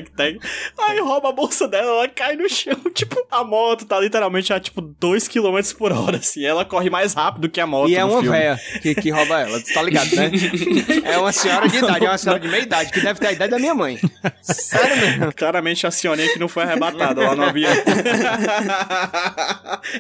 Aí 0.79 1.01
rouba 1.01 1.29
a 1.29 1.33
bolsa 1.33 1.69
dela, 1.69 1.87
ela 1.87 2.09
cai 2.09 2.37
no 2.37 2.49
chão. 2.49 2.77
Tipo, 2.93 3.25
a 3.31 3.43
moto 3.43 3.85
tá 3.87 3.99
literalmente 3.99 4.53
a 4.53 4.61
tipo 4.61 4.83
2km 4.83 5.77
por 5.77 5.93
hora, 5.93 6.19
assim. 6.19 6.45
Ela 6.45 6.65
corre 6.65 6.91
mais 6.91 7.15
rápido 7.15 7.49
que 7.49 7.61
a 7.61 7.67
moto. 7.67 7.89
E 7.89 7.97
é 7.97 8.05
uma 8.05 8.23
véia 8.23 8.61
que, 8.81 8.95
que 8.95 9.11
rouba 9.11 9.41
ela, 9.41 9.61
tu 9.61 9.73
tá 9.73 9.83
ligado, 9.83 10.15
né? 10.15 10.31
É 11.05 11.19
uma 11.19 11.33
senhora 11.33 11.69
de 11.69 11.79
idade, 11.79 12.05
é 12.05 12.09
uma 12.09 12.19
senhora 12.19 12.41
de 12.41 12.49
meia 12.49 12.63
idade, 12.63 12.93
que 12.93 13.01
deve 13.01 13.19
ter 13.19 13.29
a 13.29 13.33
idade 13.33 13.51
da 13.51 13.59
minha 13.59 13.75
mãe. 13.75 13.99
Sério 14.43 14.97
mesmo. 14.97 15.33
Claramente 15.35 15.87
a 15.87 15.91
Sioninha 15.91 16.33
que 16.33 16.39
não 16.39 16.49
foi 16.49 16.63
arrebatada 16.63 17.21
lá 17.21 17.35
no 17.35 17.45
avião. 17.45 17.73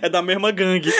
é 0.00 0.08
da 0.08 0.22
mesma 0.22 0.50
gangue. 0.50 0.92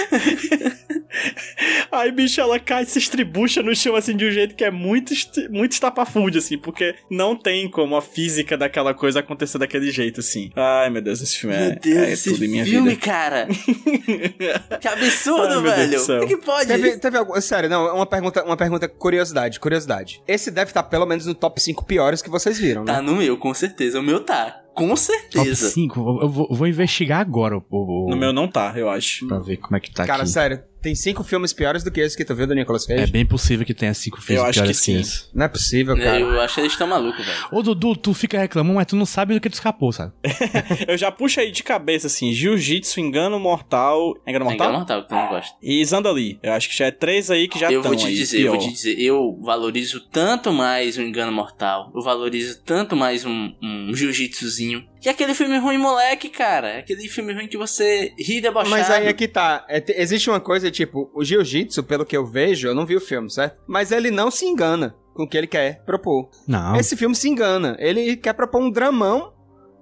Aí, 1.90 2.11
bicho, 2.12 2.40
ela 2.40 2.58
cai 2.58 2.82
e 2.84 2.86
se 2.86 2.98
estribucha 2.98 3.62
no 3.62 3.74
chão, 3.74 3.96
assim, 3.96 4.16
de 4.16 4.24
um 4.26 4.30
jeito 4.30 4.54
que 4.54 4.64
é 4.64 4.70
muito, 4.70 5.12
muito 5.50 5.72
estapafúrdio, 5.72 6.38
assim, 6.38 6.56
porque 6.58 6.94
não 7.10 7.34
tem 7.36 7.68
como 7.70 7.96
a 7.96 8.02
física 8.02 8.56
daquela 8.56 8.94
coisa 8.94 9.20
acontecer 9.20 9.58
daquele 9.58 9.90
jeito, 9.90 10.20
assim. 10.20 10.50
Ai, 10.54 10.90
meu 10.90 11.02
Deus, 11.02 11.20
esse 11.22 11.36
filme 11.38 11.54
é, 11.56 11.68
Meu 11.70 11.78
Deus, 11.80 11.96
é 11.98 12.12
esse 12.12 12.30
tudo 12.32 12.44
em 12.44 12.48
minha 12.48 12.64
filme, 12.64 12.90
vida. 12.90 13.00
cara. 13.00 13.48
que 14.80 14.88
absurdo, 14.88 15.54
Ai, 15.68 15.86
velho. 15.86 16.06
Como 16.06 16.22
é 16.22 16.26
que 16.26 16.36
pode? 16.36 16.66
Teve, 16.66 16.98
teve 16.98 17.16
algum. 17.18 17.40
Sério, 17.40 17.68
não, 17.68 17.96
uma 17.96 18.06
pergunta, 18.06 18.44
uma 18.44 18.56
pergunta, 18.56 18.88
curiosidade, 18.88 19.58
curiosidade. 19.58 20.22
Esse 20.26 20.50
deve 20.50 20.70
estar 20.70 20.82
pelo 20.84 21.06
menos 21.06 21.26
no 21.26 21.34
top 21.34 21.60
5 21.60 21.84
piores 21.84 22.22
que 22.22 22.30
vocês 22.30 22.58
viram, 22.58 22.84
né? 22.84 22.92
Tá 22.94 23.02
no 23.02 23.16
meu, 23.16 23.36
com 23.36 23.52
certeza. 23.54 24.00
O 24.00 24.02
meu 24.02 24.20
tá. 24.20 24.58
Com 24.74 24.88
Top 24.88 25.00
certeza. 25.00 25.68
5. 25.68 26.20
Eu 26.22 26.28
vou, 26.30 26.48
vou 26.50 26.66
investigar 26.66 27.20
agora 27.20 27.58
o, 27.58 27.62
o, 27.70 28.08
No 28.08 28.16
meu 28.16 28.32
não 28.32 28.48
tá, 28.48 28.72
eu 28.74 28.88
acho. 28.88 29.26
pra 29.28 29.38
ver 29.38 29.58
como 29.58 29.76
é 29.76 29.80
que 29.80 29.92
tá 29.92 30.06
Cara, 30.06 30.22
aqui. 30.22 30.30
sério, 30.32 30.62
Tem 30.82 30.94
cinco 30.96 31.22
filmes 31.22 31.52
piores 31.52 31.84
do 31.84 31.90
que 31.92 32.00
esse 32.00 32.16
que 32.16 32.24
tu 32.24 32.34
viu 32.34 32.46
do 32.46 32.54
Nicolas 32.54 32.84
Cage? 32.84 33.04
É 33.04 33.06
bem 33.06 33.24
possível 33.24 33.64
que 33.64 33.72
tenha 33.72 33.94
cinco 33.94 34.20
filmes 34.20 34.42
Eu 34.42 34.48
acho 34.48 34.58
piores 34.60 34.78
que 34.80 34.84
sim. 34.84 35.00
esse. 35.00 35.24
Não 35.32 35.44
é 35.44 35.48
possível, 35.48 35.96
cara. 35.96 36.18
Eu 36.18 36.40
acho 36.40 36.54
que 36.54 36.60
eles 36.60 36.72
estão 36.72 36.88
malucos, 36.88 37.24
velho. 37.24 37.38
Ô, 37.52 37.62
Dudu, 37.62 37.94
tu 37.96 38.12
fica 38.12 38.38
reclamando, 38.38 38.74
mas 38.74 38.86
tu 38.86 38.96
não 38.96 39.06
sabe 39.06 39.32
do 39.32 39.40
que 39.40 39.48
tu 39.48 39.54
escapou, 39.54 39.92
sabe? 39.92 40.12
Eu 40.88 40.98
já 40.98 41.12
puxo 41.12 41.38
aí 41.38 41.52
de 41.52 41.62
cabeça, 41.62 42.08
assim, 42.08 42.32
Jiu-Jitsu, 42.32 42.98
Engano 42.98 43.38
Mortal... 43.38 44.14
Engano 44.26 44.44
Mortal? 44.44 44.66
Engano 44.66 44.78
Mortal, 44.78 45.02
que 45.02 45.08
tu 45.08 45.14
não 45.14 45.28
gosta. 45.28 45.56
E 45.62 45.84
Zandali. 45.84 46.40
Eu 46.42 46.52
acho 46.52 46.68
que 46.68 46.76
já 46.76 46.86
é 46.86 46.90
três 46.90 47.30
aí 47.30 47.46
que 47.46 47.60
já 47.60 47.70
eu 47.70 47.80
estão 47.80 47.92
vou 47.92 48.00
te 48.00 48.06
aí, 48.08 48.14
dizer, 48.14 48.38
eu 48.38 48.42
pior. 48.42 48.56
vou 48.58 48.68
te 48.68 48.72
dizer, 48.72 49.00
eu 49.00 49.38
valorizo 49.40 50.00
tanto 50.10 50.52
mais 50.52 50.98
o 50.98 51.02
Engano 51.02 51.30
Mortal, 51.30 51.92
eu 51.94 52.02
valorizo 52.02 52.60
tanto 52.64 52.96
mais 52.96 53.24
um, 53.24 53.52
um 53.62 53.94
jiu-jitsuzinho, 53.94 54.84
que 55.02 55.08
aquele 55.08 55.34
filme 55.34 55.58
ruim, 55.58 55.76
moleque, 55.78 56.28
cara. 56.28 56.78
Aquele 56.78 57.08
filme 57.08 57.32
ruim 57.34 57.48
que 57.48 57.58
você 57.58 58.14
ri 58.18 58.40
debochado. 58.40 58.70
Mas 58.70 58.88
aí 58.90 59.08
é 59.08 59.12
que 59.12 59.26
tá. 59.26 59.64
É, 59.68 59.80
te- 59.80 59.92
existe 59.96 60.30
uma 60.30 60.38
coisa, 60.40 60.70
tipo, 60.70 61.10
o 61.14 61.24
jiu-jitsu, 61.24 61.82
pelo 61.82 62.06
que 62.06 62.16
eu 62.16 62.24
vejo, 62.24 62.68
eu 62.68 62.74
não 62.74 62.86
vi 62.86 62.94
o 62.96 63.00
filme, 63.00 63.28
certo? 63.30 63.60
Mas 63.66 63.90
ele 63.90 64.10
não 64.10 64.30
se 64.30 64.46
engana 64.46 64.94
com 65.14 65.24
o 65.24 65.28
que 65.28 65.36
ele 65.36 65.46
quer 65.48 65.84
propor. 65.84 66.30
Não. 66.46 66.76
Esse 66.76 66.96
filme 66.96 67.14
se 67.14 67.28
engana. 67.28 67.76
Ele 67.80 68.16
quer 68.16 68.32
propor 68.32 68.62
um 68.62 68.70
dramão 68.70 69.32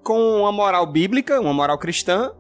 com 0.03 0.41
uma 0.41 0.51
moral 0.51 0.87
bíblica, 0.91 1.39
uma 1.41 1.53
moral 1.53 1.79
cristã, 1.79 2.33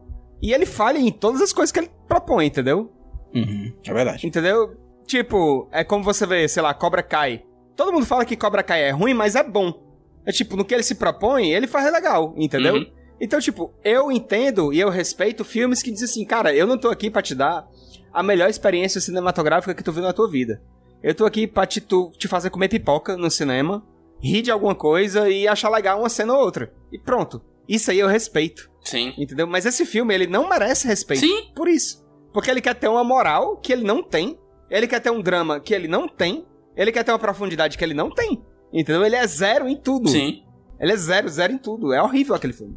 e 0.42 0.52
ele 0.54 0.64
falha 0.64 0.98
em 0.98 1.12
todas 1.12 1.42
as 1.42 1.52
coisas 1.52 1.70
que 1.70 1.78
ele 1.80 1.90
propõe, 2.08 2.46
entendeu? 2.46 2.90
Uhum, 3.34 3.72
é 3.86 3.92
verdade. 3.92 4.26
Entendeu? 4.26 4.74
Tipo, 5.06 5.68
é 5.70 5.84
como 5.84 6.02
você 6.02 6.24
vê, 6.26 6.48
sei 6.48 6.62
lá, 6.62 6.72
Cobra 6.72 7.02
Kai. 7.02 7.42
Todo 7.76 7.92
mundo 7.92 8.06
fala 8.06 8.24
que 8.24 8.36
Cobra 8.36 8.62
Kai 8.62 8.82
é 8.84 8.90
ruim, 8.90 9.12
mas 9.14 9.36
é 9.36 9.42
bom. 9.42 9.89
É 10.26 10.32
tipo, 10.32 10.56
no 10.56 10.64
que 10.64 10.74
ele 10.74 10.82
se 10.82 10.94
propõe, 10.94 11.50
ele 11.52 11.66
faz 11.66 11.90
legal, 11.92 12.34
entendeu? 12.36 12.74
Uhum. 12.74 12.86
Então, 13.20 13.40
tipo, 13.40 13.72
eu 13.84 14.10
entendo 14.10 14.72
e 14.72 14.80
eu 14.80 14.88
respeito 14.88 15.44
filmes 15.44 15.82
que 15.82 15.90
dizem 15.90 16.06
assim, 16.06 16.24
cara, 16.24 16.54
eu 16.54 16.66
não 16.66 16.78
tô 16.78 16.88
aqui 16.88 17.10
pra 17.10 17.20
te 17.22 17.34
dar 17.34 17.66
a 18.12 18.22
melhor 18.22 18.48
experiência 18.48 19.00
cinematográfica 19.00 19.74
que 19.74 19.82
tu 19.82 19.92
viu 19.92 20.02
na 20.02 20.12
tua 20.12 20.28
vida. 20.30 20.62
Eu 21.02 21.14
tô 21.14 21.24
aqui 21.26 21.46
pra 21.46 21.66
te, 21.66 21.80
tu- 21.80 22.10
te 22.18 22.28
fazer 22.28 22.50
comer 22.50 22.68
pipoca 22.68 23.16
no 23.16 23.30
cinema, 23.30 23.82
rir 24.22 24.42
de 24.42 24.50
alguma 24.50 24.74
coisa 24.74 25.28
e 25.30 25.46
achar 25.48 25.70
legal 25.70 25.98
uma 26.00 26.08
cena 26.08 26.34
ou 26.34 26.40
outra. 26.44 26.72
E 26.92 26.98
pronto. 26.98 27.42
Isso 27.68 27.90
aí 27.90 27.98
eu 28.00 28.08
respeito, 28.08 28.70
Sim. 28.82 29.14
entendeu? 29.16 29.46
Mas 29.46 29.64
esse 29.64 29.86
filme, 29.86 30.12
ele 30.14 30.26
não 30.26 30.48
merece 30.48 30.86
respeito. 30.86 31.20
Sim. 31.20 31.50
Por 31.54 31.68
isso. 31.68 32.04
Porque 32.32 32.50
ele 32.50 32.60
quer 32.60 32.74
ter 32.74 32.88
uma 32.88 33.04
moral 33.04 33.56
que 33.58 33.72
ele 33.72 33.84
não 33.84 34.02
tem. 34.02 34.38
Ele 34.70 34.86
quer 34.86 35.00
ter 35.00 35.10
um 35.10 35.20
drama 35.22 35.60
que 35.60 35.74
ele 35.74 35.88
não 35.88 36.08
tem. 36.08 36.44
Ele 36.76 36.90
quer 36.92 37.04
ter 37.04 37.12
uma 37.12 37.18
profundidade 37.18 37.76
que 37.78 37.84
ele 37.84 37.94
não 37.94 38.10
tem. 38.10 38.42
Entendeu? 38.72 39.04
Ele 39.04 39.16
é 39.16 39.26
zero 39.26 39.68
em 39.68 39.76
tudo. 39.76 40.08
Sim. 40.08 40.42
Ele 40.78 40.92
é 40.92 40.96
zero, 40.96 41.28
zero 41.28 41.52
em 41.52 41.58
tudo. 41.58 41.92
É 41.92 42.02
horrível 42.02 42.34
aquele 42.34 42.52
filme. 42.52 42.76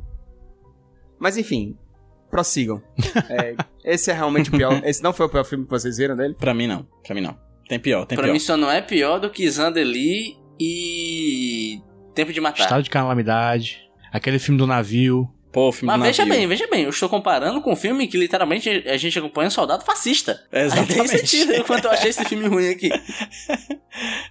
Mas 1.19 1.37
enfim, 1.37 1.77
prossigam. 2.29 2.81
É, 3.29 3.55
esse 3.85 4.11
é 4.11 4.13
realmente 4.13 4.49
o 4.49 4.53
pior. 4.53 4.81
Esse 4.85 5.01
não 5.03 5.13
foi 5.13 5.25
o 5.25 5.29
pior 5.29 5.43
filme 5.43 5.65
que 5.65 5.69
vocês 5.71 5.97
viram 5.97 6.15
dele? 6.15 6.33
Pra 6.33 6.53
mim 6.53 6.67
não. 6.67 6.87
Pra 7.03 7.13
mim 7.15 7.21
não. 7.21 7.37
Tem 7.67 7.79
pior, 7.79 8.05
tem 8.05 8.15
pra 8.15 8.25
pior. 8.25 8.33
mim 8.33 8.39
só 8.39 8.57
não 8.57 8.69
é 8.69 8.81
pior 8.81 9.19
do 9.19 9.29
que 9.29 9.49
Zandeli 9.49 10.37
e 10.59 11.81
Tempo 12.13 12.33
de 12.33 12.41
Matar. 12.41 12.63
Estado 12.63 12.83
de 12.83 12.89
calamidade. 12.89 13.81
Aquele 14.11 14.39
filme 14.39 14.57
do 14.57 14.67
navio. 14.67 15.29
Pô, 15.53 15.69
o 15.69 15.71
filme 15.71 15.95
Mas 15.95 16.01
veja 16.07 16.25
navio. 16.25 16.39
bem, 16.39 16.47
veja 16.47 16.67
bem, 16.67 16.83
eu 16.83 16.89
estou 16.89 17.07
comparando 17.07 17.61
com 17.61 17.71
um 17.71 17.75
filme 17.75 18.07
que 18.07 18.17
literalmente 18.17 18.67
a 18.87 18.97
gente 18.97 19.19
acompanha 19.19 19.49
um 19.49 19.51
soldado 19.51 19.85
fascista. 19.85 20.43
Aí 20.51 20.61
tem 20.61 20.81
Exatamente. 20.81 21.09
sentido 21.09 21.63
quanto 21.63 21.85
eu 21.85 21.91
achei 21.91 22.09
esse 22.09 22.25
filme 22.25 22.47
ruim 22.47 22.69
aqui. 22.69 22.89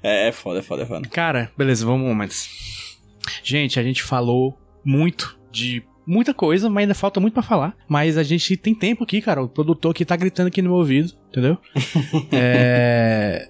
É, 0.03 0.29
é 0.29 0.33
foda, 0.33 0.59
é 0.59 0.63
foda, 0.63 0.83
é 0.83 0.87
foda. 0.87 1.09
Cara, 1.09 1.53
beleza, 1.57 1.87
vamos 1.87 2.05
momentos. 2.05 2.49
Gente, 3.45 3.79
a 3.79 3.83
gente 3.83 4.03
falou 4.03 4.59
muito 4.85 5.39
de 5.53 5.85
muita 6.05 6.35
coisa, 6.35 6.69
mas 6.69 6.83
ainda 6.83 6.95
falta 6.95 7.21
muito 7.21 7.35
pra 7.35 7.45
falar. 7.45 7.77
Mas 7.89 8.19
a 8.19 8.25
gente 8.25 8.57
tem 8.57 8.75
tempo 8.75 9.05
aqui, 9.05 9.21
cara. 9.21 9.41
O 9.41 9.49
produtor 9.49 9.93
aqui 9.93 10.05
tá 10.05 10.17
gritando 10.17 10.49
aqui 10.49 10.61
no 10.61 10.71
meu 10.71 10.79
ouvido, 10.79 11.13
entendeu? 11.29 11.57
é... 12.33 13.49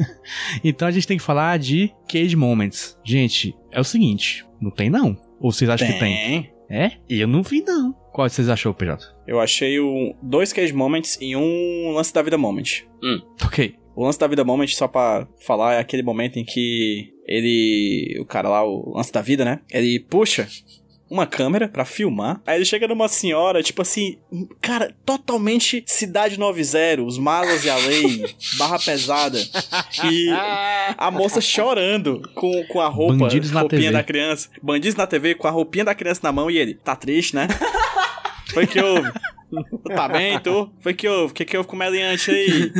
então 0.62 0.86
a 0.86 0.90
gente 0.90 1.06
tem 1.06 1.16
que 1.16 1.22
falar 1.22 1.58
de 1.58 1.90
Cage 2.06 2.36
Moments. 2.36 2.98
Gente, 3.02 3.54
é 3.72 3.80
o 3.80 3.84
seguinte, 3.84 4.44
não 4.60 4.70
tem 4.70 4.90
não. 4.90 5.16
Ou 5.40 5.50
vocês 5.50 5.70
acham 5.70 5.90
que 5.90 5.98
tem? 5.98 6.52
É? 6.68 6.92
Eu 7.08 7.28
não 7.28 7.42
vi 7.42 7.62
não. 7.62 7.92
Qual 8.12 8.28
vocês 8.28 8.48
achou, 8.48 8.74
PJ? 8.74 9.14
Eu 9.26 9.40
achei 9.40 9.78
o 9.78 10.14
dois 10.22 10.52
Cage 10.52 10.72
Moments 10.72 11.18
e 11.20 11.36
um 11.36 11.92
Lance 11.92 12.12
da 12.12 12.22
Vida 12.22 12.38
Moment. 12.38 12.84
Ok. 13.44 13.76
O 13.94 14.04
Lance 14.04 14.18
da 14.18 14.26
Vida 14.26 14.44
Moment, 14.44 14.68
só 14.68 14.86
pra 14.88 15.26
falar, 15.40 15.74
é 15.74 15.78
aquele 15.78 16.02
momento 16.02 16.38
em 16.38 16.44
que 16.44 17.12
ele. 17.26 18.18
O 18.20 18.24
cara 18.24 18.48
lá, 18.48 18.64
o 18.64 18.94
Lance 18.96 19.12
da 19.12 19.22
Vida, 19.22 19.44
né? 19.44 19.60
Ele 19.70 20.00
puxa 20.00 20.46
uma 21.08 21.26
câmera 21.26 21.68
pra 21.68 21.84
filmar. 21.84 22.40
Aí 22.46 22.56
ele 22.56 22.64
chega 22.64 22.88
numa 22.88 23.08
senhora, 23.08 23.62
tipo 23.62 23.82
assim, 23.82 24.18
cara, 24.60 24.94
totalmente 25.04 25.84
Cidade 25.86 26.38
90, 26.38 27.02
os 27.02 27.18
malas 27.18 27.64
e 27.64 27.70
a 27.70 27.76
lei, 27.76 28.34
barra 28.58 28.78
pesada. 28.78 29.38
E 30.10 30.28
a 30.96 31.10
moça 31.10 31.40
chorando 31.40 32.22
com, 32.34 32.64
com 32.66 32.80
a 32.80 32.88
roupa, 32.88 33.14
Bandidos 33.16 33.50
na 33.50 33.60
roupinha 33.60 33.82
TV. 33.82 33.92
da 33.92 34.02
criança. 34.02 34.48
Bandidos 34.62 34.96
na 34.96 35.06
TV 35.06 35.34
com 35.34 35.46
a 35.46 35.50
roupinha 35.50 35.84
da 35.84 35.94
criança 35.94 36.20
na 36.22 36.32
mão 36.32 36.50
e 36.50 36.58
ele, 36.58 36.74
tá 36.74 36.96
triste, 36.96 37.34
né? 37.34 37.48
Foi 38.52 38.66
que 38.66 38.80
houve? 38.80 39.10
Tá 39.94 40.08
bem, 40.08 40.38
tu? 40.40 40.70
Foi 40.80 40.94
que 40.94 41.08
houve? 41.08 41.32
O 41.32 41.34
que 41.34 41.44
que 41.44 41.56
houve 41.56 41.68
com 41.68 41.76
o 41.76 41.78
meliante 41.78 42.30
aí? 42.30 42.72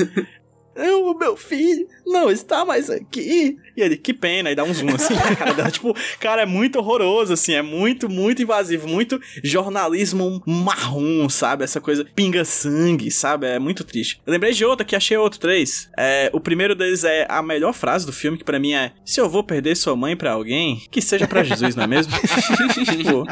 O 0.77 1.15
meu 1.15 1.37
filho 1.37 1.87
não 2.07 2.31
está 2.31 2.65
mais 2.65 2.91
aqui. 2.91 3.59
E 3.77 3.83
ele, 3.83 3.97
que 3.97 4.13
pena, 4.13 4.51
e 4.51 4.55
dá 4.55 4.65
um 4.65 4.73
zoom 4.73 4.95
assim 4.95 5.15
na 5.15 5.35
cara 5.35 5.55
dela. 5.55 5.71
Tipo, 5.77 5.95
cara, 6.19 6.43
é 6.43 6.47
muito 6.47 6.79
horroroso, 6.79 7.33
assim, 7.33 7.53
é 7.53 7.63
muito, 7.63 8.09
muito 8.09 8.43
invasivo, 8.43 8.89
muito 8.89 9.21
jornalismo 9.43 10.43
marrom, 10.47 11.29
sabe? 11.29 11.65
Essa 11.65 11.81
coisa 11.81 12.07
pinga-sangue, 12.15 13.11
sabe? 13.11 13.47
É 13.47 13.59
muito 13.59 13.85
triste. 13.85 14.21
Eu 14.27 14.33
lembrei 14.33 14.53
de 14.53 14.65
outra 14.65 14.87
que 14.87 14.97
achei 14.97 15.17
outro 15.17 15.39
três. 15.39 15.91
É, 15.97 16.31
o 16.33 16.41
primeiro 16.41 16.75
deles 16.75 17.05
é 17.05 17.27
a 17.29 17.43
melhor 17.43 17.73
frase 17.73 18.07
do 18.07 18.13
filme, 18.13 18.39
que 18.39 18.45
pra 18.45 18.59
mim 18.59 18.73
é: 18.73 18.93
Se 19.05 19.21
eu 19.21 19.29
vou 19.29 19.43
perder 19.43 19.77
sua 19.77 19.97
mãe 19.97 20.17
pra 20.17 20.33
alguém, 20.33 20.83
que 20.91 21.03
seja 21.03 21.27
pra 21.27 21.45
Jesus, 21.45 21.75
não 21.75 21.85
é 21.85 21.87
mesmo? 21.87 22.13
tipo, 22.97 23.27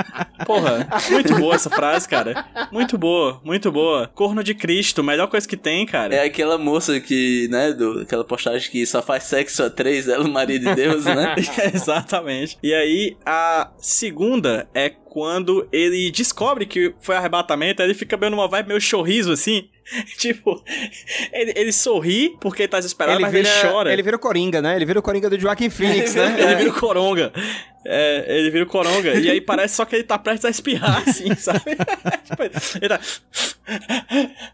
porra, 0.44 0.88
muito 1.10 1.34
boa 1.36 1.54
essa 1.54 1.70
frase, 1.70 2.08
cara. 2.08 2.46
Muito 2.70 2.98
boa, 2.98 3.40
muito 3.44 3.70
boa. 3.72 4.10
Corno 4.14 4.42
de 4.42 4.54
Cristo, 4.54 5.02
melhor 5.02 5.28
coisa 5.28 5.48
que 5.48 5.56
tem, 5.56 5.86
cara. 5.86 6.14
É 6.14 6.24
aquela 6.24 6.58
moça 6.58 7.00
que, 7.00 7.33
né, 7.48 7.72
do, 7.72 8.00
aquela 8.00 8.24
postagem 8.24 8.70
que 8.70 8.86
só 8.86 9.02
faz 9.02 9.24
sexo 9.24 9.62
a 9.62 9.70
três, 9.70 10.08
ela, 10.08 10.24
o 10.24 10.30
marido 10.30 10.68
de 10.68 10.74
Deus, 10.74 11.04
né? 11.04 11.34
Exatamente. 11.72 12.58
E 12.62 12.74
aí, 12.74 13.16
a 13.24 13.70
segunda 13.78 14.68
é 14.74 14.92
quando 15.14 15.68
ele 15.70 16.10
descobre 16.10 16.66
que 16.66 16.92
foi 16.98 17.14
arrebatamento, 17.14 17.80
ele 17.80 17.94
fica 17.94 18.16
meio 18.16 18.32
numa 18.32 18.48
vibe 18.48 18.66
meio 18.66 18.80
chorriso, 18.80 19.30
assim. 19.30 19.68
tipo, 20.18 20.60
ele, 21.32 21.52
ele 21.54 21.72
sorri 21.72 22.36
porque 22.40 22.62
ele 22.62 22.68
tá 22.68 22.78
desesperado, 22.78 23.18
ele 23.18 23.22
mas 23.22 23.32
vira, 23.32 23.48
ele 23.48 23.68
chora. 23.70 23.92
ele 23.92 24.02
vira 24.02 24.16
o 24.16 24.18
Coringa, 24.18 24.60
né? 24.60 24.74
Ele 24.74 24.84
vira 24.84 24.98
o 24.98 25.02
Coringa 25.02 25.30
do 25.30 25.38
Joaquim 25.38 25.70
Phoenix, 25.70 26.16
né? 26.16 26.34
Ele 26.36 26.56
vira 26.56 26.70
o 26.70 26.74
coronga. 26.74 27.32
É, 27.86 28.38
ele 28.38 28.50
vira 28.50 28.64
o 28.64 28.66
coronga. 28.66 29.14
e 29.14 29.30
aí 29.30 29.42
parece 29.42 29.76
só 29.76 29.84
que 29.84 29.94
ele 29.94 30.04
tá 30.04 30.18
prestes 30.18 30.46
a 30.46 30.50
espirrar, 30.50 31.04
assim, 31.06 31.34
sabe? 31.36 31.76
Tipo, 32.24 32.42
ele 32.42 32.88
tá... 32.88 33.00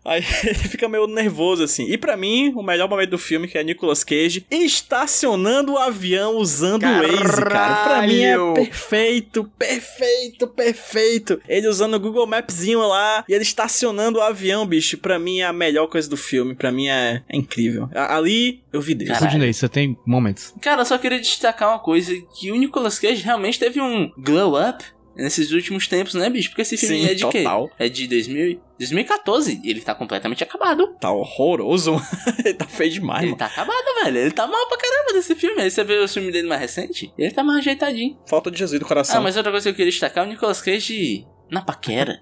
Aí 0.05 0.25
ele 0.45 0.55
fica 0.55 0.89
meio 0.89 1.07
nervoso, 1.07 1.63
assim. 1.63 1.85
E 1.85 1.97
pra 1.97 2.17
mim, 2.17 2.53
o 2.57 2.63
melhor 2.63 2.89
momento 2.89 3.11
do 3.11 3.19
filme, 3.19 3.47
que 3.47 3.57
é 3.57 3.63
Nicolas 3.63 4.03
Cage, 4.03 4.45
estacionando 4.51 5.75
o 5.75 5.79
avião 5.79 6.37
usando 6.37 6.85
o 6.85 6.87
Waze, 6.87 7.43
cara. 7.45 7.85
Pra 7.85 8.03
mim 8.03 8.21
é 8.21 8.33
Caralho! 8.37 8.55
perfeito, 8.55 9.51
perfeito, 9.57 10.49
perfeito. 10.51 11.41
Ele 11.49 11.67
usando 11.69 11.95
o 11.95 12.01
Google 12.01 12.27
Mapzinho 12.27 12.81
lá 12.87 13.25
e 13.29 13.33
ele 13.33 13.43
estacionando 13.43 14.19
o 14.19 14.23
avião, 14.23 14.67
bicho. 14.67 14.99
Pra 14.99 15.19
mim 15.19 15.41
é 15.41 15.47
a 15.47 15.53
melhor 15.53 15.87
coisa 15.87 16.09
do 16.09 16.17
filme. 16.17 16.55
Pra 16.55 16.71
mim 16.73 16.89
é, 16.89 17.23
é 17.29 17.37
incrível. 17.37 17.89
A- 17.95 18.17
Ali 18.17 18.63
eu 18.73 18.81
vi 18.81 18.95
Deus. 18.95 19.19
Rudinei, 19.19 19.53
você 19.53 19.69
tem 19.69 19.97
momentos. 20.07 20.55
Cara, 20.61 20.83
eu 20.83 20.87
só 20.87 20.99
queria 20.99 21.19
destacar 21.21 21.69
uma 21.71 21.79
coisa, 21.79 22.13
que 22.39 22.51
o 22.51 22.57
Nicolas 22.57 22.99
Cage 22.99 23.23
realmente 23.23 23.59
teve 23.59 23.81
um 23.81 24.11
glow 24.19 24.55
up 24.61 24.85
nesses 25.17 25.51
últimos 25.53 25.87
tempos, 25.87 26.15
né, 26.15 26.29
bicho? 26.31 26.51
Porque 26.51 26.63
esse 26.63 26.77
filme 26.77 27.03
Sim, 27.03 27.11
é 27.11 27.15
de 27.15 27.27
quê? 27.29 27.39
total. 27.43 27.71
É 27.79 27.89
de 27.89 28.07
2000, 28.07 28.61
2014, 28.79 29.61
e 29.63 29.71
ele 29.71 29.81
tá 29.81 29.95
completamente 29.95 30.43
acabado. 30.43 30.95
Tá 31.01 31.11
horroroso. 31.13 32.01
ele 32.45 32.55
tá 32.55 32.67
feio 32.67 32.91
demais, 32.91 33.23
Ele 33.23 33.33
mano. 33.33 33.39
tá 33.39 33.47
acabado, 33.47 33.85
velho. 34.05 34.19
Ele 34.19 34.31
tá 34.31 34.47
mal 34.47 34.69
pra 34.69 34.79
caramba 34.79 35.13
desse 35.13 35.35
filme. 35.35 35.61
Aí 35.61 35.71
você 35.71 35.85
vê 35.85 35.99
o 35.99 36.09
filme 36.09 36.33
dele 36.33 36.49
mais 36.49 36.61
recente, 36.61 37.13
ele 37.19 37.31
tá 37.33 37.43
mais 37.43 37.59
ajeitadinho. 37.59 38.19
Falta 38.27 38.51
de 38.51 38.59
Jesus 38.59 38.79
do 38.81 38.87
coração. 38.87 39.19
Ah, 39.19 39.21
mas 39.21 39.37
outra 39.37 39.51
coisa 39.53 39.65
que 39.65 39.71
eu 39.71 39.77
queria 39.77 39.91
destacar 39.93 40.25
é 40.25 40.27
o 40.27 40.31
Nicolas 40.31 40.61
Cage 40.61 41.27
na 41.51 41.63
paquera. 41.63 42.21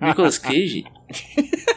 Nicolas 0.00 0.36
Cage 0.36 0.84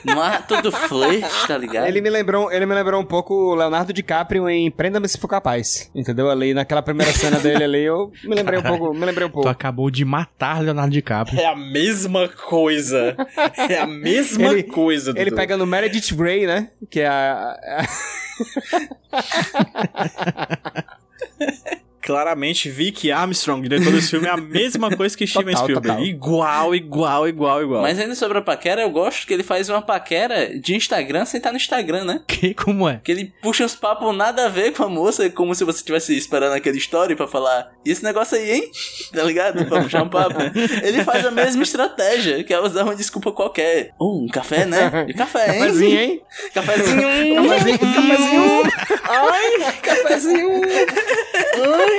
no 0.03 0.21
ato 0.21 0.61
do 0.61 0.69
flash, 0.69 1.47
tá 1.47 1.57
ligado? 1.57 1.87
Ele 1.87 2.01
me 2.01 2.09
lembrou, 2.09 2.51
ele 2.51 2.65
me 2.65 2.75
lembrou 2.75 2.99
um 3.01 3.05
pouco 3.05 3.33
o 3.33 3.55
Leonardo 3.55 3.93
DiCaprio 3.93 4.49
em 4.49 4.69
Prenda-me 4.69 5.07
se 5.07 5.17
for 5.17 5.29
capaz. 5.29 5.89
Entendeu? 5.95 6.29
Ali 6.29 6.53
naquela 6.53 6.81
primeira 6.81 7.13
cena 7.13 7.39
dele 7.39 7.63
ali, 7.63 7.83
eu 7.83 8.11
me 8.25 8.35
lembrei 8.35 8.59
um 8.59 8.63
pouco, 8.63 8.93
me 8.93 9.05
lembrei 9.05 9.25
um 9.25 9.29
Tu 9.29 9.33
pouco. 9.33 9.47
acabou 9.47 9.89
de 9.89 10.03
matar 10.03 10.61
Leonardo 10.61 10.91
DiCaprio. 10.91 11.39
É 11.39 11.45
a 11.45 11.55
mesma 11.55 12.27
coisa. 12.27 13.15
É 13.69 13.79
a 13.79 13.87
mesma 13.87 14.49
Ele- 14.49 14.63
coisa. 14.63 15.11
Ele 15.11 15.29
Dudu. 15.29 15.35
pega 15.37 15.55
no 15.55 15.65
Meredith 15.65 16.13
Grey, 16.13 16.45
né? 16.45 16.69
Que 16.89 16.99
é 16.99 17.07
a, 17.07 17.57
a- 17.79 17.87
Claramente, 22.03 22.69
Vicky 22.69 23.11
Armstrong, 23.11 23.61
diretor 23.67 23.91
desse 23.93 24.09
filme, 24.09 24.27
é 24.27 24.31
a 24.31 24.37
mesma 24.37 24.95
coisa 24.95 25.17
que 25.17 25.25
Steven 25.25 25.53
Total, 25.53 25.63
Spielberg. 25.63 25.87
total. 25.87 26.05
Igual, 26.05 26.75
igual, 26.75 27.27
igual, 27.29 27.63
igual. 27.63 27.81
Mas 27.81 27.97
ainda 27.97 28.13
sobre 28.13 28.37
a 28.37 28.41
paquera, 28.41 28.81
eu 28.81 28.89
gosto 28.89 29.25
que 29.25 29.33
ele 29.33 29.43
faz 29.43 29.69
uma 29.69 29.81
paquera 29.81 30.59
de 30.59 30.75
Instagram 30.75 31.23
sem 31.25 31.37
estar 31.37 31.51
no 31.51 31.57
Instagram, 31.57 32.03
né? 32.03 32.21
Que, 32.27 32.53
como 32.53 32.89
é? 32.89 32.99
Que 33.03 33.11
ele 33.11 33.33
puxa 33.41 33.63
uns 33.63 33.75
papos 33.75 34.15
nada 34.15 34.45
a 34.45 34.49
ver 34.49 34.73
com 34.73 34.83
a 34.83 34.89
moça, 34.89 35.29
como 35.29 35.55
se 35.55 35.63
você 35.63 35.77
estivesse 35.77 36.17
esperando 36.17 36.53
aquele 36.53 36.77
story 36.77 37.15
pra 37.15 37.25
falar, 37.27 37.71
e 37.85 37.91
esse 37.91 38.03
negócio 38.03 38.37
aí, 38.37 38.51
hein? 38.51 38.71
Tá 39.13 39.23
ligado? 39.23 39.65
Pra 39.65 39.81
puxar 39.81 40.03
um 40.03 40.09
papo. 40.09 40.37
Ele 40.83 41.03
faz 41.05 41.25
a 41.25 41.31
mesma 41.31 41.63
estratégia, 41.63 42.43
que 42.43 42.53
é 42.53 42.59
usar 42.59 42.83
uma 42.83 42.95
desculpa 42.95 43.31
qualquer. 43.31 43.93
Oh, 43.97 44.23
um 44.23 44.27
café, 44.27 44.65
né? 44.65 45.05
E 45.07 45.13
café, 45.13 45.53
hein? 45.53 45.59
Cafezinho, 45.59 45.99
hein? 45.99 46.21
Cafezinho. 46.53 47.47
Cafezinho, 47.47 47.79
cafezinho. 47.79 48.63
Ai, 49.07 49.73
cafezinho. 49.81 50.61
Ai, 51.55 51.92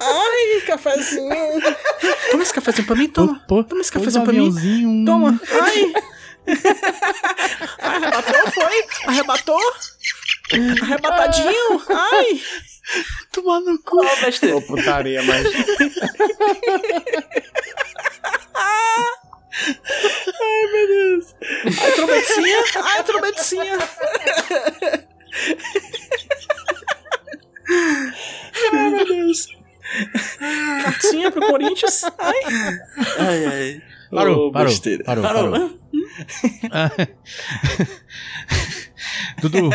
ai, 0.00 0.60
cafezinho. 0.66 1.60
Toma 2.30 2.42
esse 2.42 2.54
cafezinho 2.54 2.86
pra 2.86 2.96
mim, 2.96 3.08
toma. 3.08 3.40
Pô, 3.48 3.64
Toma 3.64 3.80
esse 3.80 3.92
cafezinho 3.92 4.24
pra 4.24 4.32
mim. 4.32 5.04
Toma. 5.04 5.40
Ai. 5.62 5.92
Arrebatou, 7.80 8.52
foi? 8.52 8.84
Arrebatou? 9.06 9.72
Arrebatadinho? 10.82 11.82
Ai. 11.88 12.42
Tomar 13.32 13.60
no 13.60 13.78
cu. 13.78 13.98
Ô, 14.54 14.60
putaria, 14.62 15.22
mas... 15.22 15.46
Ai, 21.80 21.92
trombetinha. 21.92 22.64
Ai, 22.82 23.04
trombetinha. 23.04 23.78
Ai, 28.72 28.90
meu 28.90 29.06
Deus. 29.06 29.46
Cartinha 30.82 31.30
pro 31.30 31.46
Corinthians. 31.46 32.04
Ai. 32.18 32.34
Ai, 33.18 33.44
ai. 33.46 33.82
Parou, 34.10 34.48
Ô, 34.48 34.52
parou, 34.52 34.68
besteira. 34.68 35.02
parou, 35.04 35.22
Parou. 35.24 35.50
parou. 35.50 35.78
Dudu, 39.40 39.70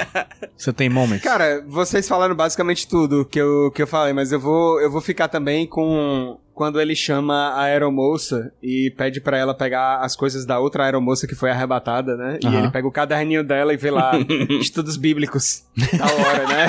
você 0.58 0.72
tem 0.74 0.90
moments? 0.90 1.24
Cara, 1.24 1.64
vocês 1.68 2.08
falaram 2.08 2.36
basicamente 2.36 2.88
tudo 2.88 3.26
que 3.26 3.40
eu, 3.40 3.72
que 3.72 3.82
eu 3.82 3.88
falei, 3.88 4.14
mas 4.14 4.32
eu 4.32 4.40
vou, 4.40 4.80
eu 4.82 4.90
vou 4.92 5.02
ficar 5.02 5.28
também 5.28 5.68
com 5.68 6.40
quando 6.54 6.80
ele 6.82 6.96
chama 6.96 7.52
a 7.52 7.64
aeromoça 7.64 8.52
e 8.62 8.94
pede 8.98 9.22
pra 9.22 9.38
ela 9.38 9.54
pegar 9.54 10.00
as 10.00 10.16
coisas 10.16 10.46
da 10.46 10.60
outra 10.60 10.86
aeromoça 10.86 11.26
que 11.28 11.36
foi 11.36 11.50
arrebatada, 11.52 12.18
né? 12.18 12.38
E 12.44 12.48
ele 12.48 12.70
pega 12.70 12.88
o 12.88 12.92
caderninho 12.92 13.44
dela 13.44 13.74
e 13.74 13.78
vê 13.78 13.92
lá 13.92 14.12
estudos 14.60 14.98
bíblicos 14.98 15.64
da 15.98 16.06
hora, 16.06 16.48
né? 16.48 16.68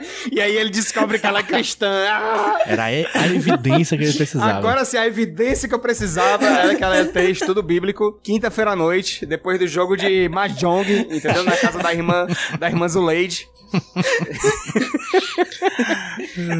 e 0.30 0.40
aí 0.40 0.56
ele 0.56 0.70
descobre 0.70 1.18
que 1.18 1.26
ela 1.26 1.40
é 1.40 1.42
cristã. 1.42 1.90
Ah! 2.08 2.58
Era 2.66 2.84
a, 2.84 3.26
evidência 3.26 3.96
que 3.96 4.04
ele 4.04 4.12
precisava. 4.12 4.52
Agora 4.52 4.84
sim, 4.84 4.96
a 4.96 5.06
evidência 5.06 5.68
que 5.68 5.74
eu 5.74 5.78
precisava 5.78 6.44
era 6.44 6.74
que 6.74 6.82
ela 6.82 6.96
ia 6.96 7.06
ter 7.06 7.30
estudo 7.30 7.62
bíblico 7.62 8.18
quinta-feira 8.22 8.72
à 8.72 8.76
noite, 8.76 9.24
depois 9.26 9.58
do 9.58 9.66
jogo 9.66 9.96
de 9.96 10.28
Mahjong, 10.28 11.06
entendeu? 11.10 11.44
Na 11.44 11.56
casa 11.56 11.78
da 11.78 11.92
irmã, 11.92 12.26
da 12.58 12.68
irmã 12.68 12.88
Zuleide. 12.88 13.48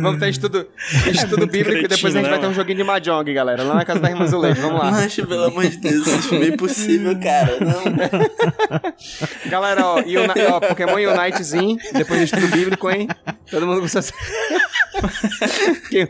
Vamos 0.03 0.18
ter 0.20 0.28
estudo, 0.28 0.66
estudo 1.11 1.47
bíblico 1.47 1.84
e 1.84 1.89
depois 1.89 2.14
a 2.14 2.18
gente 2.18 2.28
vai 2.28 2.39
né, 2.39 2.39
ter 2.39 2.47
um 2.47 2.51
mano? 2.51 2.55
joguinho 2.55 2.78
de 2.78 2.84
Mahjong, 2.84 3.32
galera. 3.32 3.62
Lá 3.62 3.74
na 3.74 3.84
casa 3.84 4.01
da 4.01 4.11
irmã 4.11 4.26
Zuleide, 4.26 4.61
vamos 4.61 4.78
lá. 4.78 4.91
Macho, 4.91 5.26
pelo 5.26 5.45
amor 5.45 5.66
de 5.66 5.76
Deus, 5.78 6.26
filme 6.26 6.47
é 6.47 6.49
impossível, 6.49 7.18
cara. 7.18 7.59
Não. 7.61 9.51
Galera, 9.51 9.86
ó, 9.86 9.97
Uni- 10.01 10.47
ó, 10.51 10.61
Pokémon 10.61 10.97
Unitezinho, 10.97 11.78
depois 11.93 12.20
do 12.20 12.24
estudo 12.24 12.49
bíblico, 12.49 12.91
hein? 12.91 13.09
Todo 13.51 13.66
mundo 13.66 13.81
precisa... 13.81 14.12
Que- 15.91 16.07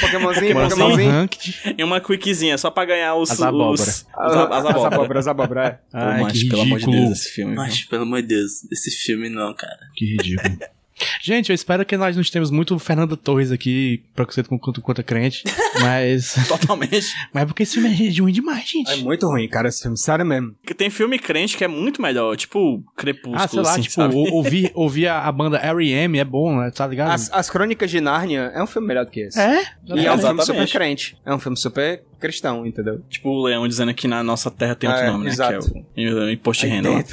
Pokémonzinho, 0.00 0.54
Pokémonzinho. 0.54 0.68
Pokémonzinho. 0.68 1.10
ranked. 1.10 1.74
E 1.76 1.82
uma 1.84 2.00
quickzinha, 2.00 2.56
só 2.58 2.70
pra 2.70 2.84
ganhar 2.84 3.14
os... 3.16 3.30
As 3.30 3.42
abóbora. 3.42 3.72
Os, 3.72 3.80
os, 3.80 4.06
As, 4.16 4.32
as 4.36 4.66
as 4.66 4.84
abóbora. 4.84 5.18
as 5.18 5.26
abóboras. 5.26 5.66
é. 5.66 5.70
Pô, 5.70 5.78
Ai, 5.94 6.20
macho, 6.22 6.38
que 6.40 6.48
pelo 6.48 6.62
amor 6.62 6.78
de 6.78 6.84
ridículo. 6.86 7.06
Deus, 7.08 7.18
esse 7.20 7.30
filme. 7.30 7.54
Macho, 7.54 7.88
pelo 7.88 8.02
amor 8.02 8.22
de 8.22 8.28
Deus, 8.28 8.50
esse 8.72 8.90
filme 8.90 9.28
não, 9.28 9.52
cara. 9.54 9.78
Que 9.96 10.04
ridículo. 10.16 10.58
Gente, 11.22 11.50
eu 11.50 11.54
espero 11.54 11.84
que 11.84 11.96
nós 11.96 12.16
não 12.16 12.22
tenhamos 12.22 12.50
muito 12.50 12.78
Fernanda 12.78 13.16
Torres 13.16 13.50
aqui, 13.50 14.02
preconceito 14.14 14.48
com 14.48 14.58
quanto 14.58 14.80
contra 14.80 15.02
crente, 15.02 15.44
mas... 15.80 16.34
Totalmente. 16.48 17.06
mas 17.32 17.42
é 17.42 17.46
porque 17.46 17.62
esse 17.62 17.74
filme 17.80 17.88
é 17.90 18.20
ruim 18.20 18.32
demais, 18.32 18.68
gente. 18.68 18.90
É 18.92 18.96
muito 18.96 19.26
ruim, 19.26 19.48
cara, 19.48 19.68
esse 19.68 19.82
filme, 19.82 19.98
sério 19.98 20.24
mesmo. 20.24 20.54
Porque 20.60 20.74
Tem 20.74 20.90
filme 20.90 21.18
crente 21.18 21.56
que 21.56 21.64
é 21.64 21.68
muito 21.68 22.00
melhor, 22.00 22.36
tipo 22.36 22.82
Crepúsculo, 22.96 23.36
Ah, 23.36 23.48
sei 23.48 23.60
lá, 23.60 23.72
assim, 23.72 23.82
tipo, 23.82 24.02
ou- 24.02 24.32
ouvir, 24.34 24.70
ouvir 24.74 25.06
a, 25.08 25.20
a 25.20 25.32
banda 25.32 25.58
R.E.M. 25.58 26.18
é 26.18 26.24
bom, 26.24 26.58
né? 26.58 26.70
Tá 26.70 26.86
ligado? 26.86 27.10
As, 27.10 27.30
As 27.32 27.50
Crônicas 27.50 27.90
de 27.90 28.00
Nárnia 28.00 28.50
é 28.54 28.62
um 28.62 28.66
filme 28.66 28.88
melhor 28.88 29.04
do 29.04 29.10
que 29.10 29.20
esse. 29.20 29.38
É? 29.40 29.62
E 29.86 30.06
é 30.06 30.12
um 30.12 30.18
filme 30.18 30.44
super 30.44 30.68
crente. 30.70 31.16
É 31.24 31.34
um 31.34 31.38
filme 31.38 31.56
super 31.56 32.02
cristão, 32.22 32.64
entendeu? 32.66 33.02
Tipo 33.10 33.28
o 33.30 33.42
Leão 33.44 33.68
dizendo 33.68 33.92
que 33.92 34.08
na 34.08 34.22
nossa 34.22 34.50
terra 34.50 34.74
tem 34.74 34.88
outro 34.88 35.04
É, 35.04 35.10
nome, 35.10 35.24
né? 35.26 35.30
exato. 35.30 35.70
Que 35.94 36.04
é 36.06 36.10
o, 36.10 36.18
o 36.26 36.30
imposto 36.30 36.64
de 36.66 36.72
renda. 36.72 36.88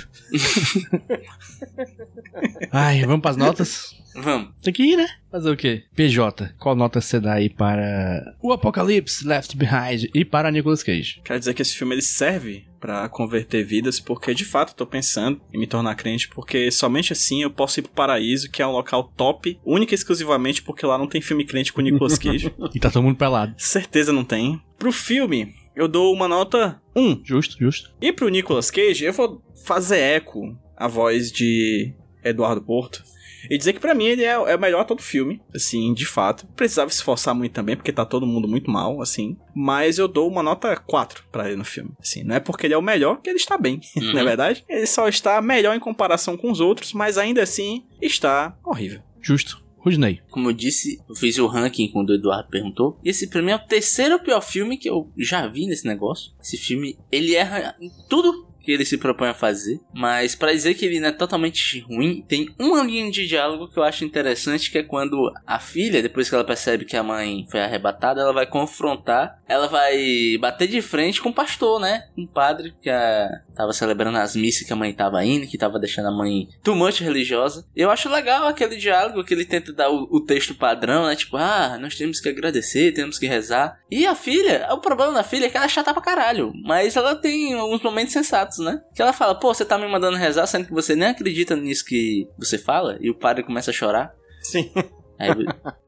Ai, 2.72 3.02
vamos 3.06 3.22
pras 3.22 3.38
notas? 3.38 3.98
Vamos. 4.16 4.50
Tem 4.62 4.74
que 4.74 4.84
ir, 4.84 4.98
né? 4.98 5.08
Fazer 5.32 5.50
o 5.52 5.56
quê? 5.56 5.84
PJ, 5.96 6.54
qual 6.58 6.76
nota 6.76 7.00
você 7.00 7.20
dá 7.20 7.34
aí 7.34 7.50
para 7.50 8.36
o 8.42 8.52
Apocalipse, 8.52 9.26
Left 9.26 9.56
Behind 9.56 10.06
e 10.14 10.26
para 10.26 10.52
Nicolas 10.52 10.82
Cage? 10.84 11.22
Quer 11.24 11.38
dizer 11.40 11.54
que 11.54 11.62
esse 11.62 11.76
filme 11.76 11.94
ele 11.96 12.02
serve 12.02 12.66
pra 12.80 13.08
converter 13.08 13.64
vidas, 13.64 14.00
porque 14.00 14.34
de 14.34 14.44
fato 14.46 14.70
eu 14.72 14.76
tô 14.76 14.86
pensando 14.88 15.40
em 15.54 15.60
me 15.60 15.68
tornar 15.68 15.96
crente, 15.96 16.28
porque 16.30 16.72
somente 16.72 17.14
assim 17.14 17.44
eu 17.44 17.52
posso 17.52 17.80
ir 17.80 17.84
pro 17.84 17.92
paraíso, 17.92 18.50
que 18.50 18.62
é 18.62 18.68
um 18.68 18.72
local 18.72 19.12
top, 19.16 19.60
única 19.64 19.94
e 19.94 19.96
exclusivamente 19.96 20.64
porque 20.64 20.86
lá 20.86 20.98
não 20.98 21.08
tem 21.08 21.22
filme 21.22 21.46
crente 21.46 21.72
com 21.72 21.82
Nicolas 21.82 22.18
Cage. 22.18 22.54
E 22.74 22.80
tá 22.80 22.90
todo 22.90 23.04
mundo 23.04 23.16
pelado. 23.16 23.54
Certeza 23.58 24.12
não 24.12 24.24
tem. 24.24 24.62
Pro 24.80 24.92
filme, 24.92 25.54
eu 25.76 25.88
dou 25.88 26.14
uma 26.14 26.28
nota 26.28 26.82
1. 26.96 27.22
Justo, 27.24 27.58
justo. 27.60 27.92
E 28.02 28.12
pro 28.12 28.30
Nicolas 28.30 28.72
Cage, 28.72 29.04
eu 29.06 29.14
vou 29.14 29.44
fazer 29.66 30.00
eco 30.00 30.58
à 30.76 30.88
voz 30.88 31.32
de 31.32 31.94
Eduardo 32.24 32.62
Porto. 32.62 33.04
E 33.50 33.58
dizer 33.58 33.72
que 33.72 33.80
pra 33.80 33.94
mim 33.96 34.06
ele 34.06 34.24
é, 34.24 34.32
é 34.32 34.56
o 34.56 34.60
melhor 34.60 34.82
ator 34.82 34.98
do 34.98 35.04
filme, 35.04 35.42
assim, 35.56 35.94
de 35.94 36.06
fato. 36.06 36.46
Precisava 36.58 36.90
esforçar 36.92 37.34
muito 37.34 37.54
também, 37.54 37.76
porque 37.76 37.92
tá 37.94 38.06
todo 38.06 38.26
mundo 38.28 38.48
muito 38.50 38.70
mal, 38.70 39.02
assim. 39.02 39.38
Mas 39.56 39.98
eu 39.98 40.10
dou 40.10 40.28
uma 40.30 40.44
nota 40.44 40.76
4 40.76 41.24
pra 41.32 41.48
ele 41.48 41.56
no 41.56 41.64
filme. 41.64 41.92
Assim, 42.00 42.24
não 42.24 42.36
é 42.36 42.40
porque 42.42 42.68
ele 42.68 42.74
é 42.74 42.78
o 42.78 42.82
melhor 42.82 43.22
que 43.22 43.30
ele 43.30 43.38
está 43.38 43.58
bem, 43.58 43.80
Uhum. 43.96 44.12
não 44.14 44.20
é 44.20 44.24
verdade? 44.26 44.66
Ele 44.68 44.86
só 44.86 45.08
está 45.08 45.42
melhor 45.42 45.74
em 45.76 45.80
comparação 45.80 46.36
com 46.36 46.52
os 46.52 46.60
outros, 46.60 46.92
mas 46.94 47.18
ainda 47.18 47.42
assim 47.42 47.86
está 48.02 48.58
horrível. 48.64 49.02
Justo. 49.22 49.64
Rudney. 49.90 50.22
Como 50.30 50.50
eu 50.50 50.54
disse, 50.54 51.02
eu 51.08 51.16
fiz 51.16 51.38
o 51.38 51.48
ranking 51.48 51.90
quando 51.90 52.12
o 52.12 52.16
Eduardo 52.16 52.50
perguntou. 52.50 53.00
Esse 53.04 53.28
pra 53.28 53.42
mim 53.42 53.52
é 53.52 53.56
o 53.56 53.60
terceiro 53.60 54.20
pior 54.20 54.42
filme 54.42 54.78
que 54.78 54.90
eu 54.90 55.12
já 55.18 55.48
vi 55.48 55.66
nesse 55.66 55.86
negócio. 55.88 56.32
Esse 56.42 56.58
filme, 56.58 56.98
ele 57.12 57.36
erra 57.36 57.76
em 57.80 57.90
tudo 58.10 58.50
que 58.70 58.74
ele 58.74 58.86
se 58.86 58.98
propõe 58.98 59.30
a 59.30 59.34
fazer. 59.34 59.80
Mas 59.94 60.36
pra 60.36 60.52
dizer 60.52 60.76
que 60.76 60.86
ele 60.86 61.00
não 61.00 61.10
é 61.10 61.12
totalmente 61.12 61.80
ruim, 61.80 62.24
tem 62.28 62.50
uma 62.60 62.84
linha 62.84 63.10
de 63.10 63.26
diálogo 63.28 63.68
que 63.68 63.80
eu 63.80 63.84
acho 63.84 64.06
interessante, 64.06 64.70
que 64.70 64.78
é 64.78 64.84
quando 64.84 65.34
a 65.48 65.60
filha, 65.60 66.02
depois 66.04 66.30
que 66.30 66.36
ela 66.36 66.44
percebe 66.44 66.86
que 66.86 66.96
a 66.96 67.02
mãe 67.02 67.48
foi 67.50 67.62
arrebatada, 67.62 68.22
ela 68.22 68.34
vai 68.34 68.46
confrontar, 68.46 69.42
ela 69.48 69.68
vai 69.68 70.38
bater 70.40 70.68
de 70.68 70.82
frente 70.82 71.22
com 71.22 71.30
o 71.30 71.34
pastor, 71.34 71.80
né? 71.80 72.10
Um 72.18 72.28
padre 72.28 72.74
que 72.82 72.90
a, 72.90 73.42
tava 73.60 73.74
celebrando 73.74 74.18
as 74.18 74.38
missas 74.38 74.66
que 74.66 74.72
a 74.72 74.76
mãe 74.76 74.94
tava 74.94 75.22
indo, 75.26 75.46
que 75.46 75.58
tava 75.58 75.78
deixando 75.78 76.08
a 76.08 76.12
mãe 76.12 76.48
much 76.66 77.02
religiosa. 77.02 77.66
Eu 77.76 77.92
acho 77.92 78.08
legal 78.08 78.48
aquele 78.48 78.78
diálogo 78.78 79.22
que 79.22 79.34
ele 79.34 79.44
tenta 79.44 79.74
dar 79.74 79.90
o, 79.90 80.08
o 80.10 80.24
texto 80.24 80.56
padrão, 80.56 81.08
né? 81.08 81.16
Tipo, 81.18 81.36
ah, 81.36 81.78
nós 81.78 81.98
temos 81.98 82.22
que 82.22 82.30
agradecer, 82.30 82.94
temos 82.94 83.20
que 83.20 83.28
rezar. 83.28 83.78
E 83.92 84.08
a 84.08 84.16
filha, 84.16 84.66
o 84.72 84.78
problema 84.78 85.12
da 85.12 85.24
filha 85.24 85.48
é 85.48 85.50
que 85.50 85.58
ela 85.58 85.66
é 85.66 85.70
chata 85.70 85.94
pra 85.94 86.02
caralho, 86.02 86.54
mas 86.64 86.96
ela 86.96 87.16
tem 87.16 87.54
alguns 87.54 87.82
momentos 87.82 88.14
sensatos, 88.14 88.60
né? 88.60 88.80
Que 88.96 89.02
ela 89.02 89.12
fala, 89.12 89.36
pô, 89.36 89.54
você 89.54 89.66
tá 89.66 89.78
me 89.78 89.90
mandando 89.90 90.16
rezar, 90.16 90.48
sendo 90.48 90.66
que 90.66 90.74
você 90.74 90.96
nem 90.96 91.10
acredita 91.10 91.54
nisso 91.54 91.84
que 91.84 92.30
você 92.38 92.58
fala, 92.58 92.98
e 93.02 93.10
o 93.10 93.16
padre 93.16 93.44
começa 93.44 93.72
a 93.72 93.74
chorar. 93.74 94.14
Sim. 94.42 94.72
Aí, 95.20 95.32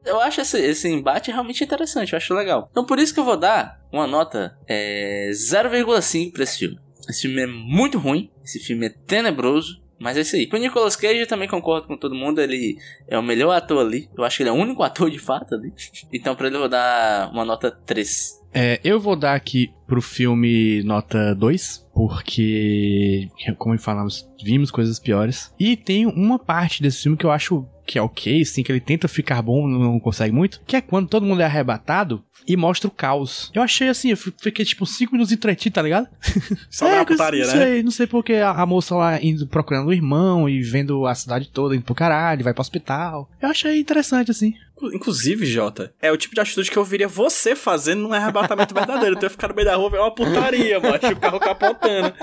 eu 0.04 0.20
acho 0.20 0.42
esse, 0.42 0.60
esse 0.60 0.88
embate 0.90 1.30
realmente 1.30 1.64
interessante, 1.64 2.12
eu 2.12 2.18
acho 2.18 2.34
legal. 2.34 2.68
Então 2.70 2.84
por 2.84 2.98
isso 2.98 3.14
que 3.14 3.20
eu 3.20 3.24
vou 3.24 3.38
dar 3.38 3.80
uma 3.90 4.06
nota 4.06 4.58
é, 4.68 5.30
0,5 5.32 6.32
pra 6.32 6.42
esse 6.42 6.58
filme. 6.58 6.78
Esse 7.08 7.22
filme 7.22 7.42
é 7.42 7.46
muito 7.46 7.98
ruim, 7.98 8.30
esse 8.44 8.58
filme 8.58 8.86
é 8.86 8.90
tenebroso, 8.90 9.82
mas 9.98 10.16
é 10.16 10.22
isso 10.22 10.34
aí. 10.36 10.46
Pro 10.48 10.58
Nicolas 10.58 10.96
Cage 10.96 11.20
eu 11.20 11.26
também 11.28 11.48
concordo 11.48 11.86
com 11.86 11.96
todo 11.96 12.14
mundo, 12.14 12.40
ele 12.40 12.76
é 13.06 13.18
o 13.18 13.22
melhor 13.22 13.52
ator 13.52 13.86
ali. 13.86 14.08
Eu 14.16 14.24
acho 14.24 14.36
que 14.36 14.42
ele 14.42 14.50
é 14.50 14.52
o 14.52 14.56
único 14.56 14.82
ator 14.82 15.10
de 15.10 15.18
fato 15.18 15.54
ali. 15.54 15.72
Então 16.12 16.34
pra 16.34 16.46
ele 16.46 16.56
eu 16.56 16.60
vou 16.60 16.68
dar 16.68 17.30
uma 17.32 17.44
nota 17.44 17.70
3. 17.70 18.42
É, 18.54 18.80
eu 18.84 19.00
vou 19.00 19.16
dar 19.16 19.34
aqui 19.34 19.72
pro 19.86 20.02
filme 20.02 20.82
nota 20.82 21.34
2, 21.34 21.88
porque, 21.94 23.30
como 23.56 23.78
falamos, 23.78 24.28
vimos 24.42 24.70
coisas 24.70 24.98
piores. 24.98 25.54
E 25.58 25.74
tem 25.74 26.04
uma 26.06 26.38
parte 26.38 26.82
desse 26.82 27.04
filme 27.04 27.16
que 27.16 27.24
eu 27.24 27.30
acho 27.30 27.66
que 27.86 27.98
é 27.98 28.02
ok, 28.02 28.42
assim, 28.42 28.62
que 28.62 28.70
ele 28.70 28.80
tenta 28.80 29.08
ficar 29.08 29.42
bom, 29.42 29.66
não 29.68 29.98
consegue 29.98 30.34
muito, 30.34 30.60
que 30.66 30.76
é 30.76 30.80
quando 30.80 31.08
todo 31.08 31.26
mundo 31.26 31.42
é 31.42 31.44
arrebatado 31.44 32.22
e 32.46 32.56
mostra 32.56 32.88
o 32.88 32.90
caos. 32.90 33.50
Eu 33.54 33.62
achei 33.62 33.88
assim, 33.88 34.10
eu 34.10 34.16
fiquei 34.16 34.64
tipo 34.64 34.84
5 34.84 35.12
minutos 35.12 35.32
entretido, 35.32 35.74
tá 35.74 35.82
ligado? 35.82 36.08
Só 36.70 36.88
é, 36.88 36.98
É, 37.00 37.04
putaria, 37.04 37.46
não 37.46 37.54
né? 37.54 37.64
sei, 37.64 37.82
não 37.82 37.90
sei 37.90 38.06
porque 38.06 38.34
a, 38.34 38.50
a 38.50 38.66
moça 38.66 38.94
lá 38.94 39.22
indo 39.22 39.46
procurando 39.46 39.88
o 39.88 39.92
irmão 39.92 40.48
e 40.48 40.62
vendo 40.62 41.06
a 41.06 41.14
cidade 41.14 41.48
toda 41.48 41.74
indo 41.74 41.84
pro 41.84 41.94
caralho, 41.94 42.44
vai 42.44 42.52
pro 42.52 42.60
hospital. 42.60 43.30
Eu 43.40 43.48
achei 43.48 43.78
interessante, 43.78 44.30
assim. 44.30 44.54
Inclusive, 44.92 45.44
Jota, 45.46 45.94
é 46.00 46.10
o 46.10 46.16
tipo 46.16 46.34
de 46.34 46.40
atitude 46.40 46.70
que 46.70 46.76
eu 46.76 46.84
viria 46.84 47.06
você 47.08 47.54
fazendo 47.54 48.02
num 48.02 48.12
arrebatamento 48.12 48.74
verdadeiro. 48.74 49.16
Tu 49.16 49.24
ia 49.24 49.30
ficar 49.30 49.48
no 49.48 49.54
meio 49.54 49.66
da 49.66 49.76
rua, 49.76 49.90
ver 49.90 49.98
uma 49.98 50.14
putaria, 50.14 50.80
macho, 50.80 51.08
o 51.12 51.16
carro 51.16 51.38
capotando. 51.40 52.14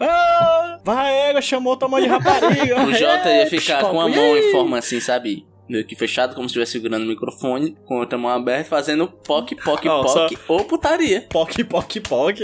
Ah, 0.00 0.78
vai, 0.84 1.12
égua, 1.30 1.40
chamou 1.42 1.76
tua 1.76 1.88
mãe 1.88 2.02
de 2.02 2.08
rapariga. 2.08 2.84
O 2.84 2.92
Jota 2.92 3.28
ia 3.28 3.42
É, 3.42 3.46
ficar 3.46 3.80
com 3.82 4.00
a 4.00 4.08
mão 4.08 4.36
em 4.36 4.50
forma 4.52 4.78
assim, 4.78 5.00
sabe? 5.00 5.46
Meio 5.68 5.84
que 5.86 5.94
fechado, 5.94 6.34
como 6.34 6.48
se 6.48 6.52
estivesse 6.52 6.72
segurando 6.72 7.04
o 7.04 7.08
microfone, 7.08 7.76
com 7.84 7.96
a 7.96 8.00
outra 8.00 8.16
mão 8.16 8.30
aberta, 8.30 8.70
fazendo 8.70 9.06
poc, 9.08 9.50
poc, 9.62 9.84
Ó, 9.86 10.02
poc, 10.02 10.38
ou 10.48 10.64
putaria. 10.64 11.26
Poc, 11.28 11.52
poc, 11.68 12.00
poc. 12.00 12.40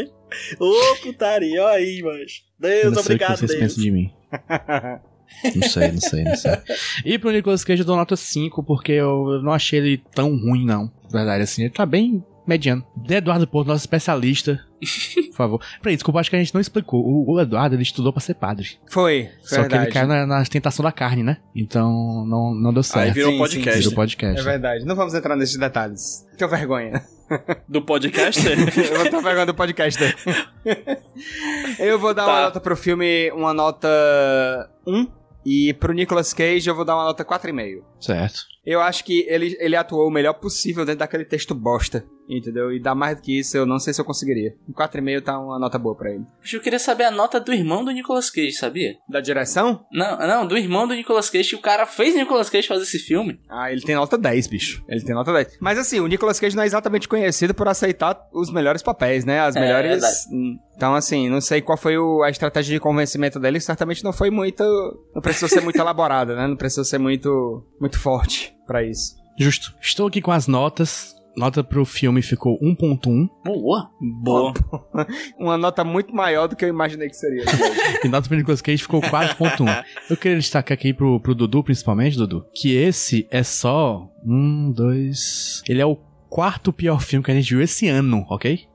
Ô, 0.60 0.96
putaria, 1.02 1.62
ó 1.62 1.68
aí, 1.68 2.02
macho. 2.02 2.42
Deus, 2.58 2.92
não 2.94 3.02
sei 3.02 3.16
o 3.16 3.18
que 3.18 3.24
obrigado, 3.24 3.38
vocês 3.38 3.50
Deus. 3.50 3.60
pensam 3.62 3.82
de 3.82 3.90
mim. 3.90 4.12
Não 5.54 5.68
sei, 5.68 5.92
não 5.92 6.00
sei, 6.00 6.24
não 6.24 6.36
sei. 6.36 6.52
E 7.04 7.18
pro 7.18 7.30
Nicolas 7.30 7.64
Cage 7.64 7.82
eu 7.82 7.86
dou 7.86 7.96
nota 7.96 8.16
5, 8.16 8.62
porque 8.62 8.92
eu 8.92 9.40
não 9.42 9.52
achei 9.52 9.78
ele 9.78 10.02
tão 10.14 10.30
ruim, 10.36 10.64
não. 10.64 10.90
Na 11.12 11.20
verdade, 11.20 11.42
assim, 11.42 11.62
ele 11.62 11.70
tá 11.70 11.84
bem 11.84 12.24
mediano. 12.46 12.84
De 12.96 13.14
Eduardo 13.14 13.46
Porto, 13.46 13.68
nosso 13.68 13.80
especialista. 13.82 14.60
Por 15.30 15.36
favor. 15.36 15.60
Peraí, 15.82 15.96
desculpa, 15.96 16.20
acho 16.20 16.30
que 16.30 16.36
a 16.36 16.38
gente 16.38 16.54
não 16.54 16.60
explicou. 16.60 17.02
O, 17.04 17.32
o 17.32 17.40
Eduardo, 17.40 17.74
ele 17.74 17.82
estudou 17.82 18.12
pra 18.12 18.20
ser 18.20 18.34
padre. 18.34 18.78
Foi, 18.88 19.30
Só 19.42 19.56
que 19.56 19.60
verdade. 19.62 19.84
ele 19.84 19.92
caiu 19.92 20.08
na, 20.08 20.26
na 20.26 20.44
tentação 20.44 20.82
da 20.84 20.92
carne, 20.92 21.22
né? 21.22 21.38
Então, 21.54 22.24
não, 22.26 22.54
não 22.54 22.72
deu 22.72 22.80
Aí 22.80 22.84
certo. 22.84 23.14
virou 23.14 23.32
Sim, 23.32 23.38
podcast. 23.38 23.78
Virou 23.78 23.94
podcast. 23.94 24.40
É 24.40 24.44
verdade. 24.44 24.84
Não 24.84 24.94
vamos 24.94 25.14
entrar 25.14 25.36
nesses 25.36 25.56
detalhes. 25.56 26.26
Tenho 26.36 26.50
vergonha. 26.50 27.02
Do 27.68 27.82
podcast? 27.82 28.40
Eu 28.46 28.98
vou 28.98 29.10
ter 29.10 29.22
vergonha 29.22 29.46
do 29.46 29.54
podcast. 29.54 30.00
eu 31.78 31.98
vou 31.98 32.14
dar 32.14 32.24
Tá. 32.24 32.32
uma 32.32 32.40
nota 32.42 32.60
pro 32.60 32.76
filme, 32.76 33.30
uma 33.32 33.52
nota 33.54 33.88
1. 34.86 35.06
E 35.46 35.74
pro 35.74 35.92
Nicolas 35.92 36.32
Cage 36.32 36.68
eu 36.70 36.74
vou 36.74 36.84
dar 36.86 36.94
uma 36.96 37.04
nota 37.04 37.22
4,5. 37.24 37.82
Certo. 38.00 38.40
Eu 38.64 38.80
acho 38.80 39.04
que 39.04 39.26
ele, 39.28 39.54
ele 39.60 39.76
atuou 39.76 40.08
o 40.08 40.10
melhor 40.10 40.32
possível 40.34 40.84
dentro 40.86 41.00
daquele 41.00 41.24
texto 41.24 41.54
bosta, 41.54 42.02
entendeu? 42.28 42.72
E 42.72 42.80
dá 42.80 42.94
mais 42.94 43.16
do 43.16 43.22
que 43.22 43.38
isso, 43.38 43.56
eu 43.56 43.66
não 43.66 43.78
sei 43.78 43.92
se 43.92 44.00
eu 44.00 44.04
conseguiria. 44.04 44.54
Um 44.68 44.72
4,5 44.72 45.20
tá 45.22 45.38
uma 45.38 45.58
nota 45.58 45.78
boa 45.78 45.94
pra 45.94 46.10
ele. 46.10 46.24
Eu 46.52 46.60
queria 46.60 46.78
saber 46.78 47.04
a 47.04 47.10
nota 47.10 47.38
do 47.40 47.52
irmão 47.52 47.84
do 47.84 47.90
Nicolas 47.90 48.30
Cage, 48.30 48.52
sabia? 48.52 48.94
Da 49.08 49.20
direção? 49.20 49.84
Não, 49.92 50.16
não, 50.18 50.46
do 50.46 50.56
irmão 50.56 50.86
do 50.88 50.94
Nicolas 50.94 51.28
Cage, 51.30 51.50
que 51.50 51.56
o 51.56 51.60
cara 51.60 51.86
fez 51.86 52.14
Nicolas 52.14 52.48
Cage 52.50 52.66
fazer 52.68 52.84
esse 52.84 52.98
filme. 52.98 53.40
Ah, 53.48 53.70
ele 53.70 53.82
tem 53.82 53.94
nota 53.94 54.16
10, 54.16 54.46
bicho. 54.46 54.82
Ele 54.88 55.02
tem 55.02 55.14
nota 55.14 55.32
10. 55.32 55.58
Mas 55.60 55.78
assim, 55.78 56.00
o 56.00 56.06
Nicolas 56.06 56.40
Cage 56.40 56.56
não 56.56 56.62
é 56.62 56.66
exatamente 56.66 57.08
conhecido 57.08 57.54
por 57.54 57.68
aceitar 57.68 58.18
os 58.32 58.50
melhores 58.52 58.82
papéis, 58.82 59.24
né? 59.24 59.40
As 59.40 59.56
É, 59.56 59.60
melhores. 59.60 60.02
Hum, 60.32 60.56
Então, 60.76 60.94
assim, 60.94 61.28
não 61.28 61.40
sei 61.40 61.60
qual 61.62 61.78
foi 61.78 61.96
o- 61.96 62.22
a 62.24 62.30
estratégia 62.30 62.74
de 62.74 62.80
convencimento 62.80 63.38
dele. 63.38 63.60
Certamente 63.60 64.02
não 64.02 64.12
foi 64.12 64.28
muito. 64.30 64.64
Não 65.14 65.22
precisou 65.22 65.48
ser 65.48 65.60
muito 65.60 65.76
elaborada, 65.80 66.34
né? 66.34 66.46
Não 66.48 66.56
precisou 66.56 66.84
ser 66.84 66.98
muito, 66.98 67.64
muito 67.80 67.98
forte 67.98 68.52
pra 68.66 68.82
isso. 68.82 69.14
Justo. 69.38 69.72
Estou 69.80 70.06
aqui 70.08 70.20
com 70.20 70.30
as 70.32 70.46
notas. 70.48 71.13
Nota 71.36 71.64
pro 71.64 71.84
filme 71.84 72.22
ficou 72.22 72.58
1.1 72.60 73.28
Boa. 73.44 73.90
Boa. 74.00 74.54
Uma 75.38 75.58
nota 75.58 75.82
muito 75.82 76.14
maior 76.14 76.46
do 76.46 76.54
que 76.54 76.64
eu 76.64 76.68
imaginei 76.68 77.08
que 77.08 77.16
seria. 77.16 77.44
e 78.04 78.08
nota 78.08 78.28
pro 78.28 78.36
Nicolas 78.36 78.62
Cage 78.62 78.82
ficou 78.82 79.00
4.1. 79.00 79.84
Eu 80.08 80.16
queria 80.16 80.38
destacar 80.38 80.74
aqui 80.74 80.92
pro, 80.94 81.18
pro 81.20 81.34
Dudu, 81.34 81.64
principalmente, 81.64 82.16
Dudu, 82.16 82.46
que 82.54 82.74
esse 82.74 83.26
é 83.30 83.42
só 83.42 84.08
um, 84.24 84.70
dois... 84.70 85.62
Ele 85.68 85.80
é 85.80 85.86
o 85.86 85.96
quarto 86.28 86.72
pior 86.72 87.00
filme 87.00 87.24
que 87.24 87.30
a 87.30 87.34
gente 87.34 87.50
viu 87.50 87.62
esse 87.62 87.88
ano, 87.88 88.24
ok? 88.28 88.66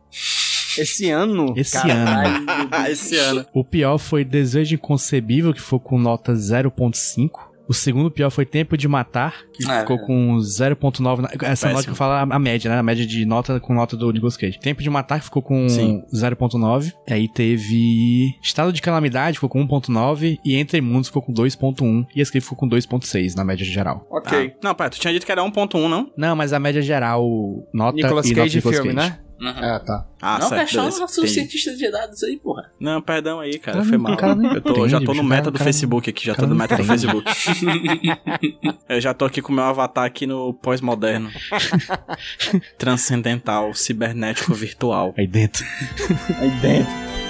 Esse 0.78 1.10
ano. 1.10 1.54
Esse 1.58 1.82
caralho, 1.82 2.46
Esse 2.90 3.18
ano. 3.18 3.46
O 3.54 3.64
pior 3.64 3.98
foi 3.98 4.24
Desejo 4.24 4.76
Inconcebível, 4.76 5.54
que 5.54 5.62
ficou 5.62 5.80
com 5.80 6.00
nota 6.00 6.34
0.5. 6.34 7.49
O 7.70 7.74
segundo 7.74 8.10
pior 8.10 8.32
foi 8.32 8.46
Tempo 8.48 8.76
de 8.76 8.88
Matar, 8.88 9.44
que 9.54 9.64
Ah, 9.70 9.82
ficou 9.82 9.98
é. 9.98 10.00
com 10.06 10.38
0.9. 10.40 11.22
na- 11.22 11.30
Essa 11.30 11.38
Péssimo. 11.68 11.72
nota 11.74 11.84
que 11.84 11.90
eu 11.92 11.96
falo 11.96 12.14
é 12.32 12.36
a 12.36 12.40
média, 12.40 12.70
né? 12.72 12.80
A 12.80 12.84
média 12.84 13.06
de 13.06 13.24
nota 13.26 13.60
com 13.60 13.76
nota 13.76 13.96
do 13.96 14.12
Nicolas 14.12 14.36
Cage. 14.36 14.60
Tempo 14.60 14.82
de 14.82 14.90
Matar, 14.90 15.20
que 15.20 15.26
ficou 15.26 15.44
com 15.44 15.70
Sim. 15.70 16.02
0.9. 16.12 16.92
Aí 17.08 17.28
teve 17.32 18.34
Estado 18.42 18.74
de 18.74 18.82
Calamidade, 18.82 19.36
ficou 19.38 19.50
com 19.50 19.62
1.9. 19.62 20.40
E 20.44 20.56
Entre 20.56 20.82
Mundos 20.82 21.10
ficou 21.10 21.22
com 21.22 21.32
2.1. 21.32 22.06
E 22.16 22.22
aqui 22.22 22.42
ficou 22.42 22.58
com 22.58 22.68
2.6 22.68 23.36
na 23.36 23.46
média 23.46 23.64
geral. 23.66 24.06
Ok. 24.10 24.54
Ah. 24.56 24.60
Não, 24.64 24.74
pai, 24.76 24.90
tu 24.90 25.00
tinha 25.00 25.14
dito 25.14 25.26
que 25.26 25.32
era 25.32 25.44
1.1, 25.44 25.88
não? 25.88 26.12
Não, 26.18 26.36
mas 26.36 26.54
a 26.54 26.60
média 26.60 26.82
geral, 26.82 27.24
nota 27.74 27.96
Nicolas 27.96 28.26
e 28.26 28.30
nota 28.30 28.42
Cage 28.42 28.56
Nicolas 28.58 28.78
filme, 28.78 28.96
Cage. 28.96 29.10
né? 29.12 29.20
Uhum. 29.42 29.48
Ah, 29.56 29.80
tá. 29.80 30.06
Ah, 30.22 30.38
não 30.40 30.50
certo, 30.50 30.76
nosso 30.76 31.22
Entendi. 31.22 31.34
cientista 31.34 31.74
de 31.76 31.90
dados 31.90 32.22
aí, 32.24 32.38
porra. 32.38 32.70
Não, 32.80 33.02
perdão 33.02 33.40
aí, 33.40 33.58
cara. 33.58 33.78
Cara, 33.78 33.90
Foi 33.90 33.98
mal. 33.98 34.18
cara 34.18 34.36
não 34.36 34.54
Eu 34.54 34.62
tô, 34.62 34.72
entende, 34.72 34.90
já 34.90 35.00
tô 35.02 35.14
no 35.14 35.24
meta 35.24 35.42
cara- 35.44 35.52
do 35.52 35.58
cara- 35.58 35.64
Facebook 35.66 36.10
aqui, 36.10 36.26
já 36.26 36.36
tô 36.36 36.42
no 36.42 36.48
não 36.50 36.56
meta 36.58 36.76
do. 36.76 36.84
Facebook. 36.84 37.32
Eu 38.90 39.00
já 39.00 39.14
tô 39.14 39.24
aqui 39.26 39.42
com 39.42 39.52
o 39.54 39.56
meu 39.56 39.64
avatar 39.64 40.04
aqui 40.04 40.28
no 40.28 40.54
pós-moderno. 40.54 41.30
Transcendental, 42.78 43.74
cibernético, 43.74 44.54
virtual. 44.54 45.14
Aí 45.18 45.26
dentro. 45.28 45.66
Aí 46.40 46.50
dentro. 46.62 47.29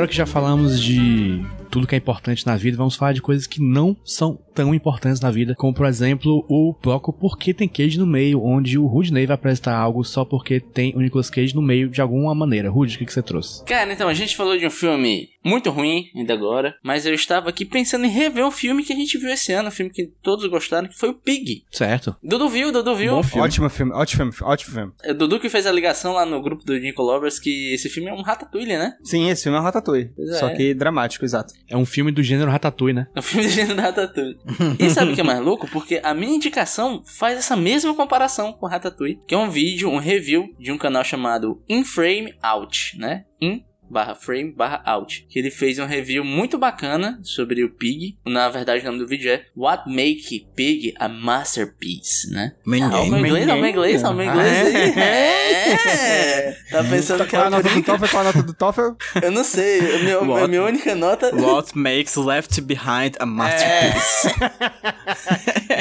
Agora 0.00 0.08
que 0.08 0.16
já 0.16 0.24
falamos 0.24 0.80
de 0.80 1.44
tudo 1.70 1.86
que 1.86 1.94
é 1.94 1.98
importante 1.98 2.46
na 2.46 2.56
vida, 2.56 2.76
vamos 2.76 2.96
falar 2.96 3.12
de 3.12 3.22
coisas 3.22 3.46
que 3.46 3.60
não 3.62 3.96
são 4.04 4.38
tão 4.54 4.74
importantes 4.74 5.20
na 5.20 5.30
vida, 5.30 5.54
como 5.54 5.72
por 5.72 5.86
exemplo 5.86 6.44
o 6.48 6.74
bloco 6.82 7.12
Porque 7.12 7.54
Tem 7.54 7.68
Cage 7.68 7.98
no 7.98 8.06
meio, 8.06 8.42
onde 8.42 8.78
o 8.78 8.86
Rudney 8.86 9.26
vai 9.26 9.34
apresentar 9.34 9.76
algo 9.76 10.04
só 10.04 10.24
porque 10.24 10.60
tem 10.60 10.92
o 10.94 11.00
Nicolas 11.00 11.30
Cage 11.30 11.54
no 11.54 11.62
meio 11.62 11.88
de 11.88 12.00
alguma 12.00 12.34
maneira. 12.34 12.70
Rude, 12.70 12.96
o 12.96 12.98
que, 12.98 13.06
que 13.06 13.12
você 13.12 13.22
trouxe? 13.22 13.64
Cara, 13.64 13.92
então, 13.92 14.08
a 14.08 14.14
gente 14.14 14.36
falou 14.36 14.58
de 14.58 14.66
um 14.66 14.70
filme 14.70 15.28
muito 15.44 15.70
ruim 15.70 16.10
ainda 16.14 16.34
agora, 16.34 16.74
mas 16.82 17.06
eu 17.06 17.14
estava 17.14 17.48
aqui 17.48 17.64
pensando 17.64 18.04
em 18.04 18.10
rever 18.10 18.44
um 18.44 18.50
filme 18.50 18.84
que 18.84 18.92
a 18.92 18.96
gente 18.96 19.16
viu 19.18 19.30
esse 19.30 19.52
ano, 19.52 19.68
um 19.68 19.72
filme 19.72 19.90
que 19.90 20.06
todos 20.22 20.46
gostaram, 20.46 20.88
que 20.88 20.98
foi 20.98 21.08
o 21.08 21.14
Pig. 21.14 21.64
Certo. 21.70 22.14
Dudu 22.22 22.48
viu, 22.48 22.72
Dudu 22.72 22.94
viu. 22.94 23.14
Bom 23.14 23.22
filme. 23.22 23.44
Ótimo 23.46 23.70
filme, 23.70 23.92
ótimo 23.92 24.32
filme, 24.32 24.52
ótimo 24.52 24.74
filme. 24.74 24.92
É 25.02 25.14
Dudu 25.14 25.40
que 25.40 25.48
fez 25.48 25.66
a 25.66 25.72
ligação 25.72 26.12
lá 26.12 26.26
no 26.26 26.42
grupo 26.42 26.64
do 26.64 26.76
Nico 26.78 27.02
Lovers 27.02 27.38
que 27.38 27.72
esse 27.72 27.88
filme 27.88 28.10
é 28.10 28.12
um 28.12 28.22
Ratatouille, 28.22 28.76
né? 28.76 28.96
Sim, 29.02 29.28
esse 29.30 29.44
filme 29.44 29.56
é 29.56 29.60
um 29.60 29.64
Ratatouille. 29.64 30.12
Pois 30.14 30.38
Só 30.38 30.48
é. 30.48 30.54
que 30.54 30.74
dramático, 30.74 31.24
exato. 31.24 31.54
É 31.70 31.76
um 31.76 31.86
filme 31.86 32.10
do 32.10 32.22
gênero 32.22 32.50
Ratatouille, 32.50 32.92
né? 32.92 33.06
É 33.14 33.20
um 33.20 33.22
filme 33.22 33.46
de 33.46 33.54
gênero 33.54 33.80
Ratatouille. 33.80 34.38
e 34.78 34.90
sabe 34.90 35.12
o 35.12 35.14
que 35.14 35.20
é 35.20 35.24
mais 35.24 35.40
louco? 35.40 35.68
Porque 35.68 36.00
a 36.02 36.12
minha 36.12 36.34
indicação 36.34 37.02
faz 37.06 37.38
essa 37.38 37.56
mesma 37.56 37.94
comparação 37.94 38.52
com 38.52 38.66
Ratatouille, 38.66 39.20
que 39.26 39.34
é 39.34 39.38
um 39.38 39.48
vídeo, 39.48 39.88
um 39.88 39.98
review 39.98 40.52
de 40.58 40.72
um 40.72 40.76
canal 40.76 41.04
chamado 41.04 41.62
In 41.68 41.84
Frame 41.84 42.34
Out, 42.42 42.98
né? 42.98 43.24
In 43.40 43.62
barra 43.90 44.14
frame 44.14 44.52
barra 44.52 44.82
out 44.86 45.26
que 45.28 45.38
ele 45.38 45.50
fez 45.50 45.78
um 45.78 45.86
review 45.86 46.24
muito 46.24 46.58
bacana 46.58 47.18
sobre 47.22 47.64
o 47.64 47.70
Pig 47.70 48.16
na 48.24 48.48
verdade 48.48 48.82
o 48.82 48.86
nome 48.86 48.98
do 48.98 49.06
vídeo 49.06 49.30
é 49.30 49.44
What 49.56 49.88
Make 49.88 50.46
Pig 50.54 50.94
a 50.98 51.08
Masterpiece 51.08 52.30
né 52.30 52.52
ah, 52.82 53.00
o 53.02 53.06
meu 53.10 53.18
inglês, 53.18 53.44
o 53.44 53.56
meu 53.56 53.66
inglês, 53.66 54.02
o 54.02 54.12
meu 54.14 54.26
inglês 54.26 54.74
aí. 54.74 54.90
É. 54.98 56.56
Tá 56.70 56.84
pensando 56.84 57.26
que 57.26 57.34
é 57.36 57.38
a 57.38 57.50
nota 57.50 57.68
do? 57.68 57.82
TOEFL? 57.82 58.06
Qual 58.06 58.20
a 58.20 58.24
nota 58.24 58.42
do 58.42 58.54
TOEFL? 58.54 58.90
Eu 59.22 59.30
não 59.30 59.44
sei, 59.44 59.80
a 60.12 60.20
What? 60.20 60.48
minha 60.48 60.62
única 60.62 60.94
nota 60.94 61.34
What 61.34 61.76
makes 61.76 62.16
Left 62.16 62.60
Behind 62.60 63.14
a 63.18 63.26
masterpiece? 63.26 64.28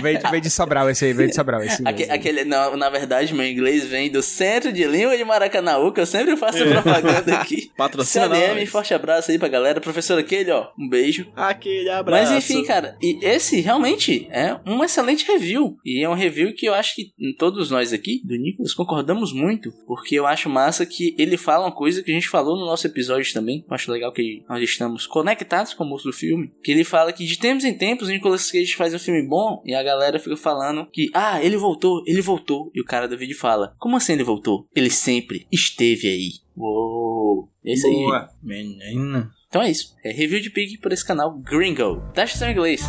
veio, 0.01 0.20
veio 0.30 0.41
de 0.41 0.49
Sobral 0.49 0.89
esse 0.89 1.05
aí, 1.05 1.14
veio 1.14 1.30
de 1.30 1.36
Sobral 1.36 1.64
esse. 1.64 1.82
Aque- 1.86 1.99
mesmo. 1.99 2.14
aquele, 2.14 2.43
não, 2.43 2.76
na 2.76 2.89
verdade, 2.89 3.34
meu 3.34 3.45
inglês 3.45 3.86
vem 3.86 4.12
do 4.12 4.22
Centro 4.22 4.72
de 4.72 4.86
Língua 4.86 5.18
de 5.18 5.24
Maracanaú, 5.24 5.91
que 5.91 6.01
eu 6.01 6.05
sempre 6.05 6.36
faço 6.38 6.66
propaganda 6.66 7.36
aqui. 7.38 7.72
Patrocina 8.00 8.30
CADM, 8.30 8.60
nós. 8.60 8.70
forte 8.70 8.93
abraço 8.93 9.32
aí 9.32 9.39
pra 9.39 9.47
galera. 9.47 9.82
Professor 9.82 10.18
aquele, 10.18 10.52
ó, 10.52 10.70
um 10.78 10.88
beijo. 10.88 11.32
Aquele 11.36 11.89
abraço. 11.89 12.34
Mas 12.34 12.43
enfim, 12.43 12.64
cara, 12.64 12.97
e 13.02 13.20
esse 13.24 13.60
realmente 13.62 14.28
é 14.32 14.60
um 14.66 14.84
excelente 14.84 15.26
review. 15.26 15.78
E 15.86 16.04
é 16.04 16.10
um 16.10 16.14
review 16.14 16.54
que 16.54 16.68
eu 16.68 16.74
acho 16.74 16.95
que 16.95 17.12
todos 17.38 17.70
nós 17.70 17.93
aqui, 17.93 18.22
do 18.26 18.36
Nicolas, 18.36 18.74
concordamos 18.74 19.34
muito. 19.34 19.72
Porque 19.88 20.16
eu 20.16 20.26
acho 20.26 20.50
massa 20.50 20.86
que 20.86 21.16
ele 21.18 21.38
fala 21.38 21.66
uma 21.66 21.76
coisa 21.76 22.04
que 22.04 22.12
a 22.12 22.14
gente 22.14 22.30
falou 22.30 22.58
no 22.58 22.66
nosso 22.66 22.88
episódio 22.88 23.34
também. 23.34 23.66
Eu 23.68 23.76
acho 23.76 23.91
legal 23.91 24.12
que 24.12 24.43
nós 24.47 24.64
estamos 24.64 25.06
conectados 25.06 25.74
com 25.74 25.84
o 25.84 25.88
moço 25.88 26.06
do 26.06 26.14
filme. 26.14 26.52
Que 26.64 26.72
ele 26.72 26.84
fala 26.84 27.14
que 27.14 27.26
de 27.26 27.38
tempos 27.38 27.66
em 27.66 27.74
tempos 27.74 28.08
o 28.08 28.12
Nicolas 28.12 28.52
Cage 28.52 28.76
faz 28.76 28.93
um 28.93 29.00
filme 29.00 29.28
bom 29.28 29.62
e 29.66 29.74
a 29.74 29.84
galera 29.84 30.20
fica 30.20 30.38
falando 30.38 30.88
que, 30.91 31.10
ah, 31.14 31.43
ele 31.43 31.58
voltou, 31.58 32.04
ele 32.06 32.22
voltou. 32.22 32.72
E 32.74 32.82
o 32.82 32.86
cara 32.86 33.08
do 33.08 33.18
vídeo 33.18 33.38
fala, 33.38 33.76
como 33.80 33.97
assim 33.97 34.14
ele 34.14 34.24
voltou? 34.24 34.68
Ele 34.76 34.89
sempre 34.89 35.47
esteve 35.52 36.08
aí. 36.08 36.30
Uou. 36.56 37.49
É 37.70 37.74
isso 37.74 37.86
aí. 37.86 37.93
Boa. 37.93 38.30
Menina. 38.41 39.32
Então 39.47 39.61
é 39.61 39.70
isso. 39.70 39.95
É 40.03 40.11
review 40.11 40.41
de 40.41 40.49
Pig 40.49 40.80
por 40.80 40.91
esse 40.91 41.05
canal 41.05 41.38
Gringo. 41.38 42.01
Teste 42.13 42.39
seu 42.39 42.49
inglês. 42.49 42.82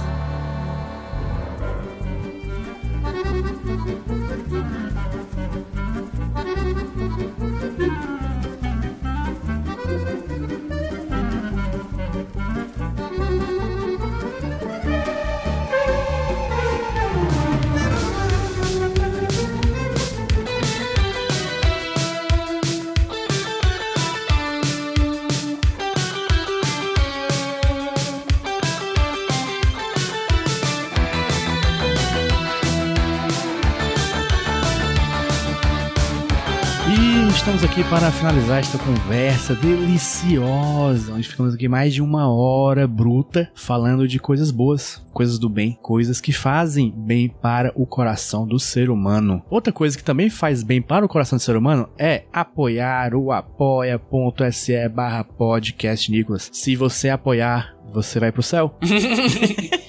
Aqui 37.80 37.88
para 37.88 38.10
finalizar 38.10 38.58
esta 38.58 38.78
conversa 38.78 39.54
deliciosa, 39.54 41.14
onde 41.14 41.28
ficamos 41.28 41.54
aqui 41.54 41.68
mais 41.68 41.94
de 41.94 42.02
uma 42.02 42.28
hora 42.28 42.86
bruta 42.86 43.50
falando 43.54 44.06
de 44.06 44.18
coisas 44.18 44.50
boas, 44.50 45.02
coisas 45.12 45.38
do 45.38 45.48
bem, 45.48 45.78
coisas 45.80 46.20
que 46.20 46.32
fazem 46.32 46.92
bem 46.94 47.28
para 47.28 47.72
o 47.74 47.86
coração 47.86 48.46
do 48.46 48.58
ser 48.58 48.90
humano. 48.90 49.42
Outra 49.48 49.72
coisa 49.72 49.96
que 49.96 50.04
também 50.04 50.28
faz 50.28 50.62
bem 50.62 50.82
para 50.82 51.04
o 51.04 51.08
coração 51.08 51.36
do 51.38 51.42
ser 51.42 51.56
humano 51.56 51.88
é 51.98 52.24
apoiar 52.32 53.14
o 53.14 53.32
apoia.se 53.32 54.88
barra 54.88 55.24
podcast 55.24 56.10
Nicolas. 56.10 56.50
Se 56.52 56.76
você 56.76 57.08
apoiar, 57.08 57.74
você 57.92 58.20
vai 58.20 58.32
pro 58.32 58.42
céu. 58.42 58.76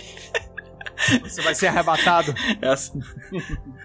Você 1.24 1.42
vai 1.42 1.56
ser 1.56 1.68
arrebatado. 1.68 2.34
É 2.62 2.68
assim, 2.68 3.00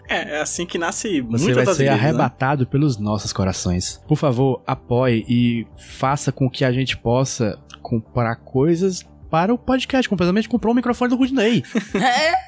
é, 0.09 0.37
é 0.37 0.41
assim 0.41 0.67
que 0.67 0.79
nasce 0.79 1.21
Você 1.21 1.23
muitas 1.23 1.55
vai 1.57 1.65
das 1.65 1.77
ser 1.77 1.83
igrejas, 1.85 2.03
né? 2.03 2.09
arrebatado 2.09 2.67
pelos 2.67 2.99
nossos 2.99 3.33
corações. 3.33 4.01
Por 4.07 4.17
favor, 4.17 4.63
apoie 4.67 5.25
e 5.29 5.67
faça 5.77 6.31
com 6.33 6.49
que 6.51 6.65
a 6.65 6.73
gente 6.73 6.97
possa 6.97 7.59
comprar 7.83 8.37
coisas 8.37 9.03
para 9.31 9.53
o 9.53 9.59
podcast. 9.59 10.09
Completamente 10.09 10.49
comprou 10.49 10.73
o 10.73 10.77
microfone 10.77 11.11
do 11.11 11.17
Rudney. 11.17 11.63
É. 11.95 12.46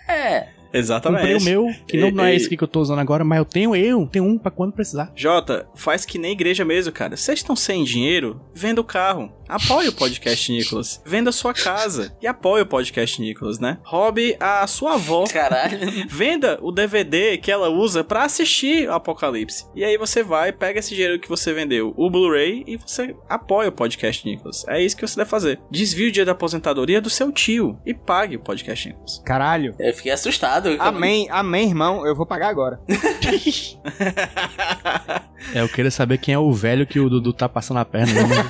Exatamente. 0.72 1.20
Comprei 1.20 1.36
o 1.36 1.42
meu, 1.42 1.66
que 1.86 1.96
não, 1.96 2.08
E- 2.08 2.12
não 2.12 2.24
é 2.24 2.32
e- 2.32 2.36
esse 2.36 2.46
aqui 2.46 2.56
que 2.56 2.64
eu 2.64 2.68
tô 2.68 2.80
usando 2.80 2.98
agora, 2.98 3.24
mas 3.24 3.38
eu 3.38 3.44
tenho 3.44 3.74
eu, 3.76 4.06
tenho 4.06 4.24
um 4.24 4.38
pra 4.38 4.50
quando 4.50 4.72
precisar. 4.72 5.12
Jota, 5.14 5.68
faz 5.74 6.04
que 6.04 6.18
nem 6.18 6.32
igreja 6.32 6.64
mesmo, 6.64 6.92
cara. 6.92 7.16
Vocês 7.16 7.38
estão 7.38 7.56
sem 7.56 7.84
dinheiro? 7.84 8.40
Venda 8.54 8.80
o 8.80 8.84
carro. 8.84 9.32
Apoie 9.48 9.88
o 9.88 9.92
podcast 9.92 10.50
Nicolas. 10.52 11.02
Venda 11.06 11.30
a 11.30 11.32
sua 11.32 11.54
casa. 11.54 12.14
E 12.20 12.26
apoie 12.26 12.60
o 12.62 12.66
podcast 12.66 13.20
Nicolas, 13.20 13.58
né? 13.58 13.78
Roube 13.82 14.36
a 14.38 14.66
sua 14.66 14.94
avó. 14.94 15.24
Caralho. 15.26 15.78
Venda 16.08 16.58
o 16.60 16.70
DVD 16.70 17.38
que 17.38 17.50
ela 17.50 17.70
usa 17.70 18.04
pra 18.04 18.24
assistir 18.24 18.88
o 18.88 18.92
Apocalipse. 18.92 19.64
E 19.74 19.82
aí 19.84 19.96
você 19.96 20.22
vai, 20.22 20.52
pega 20.52 20.78
esse 20.80 20.94
dinheiro 20.94 21.18
que 21.18 21.28
você 21.28 21.52
vendeu, 21.54 21.94
o 21.96 22.10
Blu-ray, 22.10 22.62
e 22.66 22.76
você 22.76 23.16
apoia 23.28 23.70
o 23.70 23.72
podcast 23.72 24.28
Nicolas. 24.28 24.64
É 24.68 24.82
isso 24.82 24.96
que 24.96 25.06
você 25.06 25.16
deve 25.16 25.30
fazer. 25.30 25.58
Desvie 25.70 26.08
o 26.08 26.12
dia 26.12 26.24
da 26.26 26.32
aposentadoria 26.32 27.00
do 27.00 27.08
seu 27.08 27.32
tio 27.32 27.78
e 27.86 27.94
pague 27.94 28.36
o 28.36 28.40
podcast 28.40 28.86
Nicolas. 28.88 29.22
Caralho. 29.24 29.74
Eu 29.78 29.94
fiquei 29.94 30.12
assustado. 30.12 30.57
Amém, 30.78 31.28
amém, 31.30 31.68
irmão. 31.68 32.06
Eu 32.06 32.14
vou 32.14 32.26
pagar 32.26 32.48
agora. 32.48 32.80
É, 35.54 35.60
eu 35.60 35.68
queria 35.68 35.90
saber 35.90 36.18
quem 36.18 36.34
é 36.34 36.38
o 36.38 36.52
velho 36.52 36.86
que 36.86 36.98
o 37.00 37.08
Dudu 37.08 37.32
tá 37.32 37.48
passando 37.48 37.78
a 37.78 37.84
perna. 37.84 38.12
né? 38.12 38.44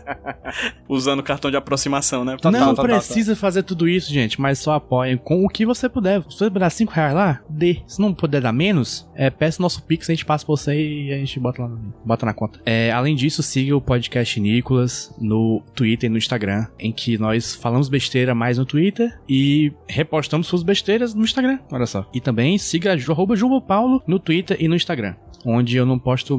Usando 0.88 1.20
o 1.20 1.22
cartão 1.22 1.50
de 1.50 1.56
aproximação, 1.56 2.24
né? 2.24 2.36
Total, 2.36 2.52
não 2.52 2.74
total, 2.74 2.84
precisa 2.84 3.36
fazer 3.36 3.62
tudo 3.62 3.88
isso, 3.88 4.12
gente, 4.12 4.40
mas 4.40 4.58
só 4.58 4.74
apoiem 4.74 5.16
com 5.16 5.44
o 5.44 5.48
que 5.48 5.66
você 5.66 5.88
puder. 5.88 6.22
Se 6.22 6.38
você 6.38 6.50
dar 6.50 6.70
5 6.70 6.92
reais 6.92 7.14
lá, 7.14 7.40
dê. 7.48 7.82
Se 7.86 8.00
não 8.00 8.14
puder 8.14 8.40
dar 8.40 8.52
menos, 8.52 9.08
é, 9.14 9.30
peça 9.30 9.60
o 9.60 9.62
nosso 9.62 9.82
Pix, 9.82 10.08
a 10.08 10.12
gente 10.12 10.24
passa 10.24 10.44
pra 10.44 10.54
você 10.54 10.74
e 10.74 11.12
a 11.12 11.18
gente 11.18 11.38
bota 11.38 11.62
lá, 11.62 11.70
bota 12.04 12.26
na 12.26 12.34
conta. 12.34 12.60
É, 12.64 12.90
além 12.90 13.14
disso, 13.14 13.42
siga 13.42 13.76
o 13.76 13.80
podcast 13.80 14.40
Nicolas 14.40 15.14
no 15.20 15.62
Twitter 15.74 16.08
e 16.08 16.10
no 16.10 16.18
Instagram, 16.18 16.66
em 16.78 16.92
que 16.92 17.18
nós 17.18 17.54
falamos 17.54 17.88
besteira 17.88 18.34
mais 18.34 18.58
no 18.58 18.64
Twitter 18.64 19.18
e 19.28 19.72
repostamos 19.88 20.46
suas 20.46 20.62
besteiras 20.62 20.99
no 21.14 21.22
Instagram. 21.22 21.58
Olha 21.72 21.86
só. 21.86 22.08
E 22.12 22.20
também 22.20 22.58
siga 22.58 22.92
arroba 23.08 23.36
Jumbo 23.36 23.60
Paulo 23.60 24.02
no 24.06 24.18
Twitter 24.18 24.56
e 24.60 24.68
no 24.68 24.76
Instagram, 24.76 25.14
onde 25.44 25.76
eu 25.76 25.86
não 25.86 25.98
posto 25.98 26.38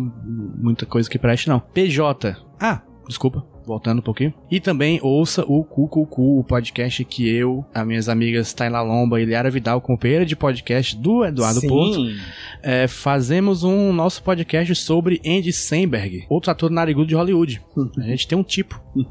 muita 0.57 0.85
coisa 0.85 1.09
que 1.09 1.19
preste, 1.19 1.49
não. 1.49 1.59
PJ. 1.59 2.35
Ah, 2.59 2.81
desculpa. 3.07 3.45
Voltando 3.65 3.99
um 3.99 4.03
pouquinho. 4.03 4.33
E 4.49 4.59
também 4.59 4.99
ouça 5.01 5.43
o 5.47 5.63
Cucucu, 5.63 6.39
o 6.39 6.43
podcast 6.43 7.03
que 7.05 7.29
eu, 7.29 7.65
as 7.73 7.85
minhas 7.85 8.09
amigas 8.09 8.53
Tayla 8.53 8.81
Lomba 8.81 9.21
e 9.21 9.25
Liara 9.25 9.49
Vidal, 9.49 9.81
companheira 9.81 10.25
de 10.25 10.35
podcast 10.35 10.95
do 10.95 11.23
Eduardo 11.25 11.59
Sim. 11.59 11.67
Porto, 11.67 12.01
é, 12.63 12.87
fazemos 12.87 13.63
um 13.63 13.93
nosso 13.93 14.21
podcast 14.23 14.75
sobre 14.75 15.21
Andy 15.25 15.53
Samberg, 15.53 16.25
outro 16.29 16.51
ator 16.51 16.69
narigudo 16.69 17.07
de 17.07 17.15
Hollywood. 17.15 17.61
A 17.97 18.01
gente 18.01 18.27
tem 18.27 18.37
um 18.37 18.43
tipo. 18.43 18.81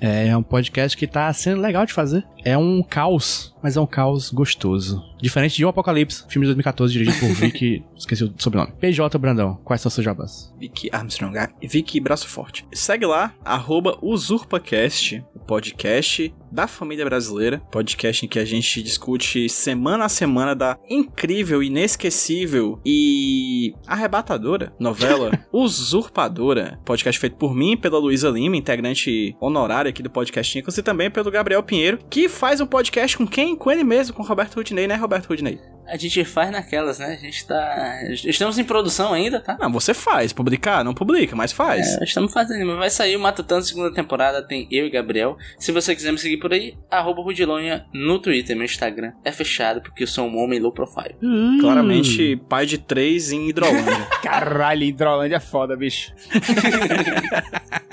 É 0.00 0.36
um 0.36 0.42
podcast 0.42 0.96
que 0.96 1.06
tá 1.06 1.32
sendo 1.32 1.60
legal 1.60 1.84
de 1.84 1.92
fazer. 1.92 2.24
É 2.44 2.56
um 2.56 2.82
caos, 2.82 3.54
mas 3.62 3.76
é 3.76 3.80
um 3.80 3.86
caos 3.86 4.30
gostoso. 4.30 5.02
Diferente 5.20 5.56
de 5.56 5.64
O 5.64 5.68
Apocalipse, 5.68 6.24
filme 6.28 6.46
de 6.46 6.54
2014, 6.54 6.92
dirigido 6.92 7.18
por 7.18 7.34
Vicky. 7.34 7.84
esqueci 7.96 8.24
o 8.24 8.32
sobrenome. 8.38 8.72
PJ 8.80 9.18
Brandão, 9.18 9.58
quais 9.64 9.80
são 9.82 9.90
seus 9.90 10.04
jabás? 10.04 10.52
Vicky 10.58 10.88
Armstrong, 10.92 11.36
Vicky 11.62 12.00
Braço 12.00 12.28
Forte. 12.28 12.66
Segue 12.72 13.04
lá, 13.04 13.34
arroba 13.44 13.69
UsurpaCast, 14.02 15.24
o 15.32 15.38
podcast 15.38 16.34
da 16.50 16.66
família 16.66 17.04
brasileira. 17.04 17.60
Podcast 17.70 18.26
em 18.26 18.28
que 18.28 18.40
a 18.40 18.44
gente 18.44 18.82
discute 18.82 19.48
semana 19.48 20.06
a 20.06 20.08
semana 20.08 20.56
da 20.56 20.76
incrível, 20.88 21.62
inesquecível 21.62 22.80
e 22.84 23.72
arrebatadora 23.86 24.72
novela 24.80 25.30
Usurpadora. 25.52 26.80
Podcast 26.84 27.20
feito 27.20 27.36
por 27.36 27.54
mim 27.54 27.72
e 27.72 27.76
pela 27.76 27.98
Luísa 27.98 28.28
Lima, 28.28 28.56
integrante 28.56 29.36
honorária 29.40 29.90
aqui 29.90 30.02
do 30.02 30.10
podcast 30.10 30.56
Nicolas, 30.56 30.76
e 30.76 30.82
também 30.82 31.08
pelo 31.08 31.30
Gabriel 31.30 31.62
Pinheiro, 31.62 32.00
que 32.10 32.28
faz 32.28 32.60
um 32.60 32.66
podcast 32.66 33.16
com 33.16 33.26
quem? 33.26 33.54
Com 33.54 33.70
ele 33.70 33.84
mesmo, 33.84 34.16
com 34.16 34.24
Roberto 34.24 34.56
Rudinei, 34.56 34.88
né, 34.88 34.96
Roberto 34.96 35.28
Rudinei? 35.28 35.60
A 35.90 35.96
gente 35.96 36.24
faz 36.24 36.50
naquelas, 36.50 36.98
né? 36.98 37.06
A 37.06 37.16
gente 37.16 37.44
tá. 37.44 38.00
Estamos 38.24 38.58
em 38.58 38.64
produção 38.64 39.12
ainda, 39.12 39.40
tá? 39.40 39.58
Não, 39.60 39.72
você 39.72 39.92
faz. 39.92 40.32
Publicar? 40.32 40.84
Não 40.84 40.94
publica, 40.94 41.34
mas 41.34 41.50
faz. 41.50 42.00
É, 42.00 42.04
estamos 42.04 42.32
fazendo, 42.32 42.64
mas 42.66 42.78
vai 42.78 42.90
sair 42.90 43.16
o 43.16 43.20
Matutano 43.20 43.62
segunda 43.62 43.92
temporada, 43.92 44.40
tem 44.40 44.68
eu 44.70 44.86
e 44.86 44.90
Gabriel. 44.90 45.36
Se 45.58 45.72
você 45.72 45.94
quiser 45.94 46.12
me 46.12 46.18
seguir 46.18 46.36
por 46.36 46.52
aí, 46.52 46.76
arroba 46.90 47.22
Rudilonha 47.22 47.86
no 47.92 48.20
Twitter, 48.20 48.54
meu 48.54 48.64
Instagram 48.64 49.12
é 49.24 49.32
fechado 49.32 49.80
porque 49.80 50.04
eu 50.04 50.06
sou 50.06 50.26
um 50.26 50.38
homem 50.38 50.60
low 50.60 50.72
profile. 50.72 51.16
Claramente, 51.60 52.36
pai 52.48 52.66
de 52.66 52.78
três 52.78 53.32
em 53.32 53.48
Hidrolândia. 53.48 54.06
Caralho, 54.22 54.84
Hidrolândia 54.84 55.36
é 55.36 55.40
foda, 55.40 55.76
bicho. 55.76 56.12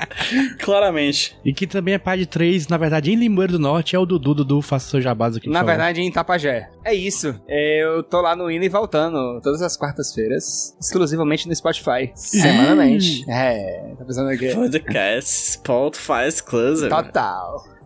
Claramente. 0.60 1.38
E 1.44 1.54
que 1.54 1.66
também 1.66 1.94
é 1.94 1.98
pai 1.98 2.18
de 2.18 2.26
três, 2.26 2.68
na 2.68 2.78
verdade, 2.78 3.12
em 3.12 3.16
Limoeiro 3.16 3.54
do 3.54 3.60
Norte, 3.60 3.96
é 3.96 4.00
o 4.00 4.06
Dudu. 4.06 4.34
Dudu, 4.34 4.62
faça 4.62 4.90
seu 4.90 5.02
jabás 5.02 5.38
aqui. 5.38 5.50
Na 5.50 5.64
verdade, 5.64 6.02
em 6.02 6.12
Tapajé. 6.12 6.70
É 6.84 6.94
isso. 6.94 7.40
É, 7.48 7.84
eu 7.88 8.04
tô 8.04 8.22
lá 8.22 8.36
no 8.36 8.50
Indo 8.52 8.66
e 8.66 8.70
Voltando 8.70 9.42
todas 9.42 9.62
as 9.62 9.76
quartas-feiras, 9.76 10.76
exclusivamente 10.80 11.48
no 11.48 11.56
Spotify. 11.56 12.12
Semanalmente. 12.16 13.26
É, 13.30 13.94
tá 13.98 14.06
pensando 14.06 14.30
aqui. 14.30 14.54
Podcast 14.54 15.52
Spotify 15.52 16.28
Exclusive. 16.28 16.90
Total. 16.90 17.77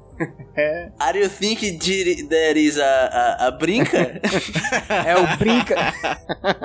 Are 0.99 1.17
you 1.17 1.27
think 1.27 1.59
there 2.29 2.57
is 2.57 2.77
a, 2.77 3.37
a, 3.39 3.47
a 3.47 3.51
brinca? 3.51 4.19
É 4.89 5.15
o 5.15 5.37
Brinca. 5.37 5.93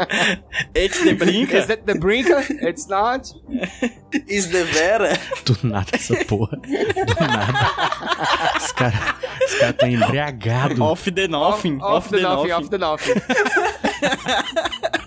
It's 0.74 1.02
the 1.02 1.14
Brinca. 1.14 1.59
Is 1.59 1.66
that 1.66 1.86
the 1.86 1.94
Brinca? 1.94 2.44
It's 2.61 2.88
not. 2.88 3.32
is 4.28 4.50
the 4.50 4.64
Vera? 4.64 5.18
Do 5.44 5.57
nada 5.62 5.90
essa 5.94 6.16
porra. 6.24 6.57
Do 6.57 7.26
nada. 7.26 8.57
Os 8.57 8.72
caras 8.72 9.16
os 9.46 9.54
cara 9.54 9.72
tá 9.72 9.88
embriagado. 9.88 10.82
Off 10.82 11.11
the 11.11 11.28
nothing. 11.28 11.78
Off, 11.80 12.11
the 12.11 12.20
nothing, 12.20 12.50
off 12.52 12.68
the 12.68 12.78
nothing. 12.78 13.14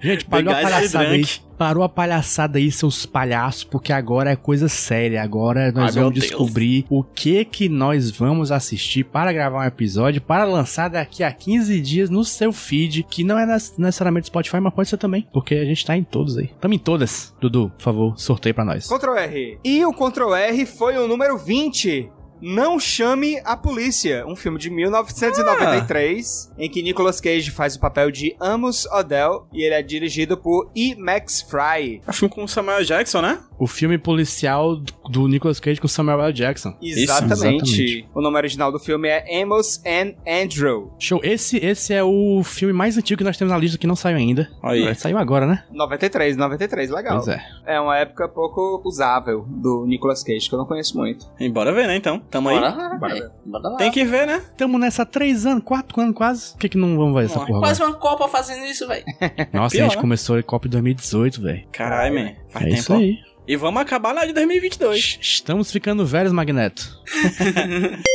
Gente, 0.00 0.24
parou 0.24 0.52
a 0.52 0.60
palhaçada 0.60 1.08
aí. 1.08 1.24
Parou 1.56 1.84
a 1.84 1.88
palhaçada 1.88 2.58
aí, 2.58 2.70
seus 2.70 3.06
palhaços, 3.06 3.62
porque 3.62 3.92
agora 3.92 4.32
é 4.32 4.36
coisa 4.36 4.68
séria. 4.68 5.22
Agora 5.22 5.70
nós 5.70 5.96
Ai, 5.96 6.02
vamos 6.02 6.18
Deus. 6.18 6.26
descobrir 6.26 6.84
o 6.90 7.04
que 7.04 7.44
que 7.44 7.68
nós 7.68 8.10
vamos 8.10 8.50
assistir 8.50 9.04
para 9.04 9.32
gravar 9.32 9.60
um 9.60 9.64
episódio, 9.64 10.20
para 10.20 10.44
lançar 10.44 10.90
daqui 10.90 11.22
a 11.22 11.30
15 11.30 11.80
dias 11.80 12.10
no 12.10 12.24
seu 12.24 12.52
feed, 12.52 13.04
que 13.04 13.22
não 13.22 13.38
é 13.38 13.46
necessariamente 13.46 14.26
Spotify, 14.26 14.58
mas 14.58 14.74
pode 14.74 14.88
ser 14.88 14.96
também, 14.96 15.26
porque 15.32 15.54
a 15.54 15.64
gente 15.64 15.86
tá 15.86 15.96
em 15.96 16.02
todos 16.02 16.36
aí. 16.36 16.50
Tamo 16.60 16.74
em 16.74 16.78
todas. 16.78 17.32
Dudu, 17.40 17.70
por 17.76 17.82
favor, 17.82 18.18
sorteio 18.18 18.54
pra 18.54 18.64
nós. 18.64 18.88
Ctrl 18.88 19.16
R. 19.16 19.58
E 19.64 19.84
o 19.86 19.92
Ctrl 19.92 20.34
R 20.34 20.66
foi 20.66 20.98
o 20.98 21.06
número 21.06 21.38
20. 21.38 22.10
Não 22.40 22.78
Chame 22.78 23.40
a 23.44 23.56
Polícia, 23.56 24.24
um 24.26 24.36
filme 24.36 24.58
de 24.58 24.68
1993, 24.70 26.52
em 26.58 26.68
que 26.68 26.82
Nicolas 26.82 27.20
Cage 27.20 27.50
faz 27.50 27.76
o 27.76 27.80
papel 27.80 28.10
de 28.10 28.36
Amos 28.40 28.86
Odell 28.86 29.46
e 29.52 29.62
ele 29.62 29.74
é 29.74 29.82
dirigido 29.82 30.36
por 30.36 30.70
E. 30.74 30.94
Max 30.94 31.42
Fry. 31.42 32.02
É 32.06 32.10
um 32.10 32.12
filme 32.12 32.34
com 32.34 32.44
o 32.44 32.48
Samuel 32.48 32.84
Jackson, 32.84 33.22
né? 33.22 33.38
O 33.58 33.66
filme 33.66 33.96
policial 33.98 34.76
do 35.08 35.28
Nicolas 35.28 35.60
Cage 35.60 35.80
com 35.80 35.86
Samuel 35.88 36.20
L. 36.22 36.32
Jackson. 36.32 36.74
Exatamente. 36.82 37.32
exatamente. 37.32 38.08
O 38.14 38.20
nome 38.20 38.36
original 38.36 38.72
do 38.72 38.78
filme 38.78 39.08
é 39.08 39.42
Amos 39.42 39.80
and 39.86 40.14
Andrew. 40.26 40.92
Show. 40.98 41.20
Esse, 41.22 41.56
esse 41.58 41.94
é 41.94 42.02
o 42.02 42.42
filme 42.44 42.72
mais 42.72 42.98
antigo 42.98 43.18
que 43.18 43.24
nós 43.24 43.36
temos 43.36 43.52
na 43.52 43.58
lista 43.58 43.78
que 43.78 43.86
não 43.86 43.96
saiu 43.96 44.16
ainda. 44.16 44.50
Aí. 44.62 44.84
É, 44.86 44.94
Saiu 44.94 45.18
agora, 45.18 45.46
né? 45.46 45.64
93, 45.70 46.36
93, 46.36 46.90
legal. 46.90 47.16
Pois 47.16 47.28
é. 47.28 47.40
É 47.66 47.80
uma 47.80 47.96
época 47.96 48.28
pouco 48.28 48.82
usável 48.84 49.44
do 49.48 49.84
Nicolas 49.86 50.22
Cage, 50.22 50.48
que 50.48 50.54
eu 50.54 50.58
não 50.58 50.66
conheço 50.66 50.96
muito. 50.96 51.26
E 51.38 51.48
bora 51.48 51.72
ver, 51.72 51.86
né, 51.86 51.96
então. 51.96 52.18
Tamo 52.30 52.48
aí. 52.48 52.58
Bora 52.58 52.74
lá, 52.74 52.96
Bora 52.96 53.14
velho. 53.14 53.30
Bora 53.44 53.68
lá. 53.70 53.76
Tem 53.76 53.90
que 53.90 54.04
ver, 54.04 54.26
né? 54.26 54.42
Tamo 54.56 54.78
nessa 54.78 55.02
há 55.02 55.06
três 55.06 55.46
anos, 55.46 55.62
quatro 55.64 56.00
anos 56.00 56.14
quase. 56.14 56.52
Por 56.52 56.60
que, 56.60 56.70
que 56.70 56.78
não 56.78 56.96
vamos 56.96 57.14
ver 57.14 57.26
essa 57.26 57.40
Pô, 57.40 57.46
porra 57.46 57.60
Quase 57.60 57.82
uma 57.82 57.94
Copa 57.94 58.28
fazendo 58.28 58.64
isso, 58.66 58.86
velho. 58.88 59.04
Nossa, 59.52 59.74
Pior, 59.76 59.84
a 59.84 59.88
gente 59.88 59.96
né? 59.96 60.00
começou 60.00 60.36
a 60.38 60.42
Copa 60.42 60.66
em 60.66 60.70
2018, 60.70 61.40
velho. 61.42 61.64
Caralho, 61.72 62.14
man. 62.14 62.32
Faz 62.48 62.64
É 62.66 62.68
tempo. 62.68 62.80
isso 62.80 62.92
aí. 62.92 63.18
E 63.46 63.56
vamos 63.56 63.80
acabar 63.82 64.14
na 64.14 64.24
de 64.24 64.32
2022. 64.32 64.98
Sh- 65.00 65.18
Estamos 65.20 65.70
ficando 65.70 66.06
velhos, 66.06 66.32
Magneto. 66.32 66.82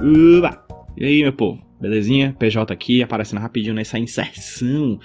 Uba! 0.00 0.62
E 0.96 1.04
aí, 1.04 1.22
meu 1.22 1.32
povo? 1.32 1.60
Belezinha? 1.80 2.34
PJ 2.38 2.72
aqui, 2.72 3.02
aparecendo 3.02 3.40
rapidinho 3.40 3.74
nessa 3.74 3.98
inserção 3.98 4.98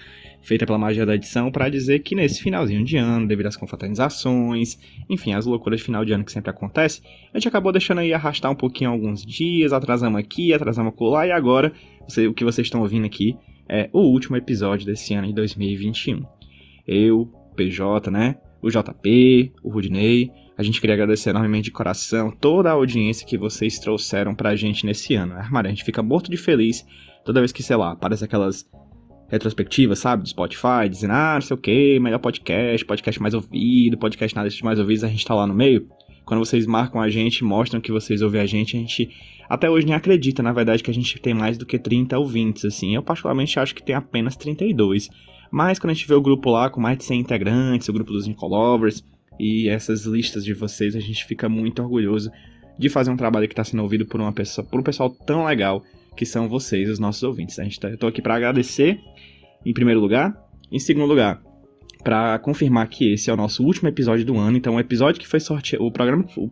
feita 0.44 0.66
pela 0.66 0.78
magia 0.78 1.06
da 1.06 1.16
edição 1.16 1.50
para 1.52 1.70
dizer 1.70 2.00
que 2.00 2.14
nesse 2.14 2.42
finalzinho 2.42 2.84
de 2.84 2.98
ano, 2.98 3.28
devido 3.28 3.48
às 3.48 3.56
confraternizações, 3.56 4.78
enfim, 5.10 5.34
as 5.34 5.46
loucuras 5.46 5.80
de 5.80 5.86
final 5.86 6.04
de 6.04 6.12
ano 6.12 6.24
que 6.24 6.32
sempre 6.32 6.52
acontece, 6.52 7.02
a 7.34 7.40
gente 7.40 7.48
acabou 7.48 7.72
deixando 7.72 8.00
aí 8.00 8.14
arrastar 8.14 8.52
um 8.52 8.56
pouquinho 8.56 8.90
alguns 8.90 9.26
dias, 9.26 9.72
atrasamos 9.74 10.20
aqui, 10.20 10.54
atrasamos 10.54 10.94
colar, 10.96 11.28
e 11.28 11.32
agora 11.32 11.72
você- 12.08 12.28
o 12.28 12.34
que 12.34 12.44
vocês 12.44 12.68
estão 12.68 12.82
ouvindo 12.82 13.06
aqui 13.06 13.36
é 13.70 13.90
o 13.94 14.02
último 14.02 14.36
episódio 14.36 14.86
desse 14.86 15.14
ano 15.14 15.28
de 15.28 15.34
2021. 15.34 16.24
Eu, 16.86 17.32
PJ, 17.56 18.12
né? 18.12 18.36
O 18.62 18.70
JP, 18.70 19.54
o 19.64 19.70
Rudney, 19.70 20.32
a 20.58 20.64
gente 20.64 20.80
queria 20.80 20.94
agradecer 20.94 21.30
enormemente 21.30 21.66
de 21.66 21.72
coração 21.72 22.32
toda 22.32 22.70
a 22.70 22.74
audiência 22.74 23.26
que 23.26 23.38
vocês 23.38 23.80
trouxeram 23.80 24.36
pra 24.36 24.56
gente 24.56 24.86
nesse 24.86 25.16
ano. 25.16 25.34
Armário, 25.34 25.70
a 25.70 25.72
gente 25.72 25.84
fica 25.84 26.04
morto 26.04 26.30
de 26.30 26.38
feliz 26.38 26.86
toda 27.26 27.40
vez 27.40 27.52
que, 27.52 27.64
sei 27.64 27.76
lá, 27.76 27.94
aparece 27.94 28.24
aquelas 28.24 28.66
retrospectivas, 29.34 29.98
sabe, 29.98 30.22
do 30.22 30.30
Spotify, 30.30 30.88
dizendo, 30.88 31.14
ah, 31.14 31.34
não 31.34 31.42
sei 31.42 31.56
o 31.56 31.58
que, 31.58 32.00
melhor 32.00 32.20
podcast, 32.20 32.86
podcast 32.86 33.20
mais 33.20 33.34
ouvido, 33.34 33.98
podcast 33.98 34.36
nada 34.36 34.48
mais 34.62 34.80
ouvidos, 34.80 35.04
a 35.04 35.08
gente 35.08 35.26
tá 35.26 35.34
lá 35.34 35.48
no 35.48 35.56
meio. 35.56 35.88
Quando 36.24 36.40
vocês 36.40 36.68
marcam 36.68 37.02
a 37.02 37.10
gente, 37.10 37.44
mostram 37.44 37.82
que 37.82 37.92
vocês 37.92 38.22
ouvem 38.22 38.40
a 38.40 38.46
gente, 38.46 38.78
a 38.78 38.80
gente 38.80 39.10
até 39.50 39.68
hoje 39.68 39.88
nem 39.88 39.96
acredita, 39.96 40.44
na 40.44 40.54
verdade, 40.54 40.84
que 40.84 40.92
a 40.92 40.94
gente 40.94 41.20
tem 41.20 41.34
mais 41.34 41.58
do 41.58 41.66
que 41.66 41.80
30 41.80 42.18
ouvintes, 42.18 42.64
assim. 42.64 42.94
Eu 42.94 43.02
particularmente 43.02 43.60
acho 43.60 43.74
que 43.74 43.82
tem 43.82 43.96
apenas 43.96 44.36
32. 44.36 45.10
Mas 45.52 45.80
quando 45.80 45.92
a 45.92 45.94
gente 45.94 46.08
vê 46.08 46.14
o 46.14 46.22
grupo 46.22 46.52
lá 46.52 46.70
com 46.70 46.80
mais 46.80 47.00
de 47.00 47.04
100 47.04 47.20
integrantes, 47.20 47.90
o 47.90 47.94
grupo 47.94 48.14
dos 48.14 48.28
Nicolovers, 48.28 49.04
e 49.40 49.68
essas 49.68 50.06
listas 50.06 50.46
de 50.46 50.54
vocês, 50.54 50.96
a 50.96 51.00
gente 51.00 51.26
fica 51.26 51.50
muito 51.50 51.82
orgulhoso 51.82 52.32
de 52.78 52.88
fazer 52.88 53.10
um 53.10 53.18
trabalho 53.18 53.48
que 53.48 53.54
está 53.54 53.64
sendo 53.64 53.82
ouvido 53.82 54.06
por 54.06 54.22
uma 54.22 54.32
pessoa, 54.32 54.66
por 54.66 54.80
um 54.80 54.84
pessoal 54.84 55.10
tão 55.10 55.46
legal 55.46 55.84
que 56.16 56.26
são 56.26 56.48
vocês, 56.50 56.90
os 56.90 57.00
nossos 57.00 57.24
ouvintes. 57.24 57.60
A 57.60 57.64
gente 57.64 57.80
tá, 57.80 57.90
eu 57.90 57.98
tô 57.98 58.08
aqui 58.08 58.22
para 58.22 58.36
agradecer 58.36 59.00
em 59.66 59.74
primeiro 59.74 60.00
lugar, 60.00 60.36
em 60.72 60.80
segundo 60.80 61.08
lugar, 61.08 61.42
para 62.04 62.38
confirmar 62.40 62.88
que 62.90 63.14
esse 63.14 63.30
é 63.30 63.34
o 63.34 63.38
nosso 63.38 63.64
último 63.64 63.88
episódio 63.88 64.26
do 64.26 64.38
ano. 64.38 64.58
Então, 64.58 64.76
o 64.76 64.80
episódio 64.80 65.22
que 65.22 65.28
foi 65.28 65.40
sorteado, 65.40 65.86
o 65.86 65.92
programa, 65.92 66.26
o, 66.36 66.50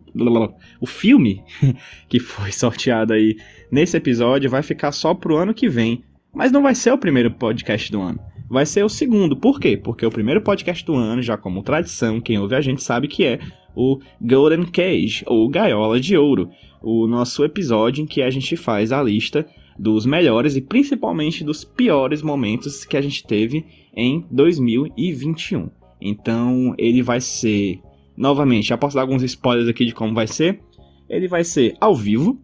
o 0.80 0.86
filme 0.86 1.42
que 2.08 2.18
foi 2.18 2.50
sorteado 2.50 3.12
aí 3.12 3.36
nesse 3.70 3.96
episódio 3.96 4.50
vai 4.50 4.62
ficar 4.62 4.92
só 4.92 5.14
pro 5.14 5.36
ano 5.36 5.52
que 5.52 5.68
vem. 5.68 6.02
Mas 6.34 6.50
não 6.50 6.62
vai 6.62 6.74
ser 6.74 6.90
o 6.92 6.98
primeiro 6.98 7.30
podcast 7.30 7.92
do 7.92 8.00
ano. 8.00 8.18
Vai 8.52 8.66
ser 8.66 8.84
o 8.84 8.88
segundo. 8.90 9.34
Por 9.34 9.58
quê? 9.58 9.78
Porque 9.78 10.04
o 10.04 10.10
primeiro 10.10 10.42
podcast 10.42 10.84
do 10.84 10.94
ano, 10.94 11.22
já 11.22 11.38
como 11.38 11.62
tradição, 11.62 12.20
quem 12.20 12.38
ouve 12.38 12.54
a 12.54 12.60
gente 12.60 12.82
sabe 12.82 13.08
que 13.08 13.24
é 13.24 13.40
o 13.74 13.98
Golden 14.20 14.66
Cage, 14.66 15.24
ou 15.26 15.48
Gaiola 15.48 15.98
de 15.98 16.18
Ouro. 16.18 16.50
O 16.82 17.06
nosso 17.06 17.42
episódio 17.46 18.02
em 18.02 18.06
que 18.06 18.20
a 18.20 18.28
gente 18.28 18.54
faz 18.54 18.92
a 18.92 19.02
lista 19.02 19.46
dos 19.78 20.04
melhores 20.04 20.54
e 20.54 20.60
principalmente 20.60 21.42
dos 21.42 21.64
piores 21.64 22.20
momentos 22.20 22.84
que 22.84 22.94
a 22.94 23.00
gente 23.00 23.26
teve 23.26 23.64
em 23.96 24.26
2021. 24.30 25.70
Então, 25.98 26.74
ele 26.76 27.00
vai 27.00 27.22
ser, 27.22 27.80
novamente, 28.14 28.68
já 28.68 28.76
posso 28.76 28.96
dar 28.96 29.00
alguns 29.00 29.22
spoilers 29.22 29.66
aqui 29.66 29.86
de 29.86 29.94
como 29.94 30.12
vai 30.12 30.26
ser. 30.26 30.60
Ele 31.08 31.26
vai 31.26 31.42
ser 31.42 31.74
ao 31.80 31.96
vivo, 31.96 32.38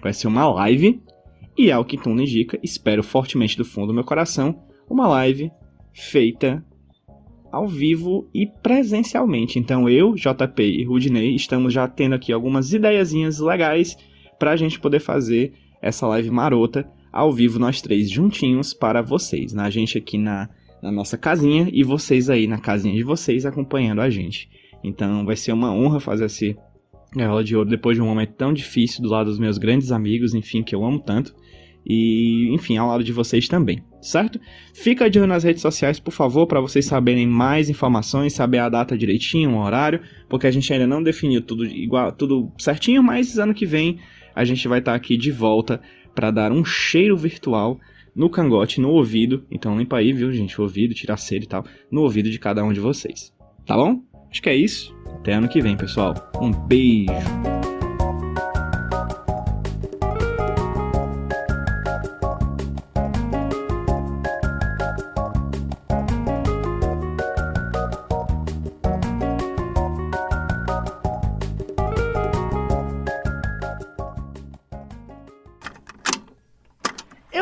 vai 0.00 0.12
ser 0.12 0.28
uma 0.28 0.48
live, 0.48 1.02
e 1.58 1.72
ao 1.72 1.84
que 1.84 1.98
tudo 1.98 2.22
indica, 2.22 2.56
espero 2.62 3.02
fortemente 3.02 3.56
do 3.56 3.64
fundo 3.64 3.88
do 3.88 3.94
meu 3.94 4.04
coração, 4.04 4.69
uma 4.90 5.06
live 5.06 5.52
feita 5.94 6.64
ao 7.52 7.66
vivo 7.66 8.28
e 8.34 8.46
presencialmente. 8.46 9.58
Então 9.58 9.88
eu, 9.88 10.14
JP 10.14 10.62
e 10.62 10.84
Rudney 10.84 11.34
estamos 11.34 11.72
já 11.72 11.86
tendo 11.86 12.16
aqui 12.16 12.32
algumas 12.32 12.72
ideiazinhas 12.72 13.38
legais 13.38 13.96
para 14.38 14.50
a 14.50 14.56
gente 14.56 14.80
poder 14.80 15.00
fazer 15.00 15.52
essa 15.80 16.06
live 16.08 16.30
marota 16.30 16.90
ao 17.12 17.32
vivo 17.32 17.58
nós 17.58 17.80
três 17.80 18.10
juntinhos 18.10 18.74
para 18.74 19.02
vocês, 19.02 19.52
né? 19.52 19.62
A 19.62 19.70
gente 19.70 19.96
aqui 19.96 20.18
na, 20.18 20.48
na 20.82 20.92
nossa 20.92 21.16
casinha 21.16 21.68
e 21.72 21.82
vocês 21.82 22.28
aí 22.28 22.46
na 22.46 22.58
casinha 22.58 22.94
de 22.94 23.02
vocês 23.02 23.46
acompanhando 23.46 24.00
a 24.00 24.10
gente. 24.10 24.48
Então 24.82 25.24
vai 25.24 25.36
ser 25.36 25.52
uma 25.52 25.72
honra 25.72 26.00
fazer 26.00 26.26
esse 26.26 26.56
Gaiola 27.14 27.42
de 27.42 27.56
Ouro 27.56 27.68
depois 27.68 27.96
de 27.96 28.02
um 28.02 28.06
momento 28.06 28.34
tão 28.34 28.52
difícil 28.52 29.02
do 29.02 29.08
lado 29.08 29.26
dos 29.26 29.38
meus 29.38 29.58
grandes 29.58 29.90
amigos, 29.90 30.34
enfim, 30.34 30.62
que 30.62 30.74
eu 30.74 30.84
amo 30.84 31.00
tanto. 31.00 31.34
E, 31.84 32.48
enfim, 32.54 32.76
ao 32.76 32.88
lado 32.88 33.02
de 33.02 33.12
vocês 33.12 33.48
também, 33.48 33.82
certo? 34.00 34.40
Fica 34.74 35.08
de 35.08 35.18
olho 35.18 35.28
nas 35.28 35.44
redes 35.44 35.62
sociais, 35.62 36.00
por 36.00 36.12
favor, 36.12 36.46
para 36.46 36.60
vocês 36.60 36.86
saberem 36.86 37.26
mais 37.26 37.68
informações, 37.68 38.32
saber 38.32 38.58
a 38.58 38.68
data 38.68 38.96
direitinho, 38.96 39.50
o 39.50 39.62
horário, 39.62 40.00
porque 40.28 40.46
a 40.46 40.50
gente 40.50 40.72
ainda 40.72 40.86
não 40.86 41.02
definiu 41.02 41.42
tudo 41.42 41.64
igual, 41.64 42.12
tudo 42.12 42.50
certinho, 42.58 43.02
mas 43.02 43.38
ano 43.38 43.54
que 43.54 43.66
vem 43.66 43.98
a 44.34 44.44
gente 44.44 44.66
vai 44.68 44.78
estar 44.78 44.94
aqui 44.94 45.16
de 45.16 45.30
volta 45.30 45.80
para 46.14 46.30
dar 46.30 46.52
um 46.52 46.64
cheiro 46.64 47.16
virtual 47.16 47.78
no 48.14 48.28
cangote, 48.28 48.80
no 48.80 48.90
ouvido. 48.90 49.44
Então 49.50 49.78
limpa 49.78 49.98
aí, 49.98 50.12
viu, 50.12 50.32
gente, 50.32 50.58
o 50.60 50.64
ouvido, 50.64 50.94
tira 50.94 51.14
a 51.14 51.16
cera 51.16 51.44
e 51.44 51.46
tal, 51.46 51.64
no 51.90 52.02
ouvido 52.02 52.30
de 52.30 52.38
cada 52.38 52.64
um 52.64 52.72
de 52.72 52.80
vocês. 52.80 53.32
Tá 53.66 53.76
bom? 53.76 54.02
Acho 54.30 54.42
que 54.42 54.48
é 54.48 54.54
isso. 54.54 54.94
Até 55.06 55.34
ano 55.34 55.48
que 55.48 55.60
vem, 55.60 55.76
pessoal. 55.76 56.14
Um 56.40 56.50
beijo. 56.50 57.59